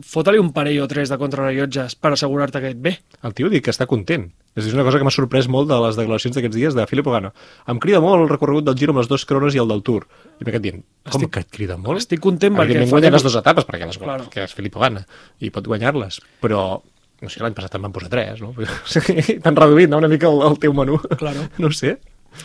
fota-li 0.06 0.38
un 0.38 0.51
parell 0.54 0.82
o 0.84 0.88
tres 0.88 1.10
de 1.10 1.17
contrarrellotges 1.17 1.95
per 1.97 2.12
assegurar-te 2.13 2.62
que 2.62 2.69
et 2.75 2.82
ve. 2.82 2.91
El 3.25 3.34
tio 3.34 3.49
dic 3.49 3.63
que 3.65 3.71
està 3.73 3.88
content. 3.89 4.28
És 4.56 4.69
una 4.71 4.86
cosa 4.88 4.99
que 5.01 5.04
m'ha 5.04 5.12
sorprès 5.12 5.49
molt 5.51 5.67
de 5.67 5.75
les 5.84 5.97
declaracions 5.99 6.36
d'aquests 6.38 6.56
dies 6.56 6.75
de 6.78 6.86
Filippo 6.88 7.12
Gano. 7.12 7.34
Em 7.67 7.80
crida 7.84 7.99
molt 7.99 8.21
el 8.23 8.30
recorregut 8.30 8.63
del 8.63 8.78
Giro 8.80 8.93
amb 8.93 9.01
les 9.01 9.10
dues 9.12 9.25
crones 9.28 9.56
i 9.58 9.60
el 9.60 9.67
del 9.67 9.82
Tour. 9.84 10.06
I 10.39 10.45
m'he 10.45 10.51
quedat 10.54 10.63
dient, 10.63 10.84
com 11.10 11.19
Estic- 11.21 11.32
que 11.34 11.39
et 11.43 11.49
crida 11.51 11.75
molt? 11.78 11.97
estic 11.99 12.21
content 12.23 12.54
perquè 12.54 12.71
Evidentment 12.78 12.93
guanya 12.93 13.12
les 13.17 13.23
dues 13.25 13.36
etapes, 13.41 13.65
perquè, 13.67 13.86
les, 13.89 13.97
Claro. 13.97 14.30
que 14.30 14.43
és 14.45 14.54
Filippo 14.54 14.80
Gana, 14.80 15.06
i 15.39 15.49
pot 15.49 15.65
guanyar-les. 15.67 16.21
Però, 16.41 16.82
no 17.21 17.30
sé, 17.30 17.41
l'any 17.43 17.54
passat 17.58 17.75
en 17.75 17.82
van 17.82 17.91
posar 17.91 18.10
tres, 18.10 18.39
no? 18.41 18.54
T'han 19.43 19.56
reduït, 19.56 19.89
no?, 19.89 19.97
una 19.97 20.08
mica 20.08 20.28
el, 20.30 20.41
el 20.47 20.58
teu 20.60 20.73
menú. 20.73 20.99
Claro. 21.17 21.49
No 21.58 21.71
sé. 21.71 21.97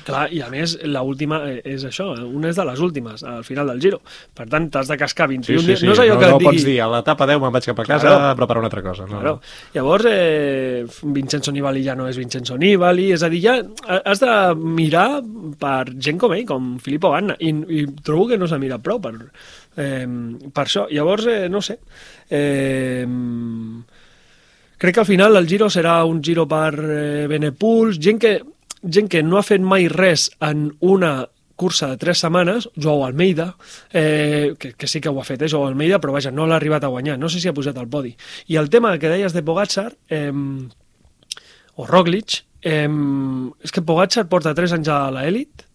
Clar, 0.06 0.28
i 0.32 0.40
a 0.42 0.48
més, 0.52 0.76
la 0.86 1.02
última 1.06 1.40
eh, 1.50 1.60
és 1.74 1.84
això, 1.84 2.08
una 2.26 2.48
és 2.50 2.56
de 2.56 2.64
les 2.68 2.80
últimes, 2.80 3.22
al 3.26 3.44
final 3.44 3.68
del 3.72 3.80
Giro. 3.82 4.00
Per 4.34 4.46
tant, 4.48 4.68
t'has 4.72 4.88
de 4.88 4.96
cascar 5.00 5.26
21 5.30 5.64
dies. 5.66 5.82
No 5.86 5.92
és 5.92 6.02
allò 6.04 6.14
no, 6.14 6.20
que 6.20 6.30
no 6.30 6.38
digui... 6.38 6.48
pots 6.50 6.64
dir, 6.68 6.76
a 6.84 6.88
l'etapa 6.92 7.26
10 7.28 7.40
me'n 7.42 7.54
vaig 7.56 7.68
cap 7.70 7.82
a 7.82 7.86
casa 7.88 8.06
Claro. 8.06 8.28
a 8.30 8.34
preparar 8.38 8.62
una 8.62 8.70
altra 8.70 8.82
cosa. 8.86 9.06
No, 9.10 9.20
Claro. 9.20 9.34
Llavors, 9.74 10.06
eh, 10.10 10.84
Vincenzo 11.02 11.52
Nibali 11.52 11.82
ja 11.84 11.94
no 11.98 12.08
és 12.08 12.16
Vincenzo 12.20 12.56
Nibali, 12.60 13.10
és 13.12 13.22
a 13.22 13.28
dir, 13.32 13.42
ja 13.44 13.56
has 14.04 14.20
de 14.22 14.32
mirar 14.56 15.08
per 15.60 15.90
gent 15.98 16.18
com 16.22 16.32
ell, 16.36 16.46
com 16.48 16.72
Filippo 16.82 17.10
Ganna, 17.14 17.36
i, 17.40 17.50
i 17.50 17.86
trobo 18.04 18.28
que 18.30 18.38
no 18.40 18.48
s'ha 18.48 18.58
mirat 18.62 18.82
prou 18.84 19.00
per, 19.02 19.14
eh, 19.76 20.06
per 20.52 20.64
això. 20.66 20.86
Llavors, 20.90 21.26
eh, 21.26 21.48
no 21.52 21.60
sé, 21.64 21.78
eh, 22.30 23.04
crec 24.80 24.94
que 24.94 25.00
al 25.00 25.06
final 25.06 25.36
el 25.36 25.46
Giro 25.48 25.68
serà 25.70 25.98
un 26.08 26.22
Giro 26.24 26.46
per 26.48 26.72
eh, 26.78 27.26
Benepuls, 27.28 27.98
gent 28.00 28.20
que, 28.22 28.34
gent 28.82 29.10
que 29.12 29.22
no 29.22 29.38
ha 29.38 29.44
fet 29.46 29.62
mai 29.62 29.88
res 29.88 30.30
en 30.40 30.70
una 30.80 31.28
cursa 31.60 31.90
de 31.90 31.98
tres 32.00 32.22
setmanes, 32.22 32.70
Joao 32.74 33.04
Almeida, 33.04 33.54
eh, 33.92 34.54
que, 34.58 34.72
que 34.72 34.88
sí 34.88 35.00
que 35.00 35.10
ho 35.10 35.20
ha 35.20 35.24
fet, 35.28 35.42
eh, 35.42 35.48
Joao 35.52 35.68
Almeida, 35.68 35.98
però 36.00 36.14
vaja, 36.14 36.32
no 36.32 36.46
l'ha 36.48 36.56
arribat 36.56 36.86
a 36.86 36.92
guanyar, 36.92 37.18
no 37.20 37.28
sé 37.28 37.42
si 37.42 37.50
ha 37.50 37.56
posat 37.56 37.76
al 37.76 37.90
podi. 37.92 38.14
I 38.48 38.56
el 38.56 38.70
tema 38.72 38.94
que 38.98 39.10
deies 39.12 39.36
de 39.36 39.42
Pogacar, 39.44 39.92
eh, 40.08 40.32
o 41.76 41.86
Roglic, 41.86 42.38
eh, 42.62 42.88
és 43.60 43.76
que 43.76 43.84
Pogacar 43.84 44.24
porta 44.32 44.56
tres 44.56 44.72
anys 44.72 44.88
a 44.88 45.02
l'elit 45.12 45.66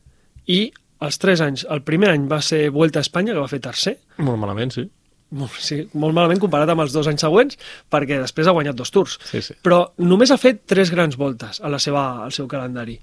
i 0.50 0.72
els 1.06 1.22
tres 1.22 1.44
anys, 1.46 1.68
el 1.70 1.86
primer 1.86 2.10
any 2.16 2.26
va 2.32 2.42
ser 2.42 2.72
Vuelta 2.74 3.04
a 3.04 3.06
Espanya, 3.06 3.36
que 3.36 3.44
va 3.46 3.52
fer 3.52 3.62
tercer, 3.62 4.00
Molt 4.18 4.42
malament, 4.42 4.74
sí. 4.74 4.90
Molt, 5.32 5.52
sí, 5.60 5.82
molt 5.94 6.14
malament 6.14 6.40
comparat 6.40 6.70
amb 6.70 6.82
els 6.86 6.94
dos 6.94 7.08
anys 7.08 7.22
següents, 7.26 7.58
perquè 7.92 8.20
després 8.22 8.48
ha 8.48 8.52
guanyat 8.56 8.76
dos 8.76 8.92
tours. 8.92 9.18
Sí, 9.32 9.42
sí. 9.42 9.54
Però 9.64 9.92
només 9.98 10.32
ha 10.32 10.38
fet 10.38 10.62
tres 10.66 10.92
grans 10.92 11.18
voltes 11.18 11.62
a 11.62 11.70
la 11.70 11.80
seva, 11.80 12.24
al 12.24 12.32
seu 12.32 12.48
calendari. 12.48 13.00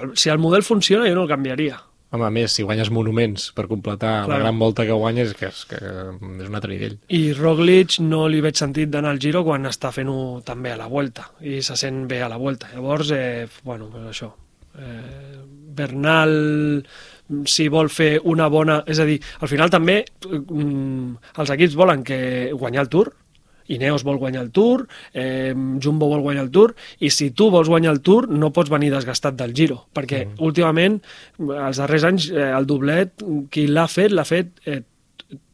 El, 0.00 0.16
si 0.16 0.30
el 0.30 0.38
model 0.38 0.62
funciona, 0.62 1.08
jo 1.08 1.14
no 1.14 1.22
el 1.22 1.28
canviaria. 1.28 1.80
Home, 2.14 2.22
a 2.24 2.30
més, 2.30 2.52
si 2.54 2.62
guanyes 2.62 2.88
monuments 2.94 3.48
per 3.52 3.66
completar 3.66 4.20
la 4.20 4.26
Claro. 4.26 4.42
gran 4.44 4.58
volta 4.58 4.84
que 4.86 4.92
guanyes, 4.94 5.34
que 5.34 5.46
és, 5.50 5.64
que 5.66 5.76
és 5.76 6.48
un 6.48 6.54
altre 6.54 6.70
nivell. 6.70 6.94
I 7.10 7.32
Roglic 7.34 7.98
no 8.00 8.28
li 8.30 8.40
veig 8.40 8.54
sentit 8.56 8.88
d'anar 8.90 9.10
al 9.10 9.18
Giro 9.18 9.42
quan 9.44 9.66
està 9.66 9.90
fent-ho 9.92 10.40
també 10.46 10.70
a 10.72 10.76
la 10.78 10.86
Vuelta 10.86 11.26
i 11.42 11.60
se 11.66 11.74
sent 11.76 12.06
bé 12.08 12.22
a 12.22 12.28
la 12.30 12.36
Vuelta. 12.38 12.70
Llavors, 12.72 13.10
eh, 13.10 13.48
bueno, 13.64 13.90
això. 14.08 14.30
Eh, 14.78 15.42
Bernal, 15.76 16.86
si 17.46 17.68
vol 17.72 17.90
fer 17.90 18.16
una 18.24 18.48
bona... 18.52 18.82
És 18.86 19.00
a 19.02 19.06
dir, 19.08 19.18
al 19.40 19.50
final 19.50 19.72
també 19.72 20.02
mm, 20.26 21.30
els 21.42 21.54
equips 21.56 21.78
volen 21.78 22.04
que 22.06 22.18
guanyar 22.54 22.86
el 22.86 22.92
Tour, 22.92 23.12
Ineos 23.72 24.04
vol 24.06 24.18
guanyar 24.18 24.44
el 24.44 24.50
Tour, 24.54 24.86
eh, 25.12 25.54
Jumbo 25.82 26.08
vol 26.10 26.22
guanyar 26.22 26.44
el 26.46 26.52
Tour, 26.54 26.74
i 27.02 27.10
si 27.10 27.30
tu 27.34 27.48
vols 27.50 27.70
guanyar 27.70 27.96
el 27.96 28.02
Tour 28.06 28.28
no 28.30 28.52
pots 28.54 28.70
venir 28.70 28.92
desgastat 28.94 29.38
del 29.38 29.54
Giro, 29.56 29.80
perquè 29.96 30.24
mm. 30.24 30.36
últimament, 30.46 31.00
els 31.42 31.82
darrers 31.82 32.06
anys, 32.06 32.30
eh, 32.30 32.50
el 32.54 32.68
doblet, 32.68 33.26
qui 33.50 33.66
l'ha 33.66 33.88
fet, 33.90 34.14
l'ha 34.14 34.26
fet 34.28 34.62
eh, 34.66 34.82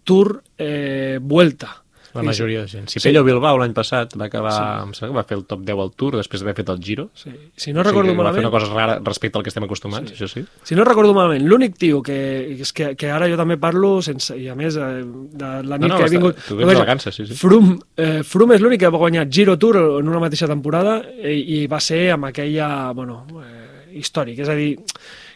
Tour 0.04 0.40
eh, 0.58 1.18
Vuelta. 1.22 1.81
La 2.14 2.22
majoria 2.22 2.60
de 2.62 2.68
gent. 2.68 2.88
Si 2.88 3.00
Sí. 3.00 3.08
Pello 3.08 3.24
Bilbao 3.24 3.56
l'any 3.58 3.72
passat 3.72 4.16
va 4.20 4.26
acabar, 4.26 4.52
Sí. 4.52 4.82
em 4.88 4.92
sembla 4.94 5.12
que 5.12 5.16
va 5.16 5.24
fer 5.24 5.36
el 5.38 5.44
top 5.46 5.60
10 5.64 5.78
al 5.80 5.92
Tour 5.96 6.16
després 6.16 6.40
d'haver 6.42 6.54
fet 6.56 6.68
el 6.68 6.78
Giro. 6.82 7.08
Sí. 7.14 7.30
Si 7.56 7.72
no 7.72 7.82
recordo 7.82 8.10
o 8.10 8.12
sigui, 8.12 8.16
que 8.18 8.22
va 8.22 8.32
fer 8.32 8.42
malament... 8.42 8.46
una 8.46 8.50
cosa 8.50 8.74
rara 8.74 8.98
respecte 9.04 9.38
al 9.38 9.44
que 9.44 9.48
estem 9.48 9.64
acostumats, 9.64 10.10
sí. 10.10 10.16
això 10.16 10.28
sí. 10.28 10.44
Si 10.62 10.74
no 10.74 10.84
recordo 10.84 11.14
malament, 11.14 11.46
l'únic 11.48 11.76
tio 11.78 12.02
que, 12.02 12.18
és 12.60 12.72
que, 12.72 12.94
que 12.96 13.10
ara 13.10 13.28
jo 13.28 13.36
també 13.36 13.56
parlo 13.56 14.02
sense, 14.02 14.36
i 14.36 14.48
a 14.48 14.54
més 14.54 14.76
eh, 14.76 15.02
de 15.04 15.50
la 15.64 15.78
nit 15.78 15.88
No, 15.88 15.94
no, 15.94 15.98
que 15.98 16.04
he 16.06 16.10
vingut... 16.10 16.36
tu 16.48 16.56
vens 16.56 16.70
de 16.72 16.78
vacances, 16.78 17.14
sí, 17.14 17.26
sí. 17.26 17.34
Froome, 17.34 17.78
eh, 17.96 18.22
Froome 18.22 18.54
és 18.56 18.60
l'únic 18.60 18.80
que 18.80 18.88
va 18.92 18.98
guanyar 18.98 19.26
Giro 19.30 19.56
Tour 19.58 19.76
en 20.00 20.08
una 20.08 20.20
mateixa 20.20 20.46
temporada 20.46 21.00
i, 21.24 21.62
i 21.62 21.66
va 21.66 21.80
ser 21.80 22.10
amb 22.12 22.26
aquella, 22.28 22.92
bueno, 22.92 23.26
eh, 23.40 23.98
històric, 23.98 24.38
és 24.44 24.48
a 24.48 24.54
dir, 24.54 24.76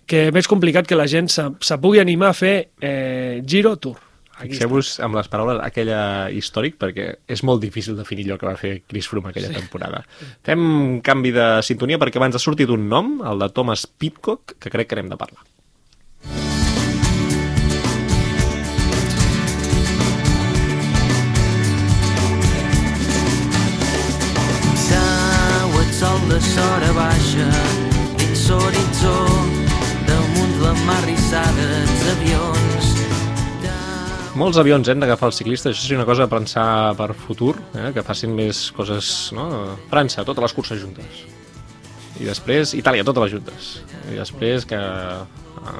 que 0.06 0.28
és 0.28 0.32
més 0.32 0.46
complicat 0.46 0.86
que 0.86 0.94
la 0.96 1.06
gent 1.10 1.28
se, 1.28 1.42
se 1.60 1.78
pugui 1.82 1.98
animar 2.00 2.30
a 2.30 2.36
fer 2.36 2.56
eh, 2.80 3.42
Giro 3.44 3.76
Tour. 3.76 3.96
Fixeu-vos 4.36 4.98
amb 5.04 5.16
les 5.16 5.28
paraules 5.32 5.62
aquella 5.64 6.28
històric, 6.34 6.76
perquè 6.82 7.08
és 7.26 7.42
molt 7.46 7.62
difícil 7.64 7.96
definir 7.96 8.28
allò 8.28 8.38
que 8.40 8.50
va 8.50 8.56
fer 8.60 8.72
Chris 8.84 9.08
Froome 9.08 9.32
aquella 9.32 9.52
sí. 9.52 9.58
temporada. 9.62 10.04
Fem 10.44 10.62
un 10.62 11.00
canvi 11.04 11.32
de 11.36 11.48
sintonia 11.66 12.00
perquè 12.02 12.20
abans 12.20 12.36
ha 12.36 12.42
sortit 12.42 12.72
un 12.72 12.88
nom, 12.92 13.18
el 13.24 13.44
de 13.44 13.52
Thomas 13.56 13.86
Pitcock, 13.86 14.58
que 14.60 14.72
crec 14.72 14.92
que 14.92 15.00
n'hem 15.00 15.12
de 15.12 15.20
parlar. 15.20 15.46
Sol 25.96 26.20
de 26.28 26.36
sora 26.44 26.90
baixa 26.92 27.46
dins 28.20 28.42
l'horitzó 28.50 29.14
damunt 30.10 30.54
la 30.60 30.74
mar 30.84 31.00
rissada 31.06 31.70
dels 31.72 32.04
avions 32.12 32.95
Molts 34.36 34.58
avions 34.60 34.88
hem 34.92 35.00
d'agafar 35.00 35.30
els 35.30 35.38
ciclistes, 35.40 35.72
això 35.72 35.86
seria 35.86 35.96
una 35.96 36.08
cosa 36.08 36.26
a 36.26 36.30
pensar 36.30 36.66
per 36.98 37.08
futur, 37.16 37.54
eh? 37.72 37.88
que 37.96 38.02
facin 38.04 38.34
més 38.36 38.66
coses, 38.76 39.30
no? 39.32 39.46
França, 39.88 40.26
totes 40.28 40.44
les 40.44 40.54
curses 40.56 40.80
juntes. 40.82 41.22
I 42.20 42.28
després 42.28 42.74
Itàlia, 42.76 43.04
totes 43.04 43.24
les 43.24 43.32
juntes. 43.32 43.70
I 44.12 44.18
després 44.18 44.68
que 44.68 44.76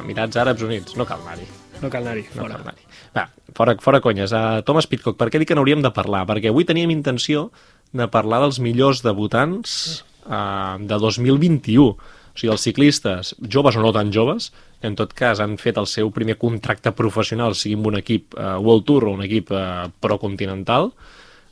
Emirats 0.01 0.41
Àrabs 0.41 0.65
Units, 0.65 0.97
no 0.97 1.05
cal 1.09 1.21
anar-hi. 1.27 1.45
No 1.83 1.91
cal 1.93 2.07
anar-hi, 2.07 2.25
No 2.33 2.47
fora. 2.47 2.57
anar-hi. 2.63 2.89
Va, 3.17 3.27
fora, 3.57 3.77
fora 3.85 4.01
conyes. 4.05 4.33
Uh, 4.33 4.63
Thomas 4.65 4.89
Pitcock, 4.89 5.19
per 5.21 5.29
què 5.29 5.41
dic 5.41 5.53
que 5.53 5.57
n'hauríem 5.59 5.85
de 5.85 5.93
parlar? 5.93 6.25
Perquè 6.29 6.49
avui 6.49 6.65
teníem 6.69 6.93
intenció 6.95 7.51
de 7.93 8.09
parlar 8.13 8.41
dels 8.45 8.59
millors 8.65 9.05
debutants 9.05 9.77
uh, 10.25 10.81
de 10.81 10.97
2021. 11.05 11.93
O 12.37 12.39
sigui, 12.39 12.53
els 12.53 12.65
ciclistes, 12.69 13.35
joves 13.49 13.79
o 13.81 13.83
no 13.85 13.95
tan 13.97 14.13
joves, 14.13 14.51
que 14.81 14.91
en 14.91 14.97
tot 14.99 15.15
cas 15.17 15.41
han 15.41 15.57
fet 15.57 15.79
el 15.81 15.89
seu 15.89 16.11
primer 16.13 16.37
contracte 16.37 16.93
professional, 16.93 17.57
sigui 17.57 17.79
amb 17.79 17.89
un 17.89 17.97
equip 18.03 18.37
uh, 18.37 18.59
World 18.61 18.85
Tour 18.85 19.09
o 19.09 19.15
un 19.17 19.25
equip 19.25 19.55
uh, 19.57 19.89
procontinental, 20.05 20.93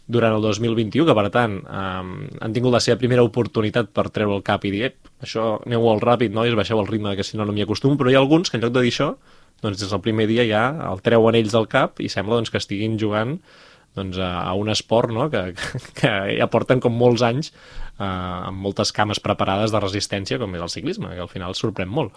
durant 0.05 0.35
el 0.37 0.45
2021, 0.45 1.07
que 1.09 1.14
per 1.16 1.30
tant 1.32 1.55
um, 1.64 2.11
han 2.45 2.53
tingut 2.53 2.74
la 2.74 2.82
seva 2.85 2.99
primera 3.01 3.24
oportunitat 3.24 3.89
per 3.97 4.11
treure 4.12 4.37
el 4.37 4.45
cap 4.45 4.66
i 4.68 4.74
dir, 4.74 4.91
ep, 4.91 5.14
això 5.24 5.55
aneu 5.64 5.87
molt 5.87 6.05
ràpid, 6.05 6.35
nois, 6.37 6.53
baixeu 6.53 6.82
el 6.82 6.91
ritme, 6.91 7.14
que 7.16 7.24
si 7.24 7.41
no 7.41 7.49
no 7.49 7.57
m'hi 7.57 7.64
acostumo, 7.64 7.97
però 7.97 8.12
hi 8.12 8.18
ha 8.18 8.20
alguns 8.20 8.53
que 8.53 8.61
en 8.61 8.66
lloc 8.66 8.74
de 8.76 8.85
dir 8.85 8.93
això, 8.93 9.14
doncs 9.64 9.80
des 9.80 9.91
del 9.91 10.03
primer 10.05 10.26
dia 10.28 10.45
ja 10.49 10.64
el 10.91 11.01
treuen 11.05 11.39
ells 11.39 11.55
del 11.55 11.68
cap 11.70 12.03
i 12.05 12.11
sembla 12.12 12.37
doncs, 12.37 12.53
que 12.53 12.61
estiguin 12.61 12.99
jugant 13.01 13.39
doncs, 13.97 14.18
a, 14.18 14.30
a 14.51 14.53
un 14.59 14.68
esport 14.72 15.12
no? 15.14 15.30
que, 15.32 15.55
que 15.99 16.12
ja 16.35 16.51
porten 16.53 16.82
com 16.85 16.97
molts 16.99 17.24
anys 17.24 17.53
eh, 17.99 18.07
amb 18.07 18.61
moltes 18.64 18.92
cames 18.92 19.20
preparades 19.22 19.74
de 19.74 19.82
resistència 19.82 20.40
com 20.40 20.55
és 20.57 20.64
el 20.64 20.72
ciclisme, 20.72 21.14
que 21.14 21.24
al 21.24 21.32
final 21.32 21.57
sorprèn 21.59 21.90
molt. 21.90 22.14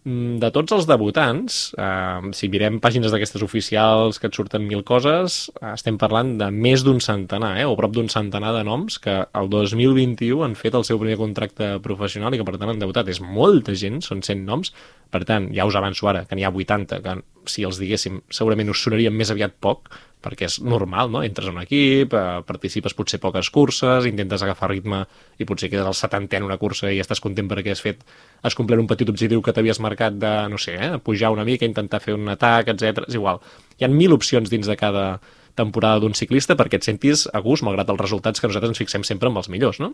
Mm, 0.00 0.38
De 0.40 0.48
tots 0.48 0.72
els 0.72 0.86
debutants, 0.88 1.74
eh, 1.76 2.30
si 2.32 2.48
mirem 2.48 2.78
pàgines 2.80 3.12
d'aquestes 3.12 3.42
oficials 3.44 4.18
que 4.18 4.28
et 4.28 4.34
surten 4.34 4.64
mil 4.66 4.80
coses, 4.82 5.50
eh, 5.60 5.74
estem 5.74 5.98
parlant 5.98 6.38
de 6.38 6.50
més 6.50 6.82
d'un 6.82 7.00
centenar, 7.00 7.58
eh, 7.60 7.66
o 7.66 7.76
prop 7.76 7.92
d'un 7.92 8.08
centenar 8.08 8.54
de 8.56 8.64
noms 8.64 8.98
que 8.98 9.26
el 9.34 9.50
2021 9.50 10.42
han 10.42 10.54
fet 10.54 10.74
el 10.74 10.84
seu 10.84 10.98
primer 10.98 11.18
contracte 11.18 11.78
professional 11.80 12.32
i 12.32 12.38
que 12.38 12.44
per 12.44 12.56
tant 12.56 12.70
han 12.70 12.78
debutat. 12.78 13.08
És 13.08 13.20
molta 13.20 13.74
gent, 13.74 14.00
són 14.00 14.22
100 14.22 14.46
noms, 14.46 14.72
per 15.10 15.24
tant, 15.26 15.52
ja 15.52 15.66
us 15.66 15.74
avanço 15.76 16.08
ara 16.08 16.24
que 16.24 16.34
n'hi 16.34 16.44
ha 16.44 16.50
80, 16.50 17.02
que 17.02 17.22
si 17.44 17.62
els 17.64 17.78
diguéssim 17.78 18.22
segurament 18.30 18.70
us 18.70 18.80
sonarien 18.82 19.12
més 19.12 19.30
aviat 19.30 19.52
poc, 19.60 19.90
perquè 20.22 20.44
és 20.44 20.60
normal, 20.60 21.10
no? 21.10 21.22
Entres 21.22 21.48
a 21.48 21.50
un 21.50 21.60
equip, 21.62 22.14
eh, 22.14 22.42
participes 22.46 22.94
potser 22.94 23.20
poques 23.20 23.50
curses, 23.50 24.06
intentes 24.06 24.42
agafar 24.42 24.70
ritme 24.70 25.06
i 25.38 25.44
potser 25.44 25.70
quedes 25.70 25.86
al 25.86 25.94
70 25.94 26.36
en 26.36 26.44
una 26.44 26.58
cursa 26.58 26.90
i 26.92 27.00
estàs 27.00 27.20
content 27.20 27.48
perquè 27.48 27.72
has 27.72 27.80
fet, 27.80 28.04
has 28.42 28.54
complert 28.56 28.80
un 28.80 28.86
petit 28.90 29.08
objectiu 29.08 29.42
que 29.42 29.52
t'havies 29.52 29.80
marcat 29.80 30.14
de, 30.20 30.30
no 30.48 30.58
sé, 30.58 30.74
eh, 30.80 30.98
pujar 31.04 31.30
una 31.34 31.44
mica, 31.44 31.66
intentar 31.68 32.00
fer 32.00 32.14
un 32.14 32.28
atac, 32.32 32.68
etc. 32.72 33.04
És 33.08 33.14
igual. 33.18 33.40
Hi 33.78 33.84
ha 33.84 33.88
mil 33.92 34.12
opcions 34.16 34.50
dins 34.50 34.66
de 34.66 34.76
cada 34.76 35.20
temporada 35.54 36.00
d'un 36.00 36.14
ciclista 36.14 36.54
perquè 36.56 36.78
et 36.78 36.86
sentis 36.86 37.26
a 37.34 37.40
gust, 37.44 37.62
malgrat 37.66 37.90
els 37.90 38.00
resultats 38.00 38.40
que 38.40 38.48
nosaltres 38.48 38.70
ens 38.70 38.78
fixem 38.80 39.04
sempre 39.04 39.28
amb 39.28 39.36
els 39.42 39.48
millors, 39.52 39.80
no? 39.82 39.92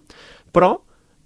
Però 0.52 0.76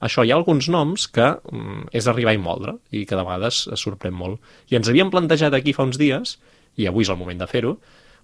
això 0.01 0.25
hi 0.25 0.31
ha 0.33 0.37
alguns 0.39 0.69
noms 0.73 1.09
que 1.13 1.27
mm, 1.53 1.91
és 1.93 2.07
arribar 2.09 2.33
i 2.33 2.39
moldre 2.41 2.79
i 2.91 3.03
que 3.05 3.17
de 3.19 3.25
vegades 3.27 3.67
es 3.69 3.83
sorprèn 3.85 4.15
molt. 4.17 4.41
I 4.71 4.79
ens 4.79 4.89
havíem 4.89 5.11
plantejat 5.13 5.53
aquí 5.59 5.75
fa 5.77 5.85
uns 5.85 5.99
dies, 6.01 6.39
i 6.81 6.87
avui 6.89 7.05
és 7.05 7.11
el 7.13 7.19
moment 7.21 7.37
de 7.43 7.47
fer-ho, 7.51 7.75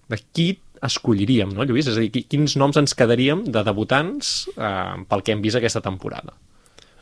de 0.09 0.17
qui 0.33 0.55
escolliríem, 0.81 1.51
no, 1.53 1.65
Lluís? 1.67 1.87
És 1.91 1.97
a 1.97 2.01
dir, 2.01 2.09
qui- 2.13 2.23
quins 2.29 2.55
noms 2.57 2.77
ens 2.79 2.95
quedaríem 2.97 3.43
de 3.51 3.61
debutants 3.67 4.47
eh, 4.55 5.03
pel 5.09 5.21
que 5.25 5.33
hem 5.35 5.41
vist 5.43 5.57
aquesta 5.59 5.81
temporada? 5.85 6.33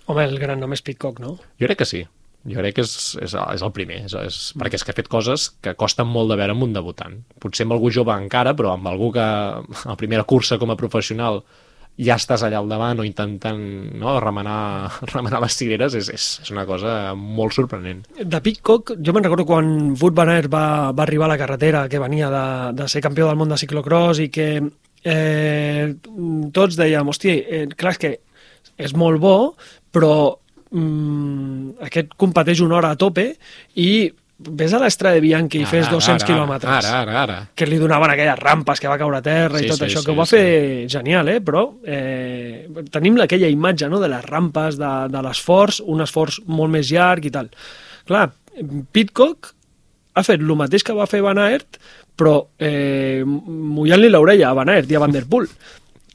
Home, 0.06 0.28
el 0.28 0.38
gran 0.42 0.62
nom 0.62 0.74
és 0.76 0.84
Pitcock, 0.86 1.20
no? 1.24 1.36
Jo 1.60 1.68
crec 1.70 1.82
que 1.82 1.90
sí. 1.90 2.04
Jo 2.46 2.62
crec 2.62 2.76
que 2.78 2.84
és, 2.86 2.96
és, 3.26 3.34
és 3.34 3.62
el 3.66 3.72
primer, 3.74 4.04
és, 4.06 4.14
és, 4.20 4.40
perquè 4.60 4.78
és 4.78 4.86
que 4.86 4.94
ha 4.94 4.98
fet 4.98 5.10
coses 5.10 5.48
que 5.66 5.74
costen 5.80 6.06
molt 6.06 6.30
de 6.30 6.38
veure 6.38 6.54
amb 6.54 6.66
un 6.68 6.76
debutant. 6.76 7.18
Potser 7.42 7.66
amb 7.66 7.74
algú 7.74 7.90
jove 7.94 8.14
encara, 8.14 8.54
però 8.58 8.76
amb 8.76 8.86
algú 8.92 9.10
que 9.16 9.24
a 9.24 9.88
la 9.90 9.98
primera 9.98 10.28
cursa 10.30 10.60
com 10.62 10.70
a 10.70 10.78
professional 10.78 11.42
ja 11.96 12.18
estàs 12.20 12.44
allà 12.44 12.60
al 12.60 12.70
davant 12.70 13.00
o 13.00 13.06
intentant 13.08 13.62
no, 13.98 14.18
remenar, 14.22 14.92
remenar 15.16 15.42
les 15.42 15.58
cireres, 15.58 15.96
és, 15.98 16.12
és, 16.14 16.28
és 16.44 16.54
una 16.54 16.68
cosa 16.70 17.16
molt 17.18 17.56
sorprenent. 17.56 18.04
De 18.20 18.42
Pitcock, 18.46 18.94
jo 19.00 19.16
me'n 19.16 19.26
recordo 19.26 19.48
quan 19.50 19.72
Wout 19.96 20.18
van 20.18 20.34
Aert 20.36 20.52
va, 20.54 20.66
va 20.94 21.06
arribar 21.08 21.30
a 21.30 21.34
la 21.34 21.40
carretera, 21.42 21.88
que 21.90 22.04
venia 22.04 22.30
de, 22.30 22.48
de 22.78 22.90
ser 22.92 23.02
campió 23.06 23.30
del 23.30 23.40
món 23.40 23.50
de 23.50 23.58
ciclocross 23.58 24.22
i 24.22 24.30
que 24.30 24.50
eh, 24.62 25.88
tots 26.54 26.78
dèiem, 26.78 27.10
hòstia, 27.10 27.40
eh, 27.42 27.66
clar, 27.74 27.96
és 27.96 28.04
que 28.04 28.14
és 28.76 28.92
molt 28.98 29.22
bo, 29.24 29.36
però 29.96 30.12
mm, 30.76 31.80
aquest 31.88 32.14
competeix 32.20 32.62
una 32.66 32.80
hora 32.82 32.94
a 32.94 33.00
tope 33.00 33.32
i 33.80 33.90
ves 34.36 34.74
a 34.76 34.80
l'Estrada 34.82 35.16
de 35.16 35.24
Bianchi 35.24 35.62
i 35.64 35.68
fes 35.68 35.88
200 35.88 36.12
ara, 36.12 36.28
quilòmetres. 36.28 36.88
Ara, 36.90 36.96
ara, 37.06 37.20
ara. 37.22 37.38
que 37.56 37.68
li 37.70 37.78
donaven 37.80 38.12
aquelles 38.12 38.40
rampes 38.42 38.82
que 38.84 38.90
va 38.92 38.98
caure 39.00 39.22
a 39.22 39.24
terra 39.24 39.62
Sí, 39.62 39.70
i 39.70 39.72
tot 39.72 39.80
sí, 39.80 39.86
això, 39.88 40.02
sí, 40.02 40.06
que 40.06 40.12
ho 40.12 40.18
va 40.18 40.26
sí. 40.28 40.36
fer 40.36 40.90
genial, 40.92 41.30
eh? 41.32 41.40
però 41.40 41.64
eh, 41.88 42.66
tenim 42.92 43.22
aquella 43.24 43.52
imatge 43.52 43.88
no? 43.92 44.02
de 44.04 44.12
les 44.12 44.26
rampes, 44.28 44.80
de, 44.82 44.92
de 45.14 45.22
l'esforç, 45.24 45.80
un 45.88 46.04
esforç 46.04 46.42
molt 46.52 46.76
més 46.76 46.92
llarg 46.92 47.30
i 47.30 47.32
tal. 47.32 47.48
Clar, 48.10 48.28
Pitcock 48.92 49.54
ha 50.16 50.24
fet 50.24 50.44
el 50.44 50.56
mateix 50.60 50.84
que 50.84 50.96
va 50.96 51.08
fer 51.08 51.24
Van 51.24 51.40
Aert, 51.40 51.80
però 52.16 52.38
eh, 52.60 53.24
mullant-li 53.24 54.12
l'orella 54.12 54.52
a 54.52 54.60
Van 54.60 54.72
Aert 54.72 54.92
i 54.92 55.00
a 55.00 55.04
Van 55.04 55.16
Der 55.16 55.26
Poel 55.32 55.48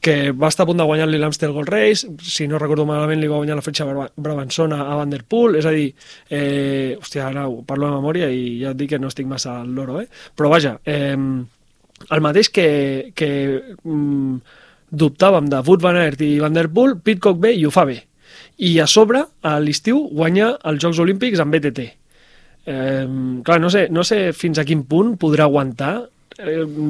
que 0.01 0.31
va 0.33 0.47
estar 0.49 0.63
a 0.65 0.69
punt 0.69 0.79
de 0.81 0.85
guanyar-li 0.89 1.19
l'Amstel 1.21 1.51
Gold 1.53 1.69
Race, 1.69 2.07
si 2.25 2.47
no 2.49 2.57
recordo 2.57 2.87
malament 2.89 3.21
li 3.21 3.27
va 3.29 3.37
guanyar 3.37 3.55
la 3.59 3.61
fletxa 3.65 3.85
Bra- 3.85 4.09
Brabançona 4.17 4.79
a 4.89 4.95
Van 4.97 5.11
Der 5.13 5.21
Poel, 5.29 5.59
és 5.59 5.65
a 5.69 5.71
dir, 5.75 5.91
eh, 6.29 6.97
hòstia, 6.99 7.27
ara 7.27 7.47
ho 7.47 7.61
parlo 7.67 7.85
de 7.85 7.93
memòria 7.99 8.29
i 8.33 8.59
ja 8.63 8.71
et 8.73 8.79
dic 8.79 8.89
que 8.95 8.99
no 8.99 9.11
estic 9.11 9.27
massa 9.29 9.59
al 9.61 9.69
loro, 9.77 9.99
eh? 10.01 10.07
però 10.35 10.49
vaja, 10.49 10.79
eh, 10.85 11.13
el 11.15 12.21
mateix 12.25 12.49
que, 12.49 12.67
que 13.13 13.29
mm, 13.83 14.37
dubtàvem 14.91 15.47
de 15.53 15.61
Wout 15.67 15.81
van 15.85 15.95
Aert 16.01 16.21
i 16.25 16.39
Van 16.41 16.53
Der 16.57 16.67
Poel, 16.73 16.97
Pitcock 16.99 17.37
bé 17.39 17.53
i 17.53 17.65
ho 17.65 17.71
fa 17.71 17.85
bé. 17.85 17.99
I 18.57 18.79
a 18.81 18.87
sobre, 18.87 19.21
a 19.43 19.59
l'estiu, 19.61 20.07
guanya 20.11 20.55
els 20.65 20.81
Jocs 20.81 20.99
Olímpics 20.99 21.39
amb 21.39 21.53
BTT. 21.53 21.85
Eh, 22.65 23.05
clar, 23.45 23.59
no 23.61 23.69
sé, 23.73 23.87
no 23.89 24.03
sé 24.05 24.31
fins 24.37 24.59
a 24.61 24.65
quin 24.65 24.83
punt 24.89 25.15
podrà 25.21 25.45
aguantar 25.47 26.07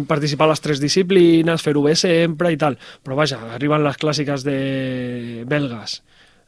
participar 0.07 0.47
a 0.47 0.53
les 0.53 0.61
tres 0.61 0.79
disciplines, 0.83 1.61
fer-ho 1.65 1.83
bé 1.83 1.95
sempre 1.99 2.51
i 2.53 2.57
tal. 2.61 2.77
Però 3.03 3.17
vaja, 3.19 3.39
arriben 3.55 3.83
les 3.83 3.97
clàssiques 4.01 4.43
de 4.45 5.43
belgues, 5.49 6.01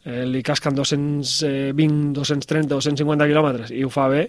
eh, 0.06 0.26
li 0.28 0.42
casquen 0.44 0.76
220, 0.76 2.12
230, 2.14 2.68
250 2.70 3.28
quilòmetres 3.30 3.72
i 3.72 3.84
ho 3.86 3.90
fa 3.94 4.08
bé. 4.12 4.26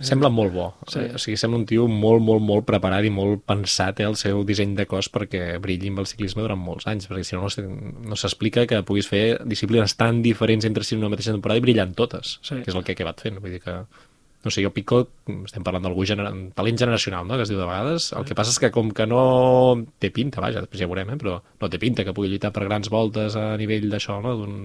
Sembla 0.00 0.30
molt 0.32 0.52
bo. 0.54 0.68
Sí. 0.88 1.04
O 1.14 1.20
sigui, 1.20 1.36
sembla 1.40 1.60
un 1.60 1.66
tio 1.68 1.86
molt, 1.88 2.22
molt, 2.24 2.42
molt 2.44 2.66
preparat 2.68 3.04
i 3.04 3.12
molt 3.12 3.44
pensat 3.48 4.00
eh, 4.00 4.08
el 4.08 4.16
seu 4.16 4.42
disseny 4.48 4.74
de 4.78 4.86
cos 4.88 5.10
perquè 5.12 5.58
brilli 5.62 5.92
amb 5.92 6.00
el 6.02 6.08
ciclisme 6.10 6.42
durant 6.44 6.60
molts 6.60 6.88
anys, 6.90 7.08
perquè 7.10 7.24
si 7.24 7.36
no, 7.36 7.48
no 8.08 8.16
s'explica 8.18 8.66
que 8.66 8.82
puguis 8.88 9.08
fer 9.10 9.38
disciplines 9.44 9.96
tan 10.00 10.22
diferents 10.24 10.64
entre 10.68 10.84
si 10.84 10.96
en 10.96 11.04
una 11.04 11.12
mateixa 11.14 11.34
temporada 11.36 11.60
i 11.60 11.66
brillar 11.66 11.88
en 11.88 11.94
totes, 11.98 12.38
Sí. 12.42 12.62
que 12.62 12.70
és 12.70 12.74
el 12.76 12.84
que 12.84 12.92
he 12.92 12.98
acabat 12.98 13.20
fent. 13.20 13.38
Vull 13.40 13.52
dir 13.52 13.60
que, 13.60 13.82
no 14.44 14.50
sé, 14.54 14.62
jo 14.62 14.70
Pico, 14.70 15.00
estem 15.44 15.64
parlant 15.66 15.84
d'algú 15.84 16.04
gener... 16.06 16.28
talent 16.54 16.78
generacional, 16.78 17.26
no?, 17.26 17.36
que 17.36 17.44
es 17.46 17.50
diu 17.50 17.58
de 17.58 17.66
vegades. 17.66 18.12
El 18.16 18.26
que 18.28 18.36
passa 18.38 18.54
és 18.54 18.60
que 18.62 18.70
com 18.74 18.92
que 18.94 19.06
no 19.10 19.22
té 19.98 20.12
pinta, 20.14 20.42
vaja, 20.44 20.62
després 20.62 20.84
ja 20.84 20.86
ho 20.86 20.92
veurem, 20.92 21.10
eh? 21.14 21.18
però 21.20 21.38
no 21.42 21.70
té 21.72 21.80
pinta 21.82 22.06
que 22.06 22.14
pugui 22.14 22.30
lluitar 22.30 22.52
per 22.54 22.68
grans 22.68 22.90
voltes 22.92 23.36
a 23.38 23.50
nivell 23.60 23.88
d'això, 23.90 24.20
no?, 24.22 24.36
d'un 24.38 24.58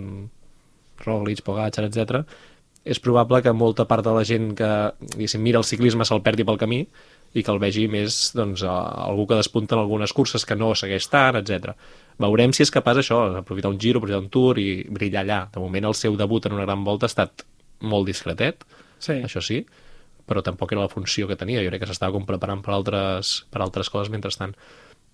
Roglic, 1.04 1.42
Pogacar, 1.44 1.88
etc. 1.90 2.22
és 2.84 3.00
probable 3.00 3.42
que 3.42 3.52
molta 3.56 3.88
part 3.88 4.04
de 4.06 4.14
la 4.14 4.24
gent 4.28 4.54
que 4.60 4.70
diguéssim, 5.16 5.42
mira 5.42 5.60
el 5.62 5.66
ciclisme 5.68 6.06
se'l 6.06 6.22
perdi 6.22 6.44
pel 6.44 6.60
camí 6.60 6.82
i 7.34 7.42
que 7.42 7.52
el 7.52 7.60
vegi 7.60 7.88
més 7.90 8.34
doncs, 8.36 8.62
algú 8.68 9.26
que 9.30 9.40
despunta 9.40 9.74
en 9.76 9.82
algunes 9.82 10.14
curses 10.14 10.46
que 10.46 10.58
no 10.60 10.74
segueix 10.76 11.08
tant, 11.10 11.40
etc. 11.40 11.74
Veurem 12.22 12.54
si 12.54 12.62
és 12.66 12.72
capaç 12.72 13.02
això, 13.02 13.24
aprofitar 13.40 13.72
un 13.74 13.80
giro, 13.82 14.00
aprofitar 14.00 14.22
un 14.22 14.30
tour 14.30 14.60
i 14.62 14.84
brillar 14.86 15.24
allà. 15.24 15.40
De 15.54 15.64
moment 15.64 15.90
el 15.90 15.98
seu 15.98 16.20
debut 16.20 16.46
en 16.46 16.60
una 16.60 16.68
gran 16.68 16.84
volta 16.86 17.08
ha 17.08 17.14
estat 17.14 17.46
molt 17.82 18.06
discretet, 18.12 18.68
Sí. 19.04 19.20
això 19.28 19.42
sí, 19.44 19.64
però 20.30 20.44
tampoc 20.46 20.72
era 20.72 20.86
la 20.86 20.92
funció 20.92 21.28
que 21.28 21.38
tenia. 21.40 21.64
Jo 21.64 21.72
crec 21.72 21.84
que 21.84 21.92
s'estava 21.92 22.16
com 22.16 22.26
preparant 22.28 22.64
per 22.64 22.74
altres, 22.76 23.36
per 23.52 23.62
altres 23.66 23.92
coses 23.92 24.12
mentrestant. 24.14 24.56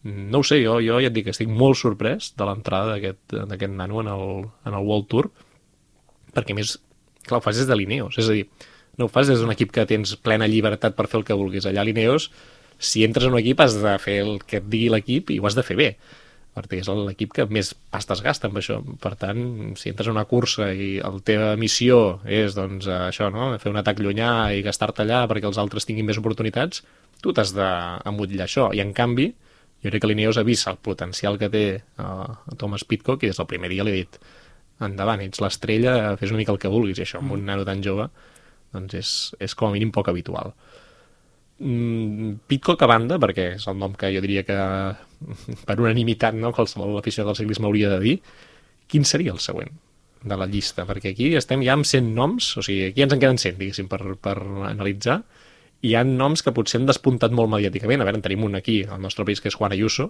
No 0.03 0.39
ho 0.39 0.47
sé, 0.47 0.61
jo, 0.63 0.77
jo 0.85 0.99
ja 1.01 1.09
et 1.09 1.15
dic 1.15 1.27
que 1.27 1.33
estic 1.35 1.49
molt 1.51 1.79
sorprès 1.79 2.31
de 2.39 2.45
l'entrada 2.47 2.99
d'aquest 2.99 3.73
nano 3.73 4.03
en 4.03 4.11
el, 4.13 4.29
en 4.69 4.77
el 4.77 4.85
World 4.85 5.09
Tour, 5.11 5.31
perquè 6.35 6.55
més, 6.55 6.77
clar, 7.25 7.41
ho 7.41 7.43
fas 7.43 7.59
des 7.59 7.67
de 7.67 7.75
l'Ineos, 7.75 8.15
és 8.21 8.29
a 8.29 8.37
dir, 8.37 8.45
no 8.99 9.09
ho 9.09 9.11
fas 9.11 9.27
des 9.27 9.41
d'un 9.41 9.51
equip 9.51 9.73
que 9.75 9.83
tens 9.89 10.15
plena 10.23 10.47
llibertat 10.47 10.95
per 10.95 11.09
fer 11.11 11.19
el 11.19 11.27
que 11.27 11.35
vulguis. 11.35 11.67
Allà 11.67 11.83
a 11.83 11.87
l'Ineos, 11.87 12.29
si 12.79 13.03
entres 13.03 13.27
en 13.27 13.35
un 13.35 13.41
equip 13.41 13.59
has 13.59 13.75
de 13.81 13.97
fer 13.99 14.21
el 14.23 14.39
que 14.47 14.61
et 14.61 14.71
digui 14.71 14.87
l'equip 14.93 15.33
i 15.35 15.39
ho 15.39 15.49
has 15.49 15.57
de 15.57 15.65
fer 15.67 15.75
bé 15.79 15.89
perquè 16.60 16.82
és 16.84 16.89
l'equip 16.91 17.34
que 17.36 17.45
més 17.49 17.72
pastes 17.93 18.22
gasta 18.26 18.49
amb 18.49 18.60
això. 18.60 18.80
Per 19.01 19.14
tant, 19.20 19.41
si 19.80 19.91
entres 19.91 20.10
a 20.10 20.14
una 20.14 20.26
cursa 20.30 20.70
i 20.74 20.97
la 20.99 21.24
teva 21.26 21.53
missió 21.60 22.20
és 22.28 22.57
doncs, 22.57 22.89
això, 23.10 23.30
no? 23.34 23.51
fer 23.62 23.72
un 23.72 23.80
atac 23.82 24.01
llunyà 24.03 24.51
i 24.55 24.66
gastar-te 24.66 25.05
allà 25.05 25.24
perquè 25.32 25.47
els 25.49 25.60
altres 25.62 25.88
tinguin 25.88 26.07
més 26.10 26.20
oportunitats, 26.22 26.84
tu 27.24 27.34
t'has 27.36 27.53
d'emmotllar 27.55 28.47
això. 28.47 28.70
I 28.76 28.84
en 28.84 28.93
canvi, 28.97 29.30
jo 29.84 29.91
crec 29.91 30.03
que 30.03 30.12
l'Ineos 30.12 30.39
ha 30.39 30.47
vist 30.47 30.68
el 30.68 30.80
potencial 30.84 31.39
que 31.39 31.49
té 31.51 31.64
uh, 31.80 32.55
Thomas 32.60 32.84
Pitcock 32.84 33.24
i 33.24 33.32
des 33.32 33.39
del 33.39 33.47
primer 33.47 33.72
dia 33.72 33.86
li 33.88 33.95
ha 33.95 34.01
dit 34.01 34.20
endavant, 34.84 35.22
ets 35.24 35.41
l'estrella, 35.43 36.16
fes 36.20 36.32
una 36.32 36.39
mica 36.39 36.53
el 36.55 36.60
que 36.60 36.72
vulguis, 36.72 36.99
i 36.99 37.03
això 37.03 37.20
amb 37.20 37.36
un 37.36 37.47
nano 37.47 37.66
tan 37.68 37.84
jove 37.84 38.07
doncs 38.74 38.95
és, 38.95 39.12
és 39.41 39.55
com 39.57 39.70
a 39.70 39.74
mínim 39.74 39.91
poc 39.91 40.12
habitual. 40.12 40.53
Mm, 41.60 42.39
Pitcock 42.47 42.86
a 42.86 42.88
banda, 42.88 43.18
perquè 43.20 43.53
és 43.57 43.68
el 43.68 43.76
nom 43.80 43.95
que 43.99 44.10
jo 44.14 44.22
diria 44.24 44.45
que 44.47 44.55
per 45.68 45.76
unanimitat 45.76 46.38
no, 46.38 46.53
qualsevol 46.55 46.95
aficionat 46.99 47.34
del 47.34 47.39
ciclisme 47.41 47.68
hauria 47.68 47.91
de 47.91 47.99
dir, 48.03 48.16
quin 48.88 49.05
seria 49.05 49.36
el 49.36 49.43
següent 49.43 49.74
de 50.24 50.38
la 50.39 50.47
llista? 50.47 50.86
Perquè 50.88 51.12
aquí 51.14 51.34
estem 51.36 51.64
ja 51.66 51.76
amb 51.76 51.88
100 51.88 52.16
noms, 52.16 52.53
o 52.57 52.64
sigui, 52.64 52.89
aquí 52.93 53.03
ens 53.03 53.16
en 53.16 53.22
queden 53.24 53.41
100, 53.43 53.60
diguéssim, 53.60 53.91
per, 53.91 54.01
per 54.24 54.38
analitzar, 54.72 55.22
i 55.82 55.91
hi 55.91 55.95
ha 55.95 56.03
noms 56.07 56.43
que 56.43 56.51
potser 56.55 56.80
han 56.80 56.88
despuntat 56.88 57.36
molt 57.36 57.51
mediàticament. 57.51 58.01
A 58.01 58.07
veure, 58.07 58.20
en 58.20 58.24
tenim 58.24 58.43
un 58.47 58.55
aquí, 58.60 58.82
al 58.84 58.99
nostre 59.03 59.28
país, 59.28 59.39
que 59.43 59.51
és 59.51 59.55
Juan 59.60 59.76
Ayuso, 59.76 60.10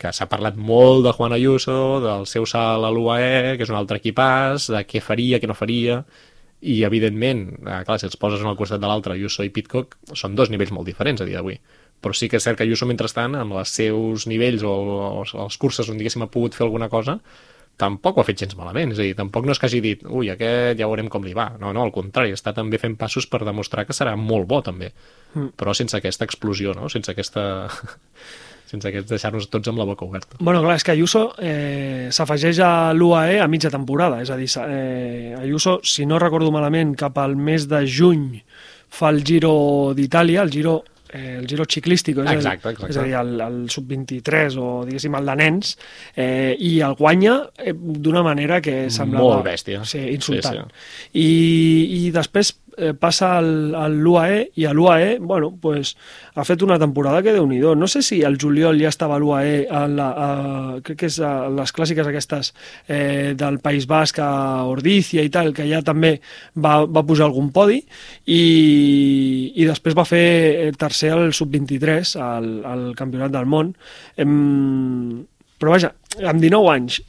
que 0.00 0.12
s'ha 0.16 0.28
parlat 0.28 0.56
molt 0.56 1.04
de 1.04 1.12
Juan 1.12 1.34
Ayuso, 1.36 1.76
del 2.00 2.24
seu 2.28 2.46
salt 2.48 2.86
a 2.88 2.92
l'UAE, 2.92 3.56
que 3.56 3.66
és 3.66 3.72
un 3.72 3.76
altre 3.76 4.00
equipàs, 4.00 4.70
de 4.72 4.80
què 4.88 5.02
faria, 5.04 5.40
què 5.40 5.48
no 5.48 5.56
faria, 5.56 6.00
i 6.60 6.82
evidentment, 6.84 7.46
eh, 7.64 7.82
clar, 7.88 7.98
si 8.00 8.08
els 8.08 8.18
poses 8.20 8.42
un 8.44 8.50
al 8.50 8.58
costat 8.58 8.80
de 8.80 8.88
l'altre, 8.88 9.14
Ayuso 9.14 9.44
i 9.46 9.52
Pitcock, 9.54 9.96
són 10.12 10.34
dos 10.36 10.50
nivells 10.52 10.72
molt 10.76 10.88
diferents 10.88 11.22
a 11.22 11.28
dia 11.28 11.40
d'avui. 11.40 11.56
Però 12.00 12.16
sí 12.16 12.28
que 12.28 12.38
és 12.40 12.44
cert 12.44 12.58
que 12.58 12.64
Ayuso, 12.64 12.88
mentrestant, 12.88 13.34
amb 13.36 13.56
els 13.60 13.72
seus 13.76 14.26
nivells 14.28 14.64
o, 14.64 14.74
o 15.22 15.24
els 15.24 15.56
curses 15.60 15.88
on, 15.88 16.00
diguéssim, 16.00 16.24
ha 16.24 16.32
pogut 16.32 16.56
fer 16.56 16.66
alguna 16.66 16.88
cosa, 16.92 17.18
tampoc 17.80 18.18
ho 18.18 18.22
ha 18.22 18.28
fet 18.28 18.42
gens 18.44 18.56
malament. 18.58 18.92
És 18.92 19.00
a 19.00 19.06
dir, 19.06 19.16
tampoc 19.16 19.46
no 19.46 19.54
és 19.54 19.60
que 19.60 19.68
hagi 19.68 19.80
dit, 19.84 20.04
ui, 20.04 20.28
aquest 20.32 20.80
ja 20.80 20.88
veurem 20.88 21.08
com 21.12 21.24
li 21.24 21.34
va. 21.36 21.50
No, 21.60 21.72
no, 21.76 21.84
al 21.84 21.94
contrari, 21.94 22.34
està 22.36 22.52
també 22.56 22.80
fent 22.80 22.96
passos 23.00 23.28
per 23.30 23.42
demostrar 23.46 23.86
que 23.88 23.96
serà 23.96 24.16
molt 24.20 24.48
bo, 24.50 24.60
també. 24.64 24.92
Mm. 25.34 25.54
Però 25.60 25.76
sense 25.76 25.96
aquesta 25.96 26.28
explosió, 26.28 26.76
no? 26.76 26.92
Sense 26.92 27.12
aquesta... 27.12 27.44
sense 28.70 28.86
aquest 28.90 29.10
deixar-nos 29.10 29.48
tots 29.50 29.70
amb 29.70 29.80
la 29.80 29.86
boca 29.88 30.06
oberta. 30.06 30.38
Bueno, 30.38 30.62
clar, 30.62 30.76
és 30.78 30.86
que 30.86 30.94
Ayuso 30.94 31.24
eh, 31.42 32.08
s'afegeix 32.14 32.60
a 32.62 32.70
l'UAE 32.94 33.40
a 33.42 33.48
mitja 33.50 33.72
temporada. 33.72 34.20
És 34.22 34.30
a 34.30 34.38
dir, 34.38 34.50
eh, 34.66 35.34
Ayuso, 35.40 35.80
si 35.82 36.06
no 36.06 36.20
recordo 36.22 36.52
malament, 36.54 36.94
cap 36.98 37.18
al 37.18 37.36
mes 37.36 37.66
de 37.70 37.82
juny 37.88 38.44
fa 38.90 39.10
el 39.10 39.22
Giro 39.26 39.92
d'Itàlia, 39.94 40.42
el 40.42 40.50
Giro 40.54 40.80
eh, 41.12 41.36
el 41.40 41.46
Giro 41.50 41.64
ciclístico, 41.66 42.22
és, 42.22 42.30
Exacte, 42.38 42.70
exacte. 42.70 42.92
és 42.92 42.98
a 42.98 43.04
dir, 43.06 43.14
el, 43.18 43.34
el 43.42 43.58
sub-23 43.70 44.58
o 44.60 44.70
diguéssim 44.86 45.16
el 45.18 45.30
de 45.30 45.36
nens, 45.40 45.74
eh, 46.14 46.54
i 46.58 46.78
el 46.86 46.96
guanya 46.98 47.36
eh, 47.58 47.74
d'una 47.74 48.22
manera 48.26 48.60
que 48.62 48.84
semblava... 48.90 49.36
Molt 49.40 49.46
bèstia. 49.50 49.82
Sí, 49.88 50.02
insultant. 50.14 50.70
Sí, 50.70 51.22
I, 51.22 51.30
I 52.00 52.10
després 52.14 52.54
eh, 52.80 52.92
passa 52.98 53.34
al, 53.38 53.74
al 53.76 53.98
l'UAE 54.00 54.40
i 54.56 54.66
a 54.66 54.72
l'UAE, 54.74 55.18
bueno, 55.20 55.52
pues, 55.60 55.94
ha 56.34 56.44
fet 56.48 56.62
una 56.64 56.78
temporada 56.80 57.22
que 57.22 57.34
déu 57.36 57.46
nhi 57.46 57.60
No 57.60 57.86
sé 57.86 58.02
si 58.02 58.22
el 58.22 58.38
juliol 58.40 58.80
ja 58.80 58.88
estava 58.88 59.16
a 59.16 59.20
l'UAE, 59.20 59.66
a, 59.68 60.80
crec 60.82 60.98
que 60.98 61.10
és 61.10 61.20
a 61.20 61.48
les 61.52 61.72
clàssiques 61.72 62.06
aquestes 62.06 62.52
eh, 62.88 63.34
del 63.36 63.60
País 63.60 63.86
Basc 63.86 64.18
a 64.18 64.64
Ordícia 64.64 65.22
i 65.22 65.30
tal, 65.30 65.52
que 65.54 65.68
ja 65.68 65.82
també 65.82 66.20
va, 66.56 66.86
va 66.86 67.04
pujar 67.06 67.28
algun 67.28 67.50
podi 67.52 67.82
i, 68.26 68.42
i 69.54 69.68
després 69.68 69.96
va 69.96 70.08
fer 70.08 70.24
eh, 70.68 70.72
tercer 70.72 71.12
al 71.14 71.34
sub-23 71.36 72.16
al, 72.20 72.50
al 72.64 72.86
Campionat 72.96 73.34
del 73.34 73.46
Món. 73.46 73.74
Em, 74.16 75.26
però 75.60 75.76
vaja, 75.76 75.92
amb 76.24 76.40
19 76.40 76.72
anys 76.72 77.00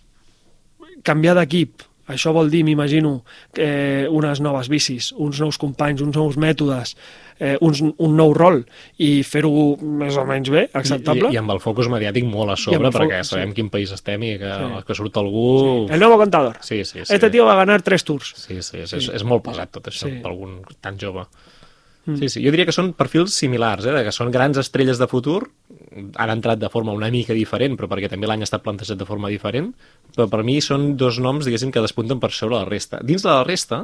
canviar 1.07 1.35
d'equip, 1.37 1.87
això 2.11 2.33
vol 2.35 2.49
dir, 2.51 2.63
m'imagino, 2.67 3.23
eh, 3.57 4.05
unes 4.09 4.41
noves 4.43 4.69
bicis, 4.71 5.11
uns 5.17 5.39
nous 5.41 5.57
companys, 5.61 6.01
uns 6.05 6.15
nous 6.15 6.37
mètodes, 6.37 6.95
eh, 7.39 7.55
uns, 7.61 7.81
un 7.81 8.15
nou 8.17 8.33
rol, 8.37 8.61
i 9.01 9.23
fer-ho 9.23 9.77
més 9.81 10.17
o 10.17 10.25
menys 10.29 10.51
bé, 10.53 10.67
acceptable. 10.77 11.31
I, 11.31 11.35
I 11.35 11.41
amb 11.41 11.51
el 11.55 11.59
focus 11.63 11.89
mediàtic 11.91 12.27
molt 12.29 12.53
a 12.53 12.57
I 12.59 12.63
sobre, 12.63 12.91
perquè 12.91 13.21
focus, 13.21 13.33
sabem 13.33 13.49
sí. 13.53 13.57
quin 13.61 13.69
país 13.73 13.91
estem 13.95 14.23
i 14.27 14.35
que, 14.41 14.51
Sí. 14.61 14.83
que 14.87 14.95
surt 14.95 15.17
algú... 15.17 15.87
El 15.89 15.99
nuevo 15.99 16.17
contador. 16.21 16.57
Sí, 16.61 16.83
sí, 16.85 17.05
sí. 17.05 17.13
Este 17.13 17.29
tío 17.29 17.45
va 17.45 17.53
a 17.53 17.61
ganar 17.63 17.81
tres 17.81 18.03
tours. 18.03 18.33
Sí, 18.35 18.61
sí, 18.61 18.77
és, 18.85 18.93
és, 18.93 19.09
és 19.15 19.23
molt 19.23 19.43
pesat 19.43 19.71
tot 19.71 19.87
això 19.87 20.07
Sí. 20.07 20.19
per 20.21 20.31
algun 20.31 20.59
tan 20.81 20.99
jove. 20.99 21.25
Mm. 22.05 22.17
Sí, 22.17 22.29
sí, 22.33 22.41
jo 22.41 22.49
diria 22.53 22.65
que 22.65 22.73
són 22.73 22.93
perfils 22.97 23.35
similars, 23.37 23.85
eh, 23.85 24.03
que 24.07 24.13
són 24.15 24.31
grans 24.33 24.57
estrelles 24.57 24.97
de 24.97 25.07
futur, 25.09 25.43
han 25.91 26.33
entrat 26.33 26.59
de 26.59 26.69
forma 26.73 26.95
una 26.97 27.11
mica 27.13 27.35
diferent, 27.37 27.75
però 27.77 27.89
perquè 27.91 28.09
també 28.09 28.29
l'any 28.29 28.41
ha 28.41 28.47
estat 28.47 28.63
plantejat 28.65 28.97
de 28.97 29.05
forma 29.05 29.29
diferent, 29.29 29.71
però 30.15 30.27
per 30.31 30.41
mi 30.47 30.57
són 30.65 30.95
dos 30.97 31.19
noms, 31.21 31.45
diguéssim, 31.45 31.71
que 31.71 31.83
despunten 31.83 32.19
per 32.19 32.31
sobre 32.33 32.57
la 32.57 32.65
resta. 32.65 33.01
Dins 33.05 33.25
de 33.25 33.29
la 33.29 33.43
resta, 33.45 33.83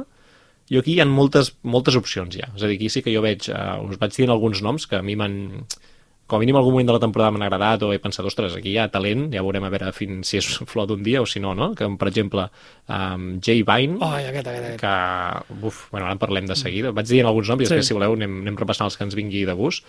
jo 0.68 0.82
aquí 0.82 0.96
hi 0.96 1.02
ha 1.02 1.06
moltes, 1.08 1.52
moltes 1.62 1.96
opcions 2.00 2.34
ja. 2.34 2.50
És 2.54 2.64
a 2.64 2.70
dir, 2.70 2.78
aquí 2.80 2.90
sí 2.92 3.04
que 3.04 3.14
jo 3.14 3.22
veig, 3.24 3.48
uh, 3.52 3.78
us 3.86 4.00
vaig 4.00 4.16
dient 4.16 4.34
alguns 4.34 4.62
noms 4.64 4.88
que 4.88 4.98
a 4.98 5.04
mi 5.04 5.16
m'han 5.16 5.38
com 6.28 6.36
a 6.36 6.40
mínim 6.42 6.56
algun 6.60 6.74
moment 6.76 6.86
de 6.90 6.92
la 6.92 7.00
temporada 7.00 7.32
m'han 7.32 7.46
agradat 7.46 7.82
o 7.86 7.92
he 7.94 7.98
pensat, 8.04 8.26
ostres, 8.28 8.52
aquí 8.58 8.74
hi 8.74 8.78
ha 8.78 8.88
talent, 8.92 9.30
ja 9.32 9.40
veurem 9.42 9.64
a 9.64 9.70
veure 9.72 9.88
fins 9.96 10.28
si 10.28 10.36
és 10.38 10.48
flor 10.70 10.86
d'un 10.90 11.02
dia 11.02 11.22
o 11.24 11.26
si 11.26 11.40
no, 11.40 11.54
no? 11.56 11.70
Que, 11.78 11.88
per 11.98 12.10
exemple, 12.12 12.44
um, 12.92 13.24
Jay 13.40 13.62
Vine, 13.64 13.96
Ai, 14.04 14.26
aquest, 14.28 14.46
aquest, 14.52 14.66
aquest. 14.68 14.84
que, 14.84 15.56
uf, 15.64 15.86
bueno, 15.90 16.04
ara 16.06 16.12
en 16.18 16.20
parlem 16.20 16.46
de 16.50 16.56
seguida. 16.60 16.92
Vaig 16.92 17.08
dient 17.08 17.26
alguns 17.26 17.48
noms 17.48 17.62
i 17.62 17.66
Sí. 17.66 17.72
després, 17.72 17.88
si 17.88 17.96
voleu, 17.96 18.12
anem, 18.18 18.38
anem 18.44 18.60
repassant 18.60 18.86
els 18.90 18.96
que 19.00 19.04
ens 19.08 19.16
vingui 19.16 19.46
de 19.48 19.56
gust. 19.56 19.84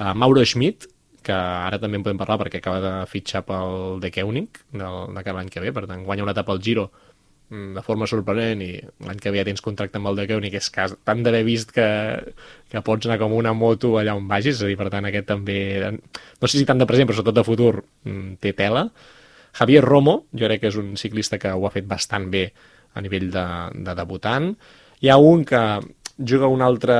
Uh, 0.00 0.14
Mauro 0.16 0.42
Schmidt, 0.48 0.88
que 1.22 1.32
ara 1.36 1.78
també 1.78 2.00
en 2.00 2.02
podem 2.02 2.18
parlar 2.18 2.40
perquè 2.40 2.58
acaba 2.58 2.80
de 2.82 3.06
fitxar 3.06 3.44
pel 3.46 4.00
De 4.02 4.10
Keunig 4.10 4.58
de 4.72 5.22
cada 5.22 5.38
any 5.38 5.48
que 5.52 5.60
ve, 5.62 5.70
per 5.70 5.84
tant, 5.86 6.02
guanya 6.02 6.24
una 6.24 6.32
etapa 6.34 6.50
al 6.50 6.58
Giro 6.64 6.88
mm, 6.90 7.11
de 7.52 7.82
forma 7.84 8.06
sorprenent 8.08 8.62
i 8.64 8.70
l'any 9.04 9.18
que 9.20 9.30
ve 9.30 9.42
ja 9.42 9.46
tens 9.48 9.60
contracte 9.64 10.00
amb 10.00 10.08
el 10.08 10.16
De 10.16 10.26
Keunig, 10.30 10.54
és 10.56 10.70
que 10.72 10.80
has- 10.86 10.96
t'han 11.04 11.22
d'haver 11.22 11.42
vist 11.44 11.72
que, 11.76 11.86
que 12.72 12.82
pots 12.84 13.06
anar 13.06 13.18
com 13.20 13.34
una 13.36 13.52
moto 13.52 13.94
allà 14.00 14.14
on 14.16 14.28
vagis, 14.30 14.56
és 14.56 14.62
a 14.64 14.70
dir, 14.70 14.78
per 14.80 14.88
tant, 14.92 15.04
aquest 15.04 15.28
també, 15.28 15.58
no 15.92 16.48
sé 16.48 16.58
si 16.58 16.66
tant 16.68 16.80
de 16.80 16.88
present, 16.88 17.08
però 17.08 17.18
sobretot 17.18 17.40
de 17.40 17.44
futur, 17.46 17.72
mm, 18.04 18.38
té 18.40 18.54
tela. 18.56 18.86
Javier 19.58 19.82
Romo, 19.84 20.22
jo 20.32 20.48
crec 20.48 20.62
que 20.62 20.70
és 20.72 20.78
un 20.80 20.94
ciclista 20.96 21.38
que 21.38 21.52
ho 21.52 21.66
ha 21.68 21.74
fet 21.74 21.86
bastant 21.88 22.30
bé 22.32 22.46
a 22.94 23.02
nivell 23.04 23.28
de, 23.32 23.44
de 23.84 23.94
debutant. 23.98 24.54
Hi 25.02 25.10
ha 25.12 25.18
un 25.20 25.44
que 25.44 25.60
juga 26.18 26.46
una 26.48 26.66
altra, 26.66 26.96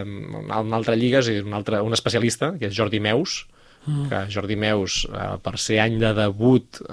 eh, 0.00 0.04
una 0.04 0.76
altra 0.76 0.96
lliga, 0.96 1.20
és 1.20 1.44
un, 1.44 1.54
altre, 1.56 1.80
un 1.80 1.96
especialista, 1.96 2.52
que 2.58 2.68
és 2.68 2.76
Jordi 2.76 3.00
Meus, 3.00 3.46
mm. 3.86 4.08
que 4.10 4.20
Jordi 4.32 4.56
Meus, 4.60 5.06
eh, 5.08 5.36
per 5.42 5.56
ser 5.58 5.80
any 5.80 5.98
de 6.02 6.12
debut 6.16 6.82
eh, 6.88 6.92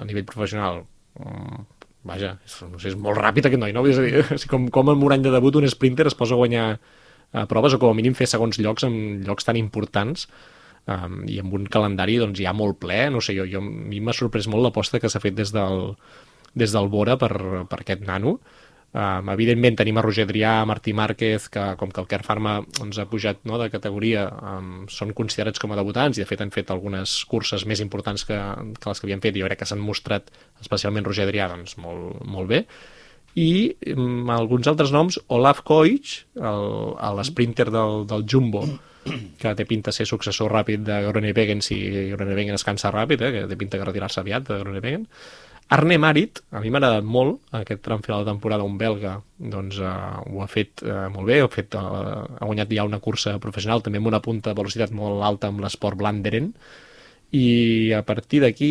a 0.00 0.04
nivell 0.08 0.24
professional, 0.28 0.84
mm, 1.18 1.64
vaja, 2.08 2.36
és, 2.46 2.56
és 2.90 2.96
molt 2.98 3.20
ràpid 3.20 3.46
aquest 3.48 3.60
noi, 3.62 3.74
no? 3.74 3.84
És 3.88 4.00
a 4.00 4.06
dir, 4.06 4.24
com, 4.50 4.66
com 4.74 4.90
en 4.92 5.04
un 5.06 5.14
any 5.14 5.22
de 5.24 5.34
debut 5.34 5.58
un 5.60 5.68
sprinter 5.70 6.08
es 6.10 6.18
posa 6.18 6.36
a 6.36 6.40
guanyar 6.40 6.66
eh, 6.74 7.44
proves 7.50 7.76
o 7.76 7.80
com 7.82 7.92
a 7.92 7.98
mínim 7.98 8.16
fer 8.18 8.28
segons 8.30 8.58
llocs 8.62 8.86
en 8.88 8.96
llocs 9.26 9.48
tan 9.48 9.58
importants 9.60 10.26
um, 10.86 11.22
i 11.30 11.38
amb 11.42 11.54
un 11.58 11.68
calendari 11.70 12.18
doncs, 12.22 12.40
ja 12.42 12.54
molt 12.56 12.80
ple, 12.82 13.06
no 13.14 13.22
sé, 13.24 13.36
jo, 13.38 13.46
jo 13.48 13.62
a 13.62 13.66
mi 13.66 14.02
m'ha 14.02 14.16
sorprès 14.16 14.50
molt 14.50 14.66
l'aposta 14.66 15.00
que 15.02 15.10
s'ha 15.12 15.22
fet 15.22 15.38
des 15.38 15.54
del, 15.54 15.92
des 16.58 16.74
del 16.74 16.90
Bora 16.92 17.18
per, 17.20 17.32
per 17.70 17.82
aquest 17.82 18.04
nano. 18.08 18.38
Um, 18.92 19.30
evidentment 19.32 19.78
tenim 19.80 19.96
a 19.96 20.02
Roger 20.04 20.26
Adrià, 20.26 20.50
Martí 20.68 20.92
Márquez, 20.92 21.46
que 21.48 21.62
com 21.80 21.88
que 21.88 22.02
el 22.02 22.08
Care 22.10 22.26
Pharma 22.26 22.58
ens 22.84 22.98
ha 23.00 23.06
pujat 23.08 23.38
no, 23.48 23.56
de 23.56 23.70
categoria, 23.72 24.26
um, 24.28 24.82
són 24.92 25.14
considerats 25.16 25.62
com 25.62 25.72
a 25.72 25.78
debutants 25.78 26.18
i 26.18 26.24
de 26.24 26.28
fet 26.28 26.42
han 26.44 26.52
fet 26.52 26.68
algunes 26.74 27.14
curses 27.30 27.64
més 27.64 27.80
importants 27.80 28.26
que, 28.28 28.36
que 28.76 28.90
les 28.90 29.00
que 29.00 29.08
havien 29.08 29.22
fet 29.24 29.38
i 29.38 29.40
jo 29.40 29.48
crec 29.48 29.62
que 29.62 29.70
s'han 29.70 29.80
mostrat, 29.80 30.28
especialment 30.60 31.08
Roger 31.08 31.24
Adrià, 31.24 31.48
doncs, 31.54 31.78
molt, 31.80 32.20
molt 32.28 32.52
bé 32.52 32.66
i 33.40 33.72
um, 33.96 34.28
alguns 34.28 34.68
altres 34.68 34.90
noms, 34.92 35.16
Olaf 35.32 35.62
Koich, 35.64 36.26
el- 36.36 37.16
l'sprinter 37.16 37.70
del, 37.72 38.02
del 38.10 38.26
Jumbo, 38.28 38.66
que 39.40 39.54
té 39.56 39.64
pinta 39.64 39.90
ser 39.90 40.04
successor 40.04 40.52
ràpid 40.52 40.84
de 40.84 40.98
Groenewegen 41.08 41.64
si 41.64 41.78
Groenewegen 42.12 42.54
es 42.60 42.62
cansa 42.68 42.92
ràpid, 42.92 43.24
eh, 43.24 43.32
que 43.38 43.46
té 43.48 43.56
pinta 43.56 43.80
de 43.80 43.88
retirar-se 43.88 44.20
aviat 44.20 44.44
de 44.50 44.60
Groenewegen. 44.60 45.08
Arne 45.72 45.96
Marit, 45.96 46.42
a 46.52 46.60
mi 46.60 46.68
m'ha 46.68 46.82
agradat 46.82 47.06
molt 47.08 47.54
aquest 47.56 47.80
tram 47.86 48.02
final 48.04 48.26
de 48.26 48.32
temporada, 48.32 48.64
un 48.68 48.74
belga 48.76 49.14
doncs 49.52 49.78
uh, 49.80 50.20
ho 50.28 50.42
ha 50.44 50.48
fet 50.50 50.82
uh, 50.84 51.06
molt 51.14 51.30
bé, 51.30 51.38
ha, 51.40 51.48
fet, 51.48 51.76
uh, 51.78 52.26
ha 52.36 52.48
guanyat 52.48 52.74
ja 52.76 52.84
una 52.84 53.00
cursa 53.00 53.38
professional, 53.40 53.80
també 53.80 54.02
amb 54.02 54.10
una 54.10 54.20
punta 54.20 54.52
de 54.52 54.58
velocitat 54.58 54.92
molt 54.92 55.24
alta 55.24 55.48
amb 55.48 55.64
l'esport 55.64 55.96
Blanderen, 55.96 56.50
i 57.32 57.92
a 57.96 58.02
partir 58.04 58.42
d'aquí 58.44 58.70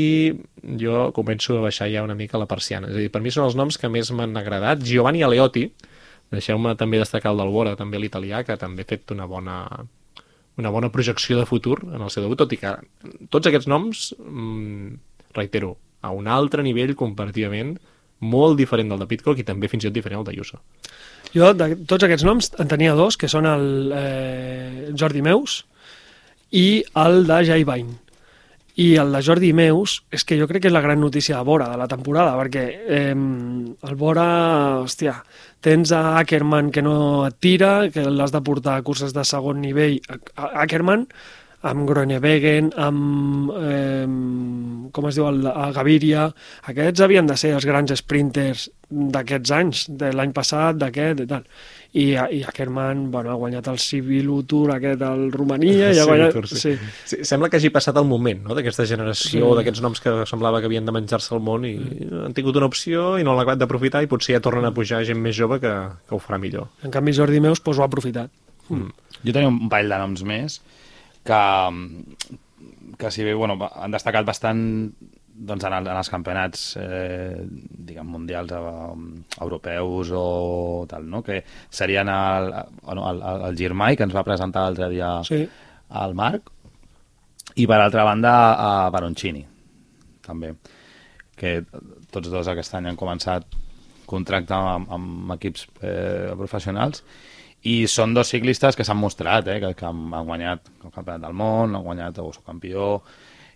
jo 0.77 1.07
començo 1.17 1.57
a 1.57 1.65
baixar 1.65 1.89
ja 1.89 2.05
una 2.05 2.13
mica 2.13 2.37
la 2.37 2.45
persiana. 2.45 2.91
És 2.91 2.99
a 2.99 3.01
dir, 3.01 3.09
per 3.09 3.23
mi 3.25 3.33
són 3.33 3.47
els 3.47 3.57
noms 3.57 3.81
que 3.81 3.89
més 3.89 4.11
m'han 4.13 4.37
agradat. 4.37 4.83
Giovanni 4.85 5.25
Aleotti, 5.25 5.65
deixeu-me 6.29 6.75
també 6.77 7.01
destacar 7.01 7.33
el 7.33 7.41
del 7.41 7.53
Bora, 7.55 7.73
també 7.79 7.97
l'italià, 7.97 8.45
que 8.45 8.59
també 8.61 8.85
ha 8.85 8.91
fet 8.93 9.17
una 9.17 9.25
bona, 9.25 9.63
una 10.61 10.69
bona 10.69 10.93
projecció 10.93 11.41
de 11.41 11.49
futur 11.49 11.79
en 11.87 11.97
el 11.97 12.13
seu 12.13 12.27
debut, 12.27 12.45
tot 12.45 12.53
i 12.53 12.61
que 12.61 12.77
tots 13.33 13.49
aquests 13.49 13.71
noms, 13.71 14.11
mm, 14.21 14.99
reitero, 15.33 15.79
a 16.01 16.11
un 16.11 16.27
altre 16.27 16.63
nivell 16.65 16.95
comparativament 16.99 17.75
molt 18.21 18.57
diferent 18.57 18.91
del 18.91 19.01
de 19.01 19.07
Pitcock 19.09 19.39
i 19.41 19.47
també 19.47 19.69
fins 19.69 19.83
i 19.83 19.89
tot 19.89 19.97
diferent 19.97 20.21
al 20.21 20.27
d'Ayuso. 20.27 20.61
Jo, 21.33 21.53
de 21.57 21.73
tots 21.87 22.05
aquests 22.05 22.25
noms, 22.27 22.51
en 22.59 22.69
tenia 22.69 22.93
dos, 22.97 23.17
que 23.17 23.29
són 23.31 23.47
el 23.49 23.65
eh, 23.95 24.91
Jordi 24.97 25.23
Meus 25.25 25.61
i 26.51 26.83
el 27.01 27.25
de 27.27 27.41
Jai 27.47 27.65
Bain. 27.67 27.91
I 28.81 28.93
el 29.01 29.11
de 29.15 29.21
Jordi 29.25 29.51
Meus 29.55 29.97
és 30.15 30.23
que 30.27 30.37
jo 30.39 30.47
crec 30.47 30.63
que 30.63 30.69
és 30.69 30.75
la 30.75 30.83
gran 30.83 31.01
notícia 31.01 31.37
de 31.37 31.47
Bora 31.47 31.67
de 31.71 31.79
la 31.79 31.89
temporada, 31.91 32.35
perquè 32.39 32.65
eh, 32.83 33.15
el 33.15 33.95
Bora, 33.99 34.27
hòstia, 34.83 35.17
tens 35.63 35.91
a 35.95 36.17
Ackerman 36.21 36.71
que 36.71 36.83
no 36.85 37.25
et 37.27 37.37
tira, 37.43 37.89
que 37.93 38.05
l'has 38.09 38.33
de 38.35 38.41
portar 38.43 38.77
a 38.77 38.85
curses 38.85 39.15
de 39.15 39.25
segon 39.27 39.61
nivell. 39.63 39.99
Ackerman, 40.35 41.07
amb 41.69 41.85
Groenewegen, 41.89 42.71
amb, 42.81 43.51
eh, 43.61 44.05
com 44.91 45.07
es 45.09 45.17
diu, 45.19 45.27
el, 45.29 45.43
a 45.47 45.67
Gaviria, 45.75 46.23
aquests 46.71 47.03
havien 47.05 47.27
de 47.29 47.35
ser 47.37 47.51
els 47.57 47.67
grans 47.69 47.93
sprinters 48.01 48.69
d'aquests 48.91 49.51
anys, 49.55 49.83
de 50.01 50.09
l'any 50.11 50.33
passat, 50.35 50.75
d'aquest 50.81 51.21
i 51.23 51.27
tal. 51.29 51.45
I, 51.93 52.05
i 52.15 52.39
Ackerman, 52.47 53.05
bueno, 53.11 53.29
ha 53.33 53.37
guanyat 53.39 53.67
el 53.67 53.77
Civilu 53.83 54.41
Tour 54.47 54.71
aquest 54.77 55.01
al 55.03 55.25
Romania 55.31 55.89
i 55.91 55.99
ha 55.99 56.05
Sí, 56.05 56.07
guanyat... 56.09 56.33
Tour, 56.33 56.47
sí. 56.47 56.59
sí. 56.63 56.73
Sí, 57.11 57.19
sembla 57.27 57.49
que 57.51 57.59
hagi 57.59 57.69
passat 57.75 57.97
el 57.99 58.07
moment 58.07 58.45
no? 58.47 58.55
d'aquesta 58.55 58.85
generació, 58.87 59.49
Sí. 59.51 59.55
d'aquests 59.59 59.81
noms 59.83 59.99
que 60.03 60.13
semblava 60.29 60.61
que 60.63 60.69
havien 60.71 60.87
de 60.87 60.95
menjar-se 60.95 61.35
el 61.35 61.43
món 61.43 61.67
i 61.67 61.73
han 62.25 62.33
tingut 62.37 62.55
una 62.59 62.69
opció 62.71 63.17
i 63.19 63.23
no 63.27 63.33
l'han 63.35 63.43
acabat 63.43 63.59
d'aprofitar 63.63 64.01
i 64.03 64.09
potser 64.11 64.37
ja 64.37 64.43
tornen 64.43 64.65
a 64.65 64.73
pujar 64.75 65.03
gent 65.07 65.19
més 65.19 65.35
jove 65.35 65.59
que, 65.59 65.71
que 66.07 66.15
ho 66.15 66.19
farà 66.23 66.39
millor. 66.39 66.69
En 66.87 66.91
canvi, 66.95 67.13
Jordi 67.13 67.39
Meus 67.43 67.59
doncs, 67.61 67.77
ho 67.77 67.83
ha 67.83 67.89
aprofitat. 67.91 68.31
Jo 68.71 69.33
tenia 69.35 69.51
un 69.51 69.67
parell 69.69 69.91
de 69.91 69.99
noms 69.99 70.23
més 70.23 70.61
que, 71.23 71.41
que 72.97 73.11
si 73.11 73.23
bé 73.23 73.33
bueno, 73.33 73.57
han 73.75 73.91
destacat 73.93 74.25
bastant 74.25 74.61
doncs, 75.41 75.63
en, 75.65 75.73
el, 75.73 75.87
en 75.87 75.97
els 75.97 76.09
campionats 76.11 76.65
eh, 76.77 77.41
diguem, 77.47 78.05
mundials 78.13 78.51
eh, 78.53 78.61
europeus 79.41 80.11
o 80.13 80.85
tal, 80.89 81.07
no? 81.09 81.23
que 81.25 81.39
serien 81.69 82.09
el, 82.13 82.51
el, 82.53 83.01
el, 83.09 83.21
el 83.49 83.57
Girmay, 83.57 83.97
que 83.97 84.05
ens 84.05 84.15
va 84.15 84.25
presentar 84.27 84.67
l'altre 84.67 84.89
dia 84.91 85.15
Sí. 85.25 85.41
al 85.97 86.13
Marc, 86.15 86.51
i 87.55 87.65
per 87.67 87.79
altra 87.81 88.05
banda 88.07 88.35
a 88.53 88.69
Baroncini, 88.93 89.41
també, 90.23 90.53
que 91.35 91.57
tots 92.13 92.29
dos 92.31 92.47
aquest 92.51 92.77
any 92.77 92.91
han 92.91 92.99
començat 92.99 93.47
contracte 94.11 94.53
amb, 94.53 94.91
amb 94.91 95.33
equips 95.39 95.65
eh, 95.81 96.31
professionals 96.37 97.01
i 97.67 97.75
són 97.87 98.15
dos 98.17 98.31
ciclistes 98.33 98.77
que 98.77 98.85
s'han 98.87 98.97
mostrat, 98.97 99.47
eh, 99.47 99.59
que, 99.61 99.73
que 99.77 99.85
han, 99.85 100.07
han 100.17 100.25
guanyat 100.25 100.71
el 100.83 100.93
campionat 100.93 101.27
del 101.27 101.37
món, 101.37 101.75
han 101.75 101.85
guanyat 101.85 102.17
el 102.23 102.31
campió 102.45 102.93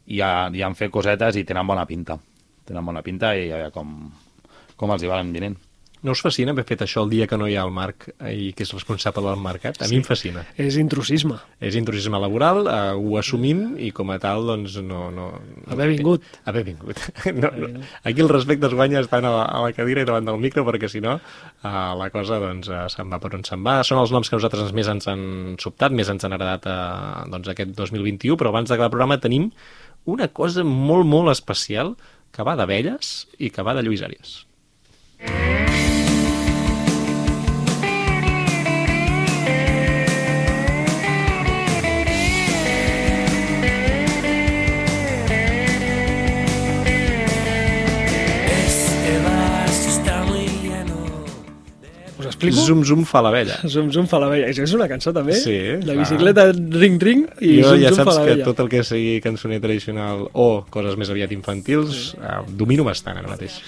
i, 0.05 0.21
ha, 0.21 0.49
i 0.53 0.61
han 0.61 0.77
fet 0.77 0.93
cosetes 0.93 1.39
i 1.39 1.45
tenen 1.47 1.67
bona 1.67 1.87
pinta. 1.89 2.19
Tenen 2.65 2.85
bona 2.85 3.01
pinta 3.05 3.33
i 3.37 3.49
a 3.49 3.63
veure 3.63 3.73
com, 3.73 3.95
com 4.77 4.93
els 4.93 5.03
hi 5.03 5.09
va 5.09 5.17
l'any 5.19 5.33
vinent. 5.33 5.57
No 6.03 6.13
us 6.13 6.21
fascina 6.21 6.53
haver 6.53 6.65
fet 6.67 6.83
això 6.85 7.03
el 7.05 7.11
dia 7.13 7.25
que 7.29 7.37
no 7.39 7.47
hi 7.49 7.55
ha 7.57 7.63
el 7.65 7.71
Marc 7.73 8.07
i 8.29 8.51
que 8.57 8.65
és 8.65 8.71
responsable 8.75 9.23
del 9.25 9.41
mercat? 9.41 9.79
A 9.81 9.87
mi 9.89 9.99
em 10.01 10.05
fascina. 10.05 10.43
És 10.61 10.77
intrusisme. 10.81 11.37
És 11.63 11.77
intrusisme 11.79 12.19
laboral, 12.21 12.67
eh, 12.69 12.93
ho 12.95 13.17
assumim 13.19 13.63
i 13.81 13.91
com 13.95 14.11
a 14.13 14.19
tal, 14.21 14.45
doncs, 14.49 14.77
no... 14.85 15.07
no 15.15 15.29
Haver 15.71 15.89
vingut. 15.93 16.25
Haver 16.45 16.65
vingut. 16.67 17.01
No, 17.35 17.49
no. 17.51 17.81
Aquí 18.07 18.21
el 18.23 18.29
respecte 18.29 18.67
es 18.69 18.73
guanya 18.73 19.01
estant 19.01 19.25
a 19.27 19.31
la, 19.33 19.43
a 19.49 19.61
la 19.65 19.73
cadira 19.75 20.03
i 20.03 20.07
davant 20.07 20.27
del 20.29 20.39
micro, 20.39 20.63
perquè 20.67 20.87
si 20.91 21.01
no, 21.03 21.17
eh, 21.17 21.71
la 21.99 22.09
cosa 22.13 22.39
doncs, 22.41 22.69
eh, 22.71 22.85
se'n 22.93 23.11
va 23.11 23.19
per 23.21 23.33
on 23.35 23.43
se'n 23.47 23.65
va. 23.65 23.79
Són 23.87 23.99
els 24.01 24.13
noms 24.15 24.29
que 24.29 24.37
nosaltres 24.37 24.71
més 24.77 24.89
ens 24.91 25.09
han 25.11 25.25
sobtat, 25.61 25.93
més 25.95 26.09
ens 26.13 26.25
han 26.25 26.37
agradat 26.37 26.69
eh, 26.71 26.79
doncs, 27.33 27.51
aquest 27.51 27.75
2021, 27.75 28.39
però 28.39 28.53
abans 28.53 28.71
d'acabar 28.71 28.91
el 28.91 28.95
programa 28.95 29.21
tenim 29.21 29.49
una 30.05 30.29
cosa 30.29 30.63
molt, 30.63 31.07
molt 31.09 31.33
especial 31.33 31.95
que 32.35 32.45
va 32.45 32.55
d'abelles 32.59 33.15
i 33.39 33.49
que 33.49 33.63
va 33.65 33.75
de 33.75 33.83
Lluís 33.85 34.03
Àries. 34.05 34.43
Us 52.17 52.25
explico? 52.27 52.61
Zum 52.63 52.83
Zum 52.87 53.03
fa 53.03 53.19
l'abella. 53.21 53.57
Zum 53.67 53.89
Zum 53.91 54.05
fa 54.07 54.19
la 54.23 54.29
vella. 54.31 54.47
És 54.47 54.71
una 54.73 54.87
cançó 54.87 55.11
també? 55.13 55.35
Sí, 55.35 55.55
La 55.83 55.91
clar. 55.91 55.97
bicicleta 56.05 56.45
Ring 56.53 57.01
Ring 57.03 57.25
i 57.43 57.57
jo 57.59 57.73
Zum 57.73 57.81
ja 57.81 57.89
Zum 57.91 57.97
fa 57.99 58.05
saps 58.05 58.15
la 58.15 58.21
que 58.23 58.29
vella. 58.31 58.45
tot 58.47 58.61
el 58.63 58.69
que 58.71 58.83
sigui 58.87 59.17
cançoner 59.21 59.59
tradicional 59.59 60.29
o 60.31 60.47
coses 60.71 60.95
més 60.95 61.11
aviat 61.11 61.33
infantils 61.35 62.13
eh, 62.15 62.37
domino 62.47 62.85
bastant 62.87 63.19
ara 63.19 63.27
mateix. 63.27 63.59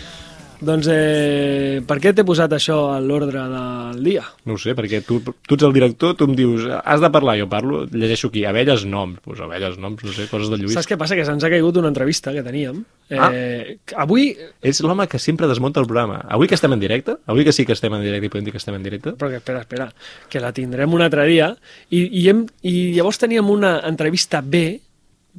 Doncs 0.57 0.87
eh, 0.89 1.81
per 1.85 1.99
què 2.01 2.13
t'he 2.17 2.25
posat 2.25 2.53
això 2.55 2.77
a 2.95 2.97
l'ordre 3.03 3.43
del 3.51 3.99
dia? 4.05 4.23
No 4.49 4.55
ho 4.55 4.61
sé, 4.61 4.73
perquè 4.77 5.03
tu, 5.05 5.19
tu 5.21 5.57
ets 5.57 5.65
el 5.67 5.75
director, 5.75 6.15
tu 6.17 6.25
em 6.25 6.33
dius, 6.37 6.65
has 6.81 7.03
de 7.03 7.11
parlar, 7.13 7.35
jo 7.37 7.45
parlo, 7.51 7.83
llegeixo 7.91 8.31
aquí, 8.31 8.43
abelles 8.49 8.85
noms, 8.89 9.19
pues 9.25 9.41
abelles 9.43 9.77
noms, 9.81 10.01
no 10.03 10.15
sé, 10.15 10.25
coses 10.31 10.49
de 10.49 10.57
Lluís. 10.57 10.73
Saps 10.73 10.89
què 10.89 10.97
passa? 10.97 11.17
Que 11.17 11.27
se'ns 11.27 11.45
ha 11.45 11.51
caigut 11.53 11.77
una 11.77 11.91
entrevista 11.93 12.33
que 12.33 12.41
teníem. 12.45 12.81
Ah. 13.11 13.29
Eh, 13.31 13.77
avui, 13.95 14.31
És 14.65 14.81
l'home 14.83 15.05
que 15.07 15.21
sempre 15.21 15.47
desmunta 15.47 15.79
el 15.79 15.87
programa. 15.87 16.23
Avui 16.33 16.49
que 16.49 16.57
estem 16.57 16.73
en 16.73 16.81
directe, 16.81 17.19
avui 17.29 17.45
que 17.45 17.53
sí 17.53 17.65
que 17.65 17.77
estem 17.77 17.93
en 17.93 18.03
directe 18.03 18.27
i 18.27 18.33
podem 18.33 18.49
dir 18.49 18.55
que 18.55 18.61
estem 18.61 18.75
en 18.75 18.83
directe, 18.83 19.13
però 19.13 19.29
que, 19.29 19.39
espera, 19.43 19.61
espera, 19.61 19.91
que 20.27 20.41
la 20.41 20.51
tindrem 20.57 20.93
un 20.93 21.05
altre 21.05 21.27
dia, 21.29 21.53
i, 21.89 22.01
i, 22.07 22.27
hem, 22.31 22.43
i 22.65 22.75
llavors 22.97 23.21
teníem 23.21 23.49
una 23.53 23.77
entrevista 23.87 24.41
B, 24.41 24.81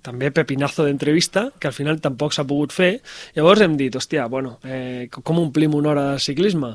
també 0.05 0.31
pepinazo 0.35 0.85
d'entrevista, 0.87 1.49
que 1.59 1.69
al 1.71 1.77
final 1.77 2.01
tampoc 2.01 2.35
s'ha 2.35 2.47
pogut 2.49 2.75
fer. 2.75 2.99
Llavors 3.37 3.63
hem 3.65 3.77
dit, 3.79 3.95
hòstia, 3.95 4.27
bueno, 4.31 4.59
eh, 4.65 5.09
com 5.11 5.41
omplim 5.43 5.75
una 5.79 5.93
hora 5.93 6.07
de 6.13 6.25
ciclisme? 6.25 6.75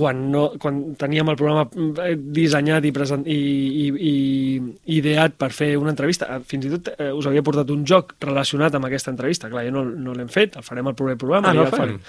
Quan, 0.00 0.20
no, 0.32 0.44
quan 0.62 0.94
teníem 0.96 1.28
el 1.28 1.36
programa 1.36 1.66
eh, 2.06 2.14
dissenyat 2.16 2.86
i, 2.86 2.92
present, 2.94 3.26
i, 3.28 3.36
i, 3.36 3.86
i 4.10 4.96
ideat 4.96 5.34
per 5.36 5.50
fer 5.52 5.74
una 5.80 5.92
entrevista. 5.92 6.30
Eh, 6.36 6.40
Fins 6.48 6.68
i 6.68 6.72
tot 6.72 6.92
eh, 6.94 7.10
us 7.12 7.28
havia 7.28 7.44
portat 7.44 7.72
un 7.74 7.84
joc 7.84 8.14
relacionat 8.22 8.78
amb 8.78 8.88
aquesta 8.88 9.12
entrevista. 9.12 9.50
Clar, 9.52 9.66
jo 9.68 9.74
no, 9.74 9.84
no 9.84 10.16
l'hem 10.16 10.30
fet, 10.32 10.56
el 10.56 10.66
farem 10.66 10.88
al 10.88 10.96
proper 10.96 11.18
programa. 11.20 11.50
Ah, 11.50 11.56
no 11.56 11.66
ja 11.66 11.72
el 11.74 11.76
farem. 11.76 12.00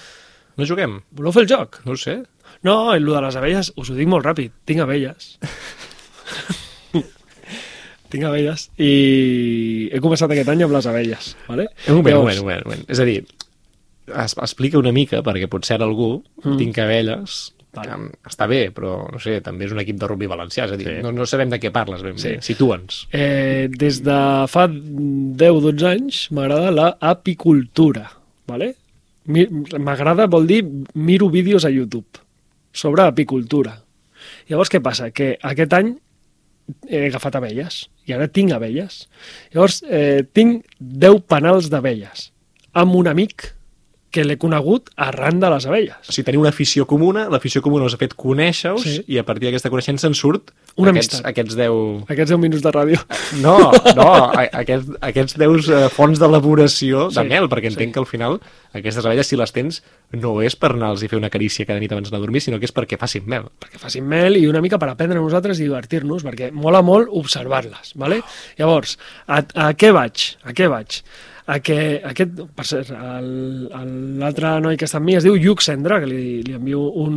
No 0.60 0.68
juguem? 0.68 1.00
Voleu 1.18 1.36
fer 1.36 1.46
el 1.48 1.52
joc? 1.52 1.82
No 1.88 1.96
ho 1.96 2.00
sé. 2.00 2.22
No, 2.68 2.94
el 2.94 3.08
de 3.08 3.22
les 3.26 3.40
abelles, 3.40 3.74
us 3.76 3.90
ho 3.90 3.96
dic 3.98 4.10
molt 4.12 4.28
ràpid, 4.28 4.54
tinc 4.70 4.84
abelles. 4.86 5.34
tinc 8.12 8.28
abelles 8.28 8.68
i 8.82 9.90
he 9.92 10.02
començat 10.04 10.34
aquest 10.34 10.52
any 10.54 10.66
amb 10.66 10.76
les 10.76 10.90
abelles, 10.92 11.32
vale? 11.48 11.70
Un 11.88 12.02
moment, 12.02 12.14
Llavors, 12.16 12.42
un 12.42 12.46
moment, 12.46 12.66
un 12.66 12.72
moment. 12.72 12.86
És 12.92 13.02
a 13.02 13.08
dir, 13.08 13.22
es, 14.12 14.36
explica 14.36 14.80
una 14.82 14.94
mica, 14.96 15.24
perquè 15.26 15.50
potser 15.52 15.78
ara 15.78 15.88
algú, 15.90 16.14
mm. 16.44 16.60
tinc 16.60 16.80
abelles, 16.84 17.42
que 17.72 17.98
està 18.28 18.48
bé, 18.52 18.66
però 18.76 19.06
no 19.12 19.20
sé, 19.22 19.38
també 19.44 19.66
és 19.68 19.74
un 19.76 19.80
equip 19.84 20.00
de 20.00 20.10
rugby 20.10 20.28
valencià, 20.28 20.66
és 20.68 20.76
a 20.76 20.80
dir, 20.80 20.88
sí. 20.90 20.98
no, 21.06 21.14
no 21.16 21.28
sabem 21.30 21.52
de 21.54 21.60
què 21.62 21.72
parles 21.74 22.04
ben 22.04 22.18
bé. 22.18 22.24
Sí. 22.24 22.52
Situa'ns. 22.52 23.06
Eh, 23.16 23.70
des 23.72 24.02
de 24.04 24.18
fa 24.52 24.68
10-12 24.68 25.88
anys 25.88 26.26
m'agrada 26.36 26.74
la 26.76 26.90
apicultura, 27.14 28.10
vale? 28.52 28.74
M'agrada 29.32 30.28
vol 30.28 30.50
dir 30.50 30.64
miro 30.98 31.30
vídeos 31.32 31.64
a 31.64 31.72
YouTube 31.72 32.20
sobre 32.74 33.06
apicultura. 33.06 33.78
Llavors 34.50 34.72
què 34.72 34.82
passa? 34.84 35.12
Que 35.16 35.36
aquest 35.40 35.74
any 35.78 35.94
he 36.90 37.06
agafat 37.08 37.38
abelles 37.40 37.86
i 38.08 38.16
ara 38.16 38.28
tinc 38.28 38.54
abelles. 38.56 39.06
Llavors 39.54 39.82
eh, 39.88 40.22
tinc 40.34 40.66
10 40.80 41.24
penals 41.32 41.70
d'abelles 41.74 42.30
amb 42.78 42.96
un 42.96 43.10
amic 43.12 43.52
que 44.12 44.26
l'he 44.28 44.36
conegut 44.38 44.90
arran 45.00 45.40
de 45.40 45.50
les 45.50 45.66
abelles. 45.66 45.96
O 46.08 46.12
sigui, 46.12 46.26
teniu 46.28 46.42
una 46.44 46.50
afició 46.52 46.86
comuna, 46.86 47.30
l'afició 47.32 47.62
comuna 47.64 47.86
us 47.88 47.94
ha 47.96 48.00
fet 48.02 48.14
conèixer-vos 48.20 48.84
Sí. 48.84 48.98
i 49.08 49.18
a 49.18 49.24
partir 49.24 49.48
d'aquesta 49.48 49.70
coneixença 49.72 50.08
en 50.08 50.14
surt 50.14 50.52
Una 50.76 50.92
aquests, 50.92 51.16
amistat. 51.16 51.30
aquests 51.32 51.56
10... 51.56 52.04
Aquests 52.12 52.32
10 52.36 52.40
minuts 52.40 52.64
de 52.64 52.72
ràdio. 52.72 53.00
No, 53.42 53.56
no, 53.96 54.08
a- 54.36 54.50
aquests, 54.62 54.92
aquests 55.02 55.38
10 55.40 55.70
eh, 55.72 55.90
fonts 55.96 56.20
d'elaboració 56.20 57.08
de 57.10 57.22
Sí, 57.22 57.28
mel, 57.30 57.48
perquè 57.52 57.70
sí. 57.72 57.76
entenc 57.76 57.94
que 57.96 58.00
al 58.04 58.06
final 58.06 58.38
aquestes 58.74 59.06
abelles, 59.06 59.28
si 59.28 59.36
les 59.40 59.52
tens, 59.52 59.82
no 60.12 60.42
és 60.42 60.56
per 60.56 60.74
anar-los 60.76 61.04
i 61.04 61.08
fer 61.12 61.18
una 61.20 61.30
carícia 61.32 61.66
cada 61.66 61.80
nit 61.80 61.92
abans 61.92 62.12
de 62.12 62.18
dormir, 62.20 62.42
sinó 62.44 62.60
que 62.60 62.66
és 62.68 62.74
perquè 62.76 62.98
facin 63.00 63.24
mel. 63.26 63.48
perquè 63.60 63.80
facin 63.80 64.06
mel 64.08 64.36
i 64.38 64.46
una 64.48 64.62
mica 64.62 64.78
per 64.80 64.90
aprendre 64.92 65.20
nosaltres 65.20 65.60
i 65.60 65.64
divertir-nos, 65.68 66.24
perquè 66.28 66.52
mola 66.52 66.82
molt 66.82 67.08
observar-les, 67.12 67.94
vale? 67.96 68.22
Llavors, 68.60 68.98
a, 69.28 69.44
a 69.56 69.74
què 69.74 69.92
vaig? 69.96 70.36
A 70.44 70.52
què 70.56 70.68
vaig? 70.72 71.02
A 71.48 71.58
que 71.60 72.02
aquest, 72.06 72.38
per 72.56 72.66
cert, 72.70 72.92
l'altre 74.22 74.52
noi 74.62 74.78
que 74.78 74.86
està 74.88 75.00
amb 75.00 75.08
mi 75.10 75.16
es 75.18 75.26
diu 75.26 75.36
Lluc 75.40 75.64
Cendra, 75.66 76.00
que 76.04 76.10
li, 76.10 76.42
li 76.46 76.54
envio 76.58 76.84
un... 77.02 77.16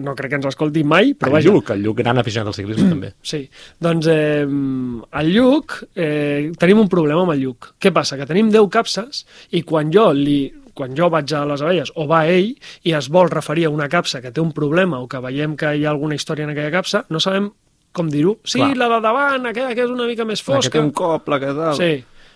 No 0.00 0.14
crec 0.16 0.32
que 0.32 0.38
ens 0.40 0.48
escolti 0.50 0.84
mai, 0.86 1.12
però 1.14 1.32
el 1.32 1.36
vaja. 1.38 1.50
Lluc, 1.52 1.72
el 1.74 1.84
Lluc, 1.84 1.98
gran 2.00 2.20
aficionat 2.22 2.50
al 2.52 2.56
ciclisme 2.56 2.88
també. 2.90 3.12
Sí, 3.22 3.42
doncs 3.82 4.08
eh, 4.10 4.46
el 4.46 5.32
Lluc, 5.34 5.76
eh, 5.94 6.50
tenim 6.60 6.80
un 6.84 6.88
problema 6.92 7.26
amb 7.26 7.34
el 7.36 7.44
Lluc. 7.44 7.72
Què 7.80 7.92
passa? 7.94 8.18
Que 8.20 8.28
tenim 8.30 8.50
10 8.52 8.70
capses 8.72 9.24
i 9.56 9.62
quan 9.66 9.92
jo 9.94 10.10
li 10.16 10.40
quan 10.80 10.94
jo 10.96 11.10
vaig 11.12 11.28
a 11.36 11.42
les 11.44 11.60
abelles 11.60 11.90
o 12.00 12.06
va 12.08 12.22
ell 12.30 12.54
i 12.88 12.92
es 12.96 13.08
vol 13.12 13.28
referir 13.28 13.66
a 13.66 13.72
una 13.74 13.88
capsa 13.90 14.22
que 14.22 14.30
té 14.32 14.40
un 14.40 14.52
problema 14.56 15.00
o 15.02 15.08
que 15.10 15.18
veiem 15.20 15.56
que 15.58 15.74
hi 15.76 15.82
ha 15.84 15.90
alguna 15.90 16.16
història 16.16 16.46
en 16.46 16.54
aquella 16.54 16.70
capsa, 16.72 17.02
no 17.10 17.20
sabem 17.20 17.50
com 17.92 18.08
dir-ho. 18.08 18.36
Sí, 18.46 18.60
Clar. 18.62 18.76
la 18.78 18.88
de 18.94 19.00
davant, 19.02 19.48
aquella 19.50 19.74
que 19.74 19.82
és 19.82 19.90
una 19.90 20.06
mica 20.06 20.24
més 20.24 20.40
La 20.40 20.44
que 20.46 20.56
fosca. 20.62 20.72
té 20.78 20.80
un 20.80 20.92
cop, 20.94 21.28
la 21.28 21.40
que 21.42 21.50
tal... 21.58 21.74
Sí, 21.76 21.90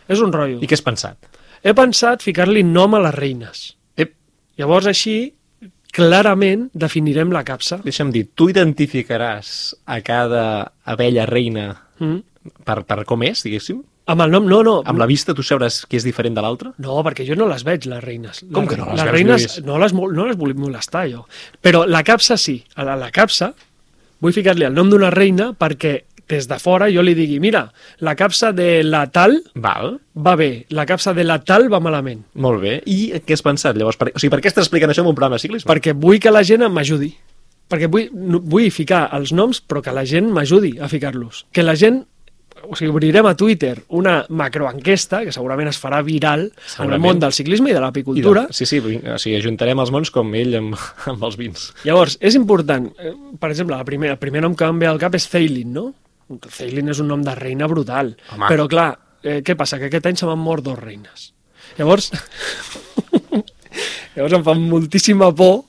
és 0.09 0.21
un 0.21 0.33
rotllo. 0.33 0.59
I 0.63 0.67
què 0.69 0.77
has 0.77 0.83
pensat? 0.85 1.17
He 1.65 1.73
pensat 1.75 2.23
ficar-li 2.23 2.63
nom 2.63 2.95
a 2.95 3.01
les 3.07 3.15
reines. 3.15 3.63
Ep, 3.97 4.13
Llavors 4.59 4.87
així, 4.91 5.33
clarament, 5.95 6.69
definirem 6.75 7.31
la 7.33 7.45
capsa. 7.45 7.79
deixa'm 7.85 8.11
dir, 8.13 8.27
tu 8.35 8.49
identificaràs 8.51 9.75
a 9.87 10.01
cada 10.03 10.73
abella 10.85 11.27
reina 11.27 11.81
Mm. 12.01 12.23
per, 12.65 12.83
per 12.85 13.05
com 13.05 13.23
és, 13.23 13.43
diguéssim? 13.45 13.83
Amb 14.07 14.21
el 14.21 14.31
nom, 14.33 14.45
no, 14.47 14.63
no. 14.63 14.83
Amb 14.85 14.99
la 14.99 15.07
vista 15.07 15.33
tu 15.33 15.41
sabràs 15.43 15.87
que 15.89 15.97
és 15.97 16.05
diferent 16.05 16.35
de 16.35 16.43
l'altre? 16.43 16.73
No, 16.79 16.99
perquè 17.07 17.25
jo 17.25 17.37
no 17.39 17.47
les 17.49 17.63
veig, 17.65 17.87
les 17.87 18.03
reines. 18.05 18.43
Com 18.53 18.65
les, 18.67 18.71
que 18.75 18.77
no 18.77 18.85
les 18.91 18.97
les 18.97 19.05
veus, 19.05 19.13
reines 19.15 19.41
Lluís? 19.47 19.65
no 19.65 19.79
les, 19.79 19.95
no 19.95 20.27
les 20.27 20.37
vull 20.37 20.53
molestar, 20.59 21.07
jo. 21.09 21.23
Però 21.63 21.87
la 21.87 22.03
capsa 22.03 22.37
sí. 22.37 22.63
A 22.75 22.85
la, 22.85 22.97
la 22.97 23.11
capsa 23.11 23.55
vull 24.21 24.33
ficar-li 24.35 24.67
el 24.67 24.75
nom 24.75 24.91
d'una 24.91 25.09
reina 25.15 25.53
perquè 25.57 26.03
des 26.29 26.47
de 26.49 26.59
fora 26.59 26.89
jo 26.93 27.03
li 27.05 27.15
digui 27.15 27.41
mira, 27.41 27.67
la 28.01 28.15
capsa 28.17 28.53
de 28.53 28.83
la 28.85 29.07
tal 29.13 29.37
Val, 29.55 29.99
va 30.17 30.37
bé, 30.37 30.67
la 30.71 30.87
capsa 30.87 31.13
de 31.15 31.25
la 31.25 31.39
tal 31.45 31.69
va 31.73 31.81
malament. 31.81 32.25
molt 32.35 32.63
bé. 32.63 32.79
I 32.87 33.13
què 33.27 33.33
has 33.37 33.43
pensat, 33.45 33.77
llavors? 33.77 33.97
Per, 34.01 34.11
o 34.15 34.19
sigui, 34.19 34.31
per 34.33 34.41
què 34.41 34.49
estàs 34.53 34.67
explicant 34.69 34.91
això 34.91 35.05
en 35.05 35.11
un 35.13 35.15
programa 35.15 35.37
de 35.37 35.45
ciclisme? 35.45 35.69
Perquè 35.69 35.93
vull 35.95 36.19
que 36.21 36.31
la 36.33 36.43
gent 36.43 36.65
m'ajudi. 36.71 37.13
Perquè 37.69 37.89
vull, 37.91 38.09
vull 38.45 38.71
ficar 38.71 39.09
els 39.17 39.33
noms, 39.33 39.61
però 39.61 39.81
que 39.83 39.93
la 39.93 40.05
gent 40.05 40.29
m'ajudi 40.33 40.79
a 40.81 40.89
ficar-los. 40.89 41.47
Que 41.53 41.63
la 41.65 41.75
gent 41.77 42.05
o 42.65 42.77
sigui, 42.77 42.89
obrirem 42.93 43.27
a 43.27 43.35
Twitter 43.37 43.83
una 43.93 44.25
macroenquesta, 44.33 45.25
que 45.27 45.33
segurament 45.35 45.69
es 45.69 45.77
farà 45.81 45.99
viral 46.05 46.47
en 46.47 46.53
el 46.55 46.71
Segurament. 46.71 47.03
món 47.03 47.19
del 47.21 47.33
ciclisme 47.37 47.69
i 47.69 47.75
de 47.77 47.81
l'apicultura, 47.83 48.47
sí, 48.51 48.65
sí, 48.65 48.79
o 48.81 49.19
sigui, 49.21 49.37
ajuntarem 49.37 49.83
els 49.83 49.91
mons 49.93 50.11
com 50.15 50.31
ell 50.39 50.55
amb, 50.61 50.77
amb 51.11 51.27
els 51.29 51.37
vins. 51.37 51.67
Llavors, 51.85 52.17
és 52.25 52.37
important, 52.39 52.87
eh, 52.97 53.13
per 53.41 53.51
exemple, 53.51 53.77
el 53.77 53.85
primer, 53.85 54.15
el 54.15 54.19
primer 54.23 54.41
nom 54.47 54.55
que 54.57 54.65
em 54.65 54.79
ve 54.81 54.87
al 54.89 54.99
cap 55.03 55.15
és 55.19 55.29
Ceylin, 55.29 55.73
no? 55.75 55.91
Ceylin 56.51 56.89
és 56.93 57.01
un 57.03 57.09
nom 57.13 57.23
de 57.25 57.35
reina 57.39 57.69
brutal. 57.71 58.15
Home. 58.35 58.49
Però, 58.49 58.67
clar, 58.71 58.91
eh, 59.23 59.41
què 59.45 59.57
passa? 59.57 59.79
Que 59.79 59.91
aquest 59.91 60.07
any 60.11 60.17
se 60.21 60.27
m'han 60.29 60.41
mort 60.41 60.65
dos 60.65 60.79
reines. 60.79 61.31
Llavors, 61.79 62.11
llavors 64.15 64.37
em 64.39 64.45
fa 64.47 64.55
moltíssima 64.59 65.31
por 65.37 65.63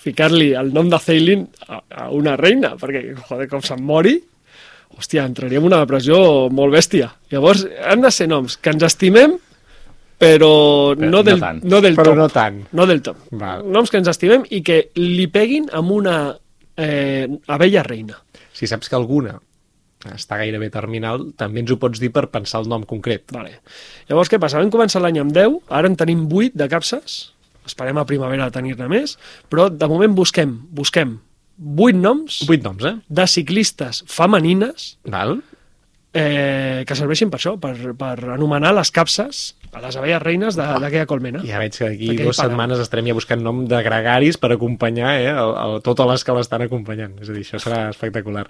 ficar-li 0.00 0.52
el 0.56 0.72
nom 0.72 0.88
de 0.90 0.98
Ceylin 1.02 1.44
a, 1.68 1.80
a 2.04 2.08
una 2.16 2.36
reina, 2.40 2.74
perquè, 2.80 3.02
joder, 3.28 3.48
com 3.50 3.62
se'n 3.64 3.82
mori, 3.84 4.16
hòstia, 4.96 5.26
entraria 5.28 5.60
en 5.60 5.68
una 5.68 5.80
depressió 5.82 6.48
molt 6.52 6.72
bèstia. 6.74 7.10
Llavors, 7.32 7.66
han 7.84 8.02
de 8.04 8.10
ser 8.14 8.28
noms 8.30 8.56
que 8.60 8.72
ens 8.74 8.86
estimem, 8.88 9.36
però, 10.20 10.50
Però 10.96 11.00
no, 11.00 11.10
no 11.18 11.22
del, 11.24 11.38
tant. 11.40 11.62
no 11.64 11.80
del 11.80 11.94
Però 11.96 12.10
top. 12.10 12.18
no 12.18 12.26
tant. 12.32 12.56
No 12.76 12.84
del 12.88 13.00
top. 13.04 13.22
Val. 13.40 13.62
Noms 13.72 13.88
que 13.92 14.00
ens 14.00 14.10
estimem 14.12 14.42
i 14.52 14.60
que 14.64 14.82
li 15.00 15.24
peguin 15.32 15.70
amb 15.72 15.94
una 15.96 16.16
eh, 16.76 17.24
abella 17.48 17.84
reina. 17.86 18.18
Si 18.52 18.68
saps 18.68 18.90
que 18.92 18.98
alguna 18.98 19.38
està 20.08 20.38
gairebé 20.40 20.70
terminal, 20.72 21.26
també 21.36 21.60
ens 21.60 21.70
ho 21.72 21.76
pots 21.80 22.00
dir 22.00 22.08
per 22.14 22.28
pensar 22.32 22.62
el 22.62 22.70
nom 22.72 22.86
concret. 22.88 23.26
Vale. 23.36 23.58
Llavors, 24.08 24.30
què 24.32 24.40
passa? 24.40 24.60
Vam 24.62 24.72
començar 24.72 25.02
l'any 25.02 25.20
amb 25.20 25.34
10, 25.36 25.58
ara 25.68 25.90
en 25.90 25.96
tenim 26.00 26.24
8 26.26 26.56
de 26.56 26.68
capses. 26.72 27.20
esperem 27.66 27.98
a 28.00 28.06
primavera 28.08 28.50
tenir-ne 28.50 28.88
més, 28.88 29.18
però 29.52 29.68
de 29.70 29.86
moment 29.86 30.14
busquem, 30.16 30.56
busquem 30.72 31.18
vuit 31.60 31.94
noms 31.94 32.40
Vuit 32.48 32.62
noms, 32.64 32.82
eh? 32.88 32.96
de 33.06 33.26
ciclistes 33.28 34.02
femenines 34.08 34.96
Val? 35.04 35.42
eh, 36.14 36.82
que 36.88 36.96
serveixin 36.96 37.30
per 37.30 37.38
això, 37.38 37.52
per, 37.60 37.74
per 38.00 38.14
anomenar 38.32 38.72
les 38.74 38.90
capses 38.90 39.42
a 39.72 39.80
les 39.84 39.96
abelles 39.96 40.22
reines 40.22 40.56
d'aquella 40.58 41.06
colmena. 41.06 41.40
Ja 41.46 41.60
veig 41.62 41.76
que 41.76 41.88
D'aquell 41.92 42.24
dues 42.26 42.36
palau. 42.40 42.50
setmanes 42.50 42.80
estarem 42.82 43.06
ja 43.06 43.14
buscant 43.14 43.42
nom 43.44 43.60
de 43.70 43.78
gregaris 43.86 44.36
per 44.40 44.50
acompanyar 44.56 45.12
eh, 45.20 45.28
el, 45.30 45.52
el, 45.62 45.74
totes 45.86 46.08
les 46.10 46.24
que 46.26 46.34
l'estan 46.34 46.64
acompanyant. 46.66 47.14
És 47.22 47.30
a 47.30 47.36
dir, 47.36 47.44
això 47.46 47.60
serà 47.62 47.84
espectacular. 47.92 48.46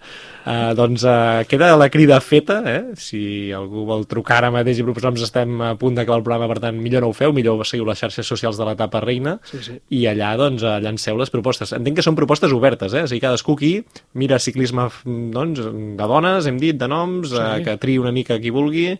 Uh, 0.46 0.70
doncs 0.78 1.04
uh, 1.04 1.42
queda 1.50 1.74
la 1.76 1.90
crida 1.92 2.20
feta, 2.24 2.62
eh? 2.64 2.80
si 2.96 3.52
algú 3.52 3.84
vol 3.88 4.06
trucar 4.08 4.38
ara 4.40 4.50
mateix 4.54 4.80
i 4.80 4.86
proposar-nos 4.86 5.26
estem 5.28 5.60
a 5.60 5.74
punt 5.76 5.98
d'acabar 5.98 6.22
el 6.22 6.24
programa, 6.24 6.48
per 6.54 6.62
tant, 6.64 6.80
millor 6.80 7.04
no 7.04 7.12
ho 7.12 7.16
feu, 7.16 7.34
millor 7.36 7.66
seguiu 7.68 7.84
les 7.88 8.00
xarxes 8.00 8.26
socials 8.26 8.56
de 8.56 8.64
l'etapa 8.70 9.02
reina 9.04 9.36
Sí, 9.44 9.60
sí. 9.66 9.76
i 9.92 10.06
allà 10.08 10.32
doncs 10.40 10.64
eh, 10.64 10.78
llanceu 10.80 11.20
les 11.20 11.30
propostes. 11.30 11.74
Entenc 11.76 12.00
que 12.00 12.06
són 12.06 12.16
propostes 12.16 12.52
obertes, 12.56 12.96
eh? 12.96 13.04
O 13.04 13.10
sigui, 13.12 13.20
cadascú 13.26 13.58
aquí 13.60 13.74
mira 14.16 14.38
ciclisme 14.40 14.88
doncs, 15.04 15.60
de 16.00 16.06
dones, 16.16 16.48
hem 16.48 16.56
dit, 16.60 16.80
de 16.80 16.88
noms, 16.88 17.28
sí. 17.34 17.36
eh, 17.40 17.60
que 17.66 17.76
triï 17.82 18.00
una 18.00 18.12
mica 18.16 18.40
qui 18.40 18.50
vulgui. 18.54 18.94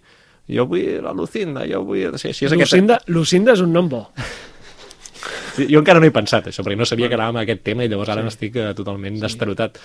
Jo 0.51 0.67
vull 0.71 1.01
la 1.05 1.15
Lucinda, 1.17 1.65
jo 1.69 1.83
vull... 1.87 2.17
Sí, 2.19 2.33
sí, 2.35 2.47
és 2.47 2.53
aquesta... 2.53 2.77
Lucinda, 2.77 3.01
Lucinda 3.07 3.57
és 3.57 3.65
un 3.65 3.75
nom 3.77 3.91
bo. 3.91 4.07
Sí, 5.61 5.67
jo 5.69 5.83
encara 5.83 6.01
no 6.01 6.09
he 6.09 6.15
pensat, 6.15 6.49
això, 6.49 6.65
perquè 6.65 6.79
no 6.81 6.89
sabia 6.89 7.11
que 7.11 7.19
anàvem 7.19 7.41
a 7.41 7.45
aquest 7.45 7.65
tema 7.67 7.85
i 7.85 7.91
llavors 7.93 8.13
ara 8.15 8.25
n'estic 8.25 8.57
eh, 8.57 8.71
totalment 8.79 9.19
sí. 9.19 9.25
destarotat. 9.27 9.81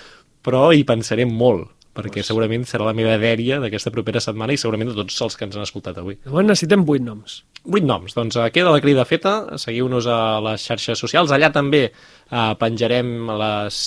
Però 0.46 0.70
hi 0.72 0.86
pensaré 0.88 1.26
molt, 1.28 1.68
perquè 1.96 2.22
segurament 2.24 2.64
serà 2.68 2.86
la 2.88 2.94
meva 2.96 3.16
dèria 3.20 3.58
d'aquesta 3.62 3.92
propera 3.94 4.22
setmana 4.22 4.54
i 4.54 4.60
segurament 4.60 4.92
de 4.92 4.96
tots 4.98 5.16
els 5.26 5.36
que 5.36 5.46
ens 5.48 5.56
han 5.56 5.66
escoltat 5.66 5.98
avui. 6.00 6.18
Llavors 6.26 6.48
necessitem 6.48 6.84
vuit 6.88 7.04
noms. 7.04 7.40
Vuit 7.66 7.84
noms, 7.84 8.14
doncs 8.16 8.38
eh, 8.38 8.46
queda 8.54 8.72
la 8.74 8.82
crida 8.84 9.04
feta, 9.08 9.34
seguiu-nos 9.60 10.08
a 10.08 10.20
les 10.50 10.64
xarxes 10.70 11.02
socials, 11.02 11.34
allà 11.34 11.50
també 11.54 11.82
eh, 11.88 12.54
penjarem 12.60 13.12
les 13.42 13.82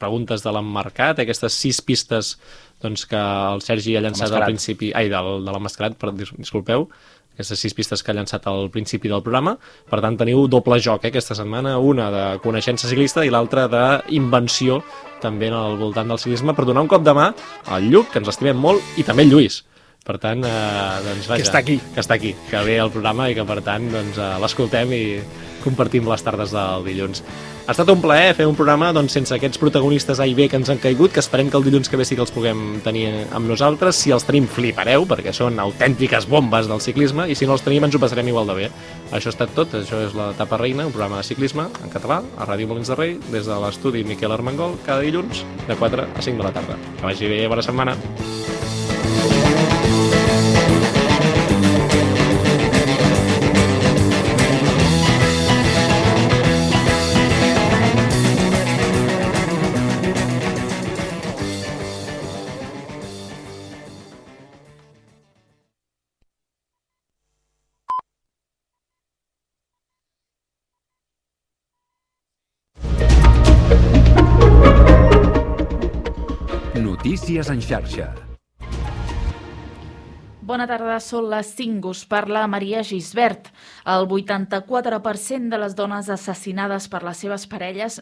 preguntes 0.00 0.42
de 0.46 0.56
l'emmarcat, 0.56 1.22
aquestes 1.22 1.58
sis 1.62 1.82
pistes 1.84 2.34
doncs, 2.80 3.04
que 3.06 3.20
el 3.20 3.60
Sergi 3.60 3.96
ha 3.98 4.00
llançat 4.00 4.32
al 4.32 4.46
principi, 4.48 4.88
ai, 4.96 5.10
del, 5.12 5.44
de 5.44 5.52
l'emmascarat, 5.52 6.00
disculpeu, 6.38 6.88
aquestes 7.34 7.62
sis 7.62 7.74
pistes 7.74 8.02
que 8.02 8.12
ha 8.12 8.16
llançat 8.16 8.46
al 8.50 8.68
principi 8.74 9.08
del 9.08 9.22
programa, 9.24 9.56
per 9.90 10.02
tant 10.04 10.18
teniu 10.20 10.46
doble 10.50 10.80
joc 10.82 11.04
eh, 11.04 11.12
aquesta 11.12 11.36
setmana, 11.38 11.78
una 11.78 12.10
de 12.12 12.24
coneixença 12.44 12.90
ciclista 12.90 13.24
i 13.24 13.32
l'altra 13.32 13.66
d'invenció 13.70 14.82
també 15.20 15.48
en 15.48 15.56
el 15.56 15.76
voltant 15.80 16.08
del 16.08 16.20
ciclisme, 16.20 16.54
per 16.56 16.66
donar 16.68 16.84
un 16.84 16.92
cop 16.92 17.04
de 17.04 17.16
mà 17.16 17.30
al 17.72 17.90
Lluc, 17.90 18.12
que 18.12 18.20
ens 18.22 18.30
estimem 18.32 18.56
molt, 18.60 18.84
i 18.96 19.04
també 19.06 19.26
al 19.26 19.34
Lluís. 19.34 19.62
Per 20.00 20.16
tant, 20.16 20.40
eh, 20.48 21.00
doncs, 21.04 21.26
vaja, 21.28 21.44
està 21.44 21.60
aquí. 21.60 21.76
Que 21.94 22.00
està 22.00 22.16
aquí, 22.16 22.32
que 22.48 22.62
ve 22.64 22.78
el 22.80 22.90
programa 22.90 23.28
i 23.28 23.36
que, 23.36 23.44
per 23.44 23.60
tant, 23.60 23.84
doncs, 23.92 24.16
eh, 24.16 24.30
l'escoltem 24.40 24.94
i 24.96 25.02
compartim 25.60 26.08
les 26.08 26.24
tardes 26.24 26.54
del 26.56 26.86
dilluns. 26.88 27.20
Ha 27.70 27.74
estat 27.76 27.90
un 27.92 28.00
plaer 28.02 28.32
fer 28.34 28.48
un 28.50 28.56
programa 28.58 28.88
doncs, 28.90 29.12
sense 29.14 29.30
aquests 29.30 29.60
protagonistes 29.62 30.18
A 30.18 30.24
i 30.26 30.32
B 30.34 30.48
que 30.50 30.58
ens 30.58 30.72
han 30.72 30.80
caigut, 30.82 31.12
que 31.14 31.22
esperem 31.22 31.52
que 31.52 31.54
el 31.54 31.62
dilluns 31.62 31.86
que 31.86 32.00
ve 32.00 32.02
sí 32.02 32.16
que 32.18 32.24
els 32.24 32.32
puguem 32.34 32.80
tenir 32.82 33.04
amb 33.30 33.46
nosaltres. 33.46 33.94
Si 33.94 34.10
els 34.10 34.26
tenim, 34.26 34.48
flipareu, 34.50 35.06
perquè 35.06 35.30
són 35.30 35.62
autèntiques 35.62 36.26
bombes 36.26 36.66
del 36.66 36.82
ciclisme, 36.82 37.28
i 37.30 37.36
si 37.38 37.46
no 37.46 37.54
els 37.54 37.62
tenim 37.62 37.86
ens 37.86 37.94
ho 37.94 38.00
passarem 38.02 38.32
igual 38.32 38.50
de 38.50 38.56
bé. 38.58 38.66
Això 39.12 39.30
ha 39.30 39.36
estat 39.36 39.54
tot, 39.54 39.78
això 39.78 40.02
és 40.02 40.18
la 40.18 40.32
Tapa 40.34 40.58
Reina, 40.58 40.88
un 40.90 40.96
programa 40.96 41.22
de 41.22 41.28
ciclisme 41.30 41.68
en 41.70 41.94
català, 41.94 42.18
a 42.42 42.50
Ràdio 42.50 42.72
Molins 42.72 42.90
de 42.90 42.98
Rei, 42.98 43.14
des 43.30 43.46
de 43.46 43.60
l'estudi 43.62 44.02
Miquel 44.02 44.34
Armengol, 44.34 44.74
cada 44.82 45.06
dilluns, 45.06 45.46
de 45.70 45.78
4 45.78 46.10
a 46.10 46.26
5 46.26 46.42
de 46.42 46.50
la 46.50 46.52
tarda. 46.58 46.74
Que 46.98 47.06
vagi 47.06 47.30
bé, 47.30 47.44
bona 47.54 47.62
setmana. 47.62 47.94
Notícies 77.40 77.56
en 77.56 77.62
xarxa. 77.64 78.06
Bona 80.44 80.66
tarda, 80.68 80.98
són 81.00 81.28
les 81.30 81.52
5, 81.56 81.92
us 81.94 82.02
parla 82.10 82.42
Maria 82.50 82.82
Gisbert. 82.84 83.48
El 83.88 84.08
84% 84.10 85.48
de 85.48 85.60
les 85.62 85.76
dones 85.78 86.10
assassinades 86.12 86.88
per 86.92 87.00
les 87.06 87.22
seves 87.22 87.46
parelles 87.48 88.00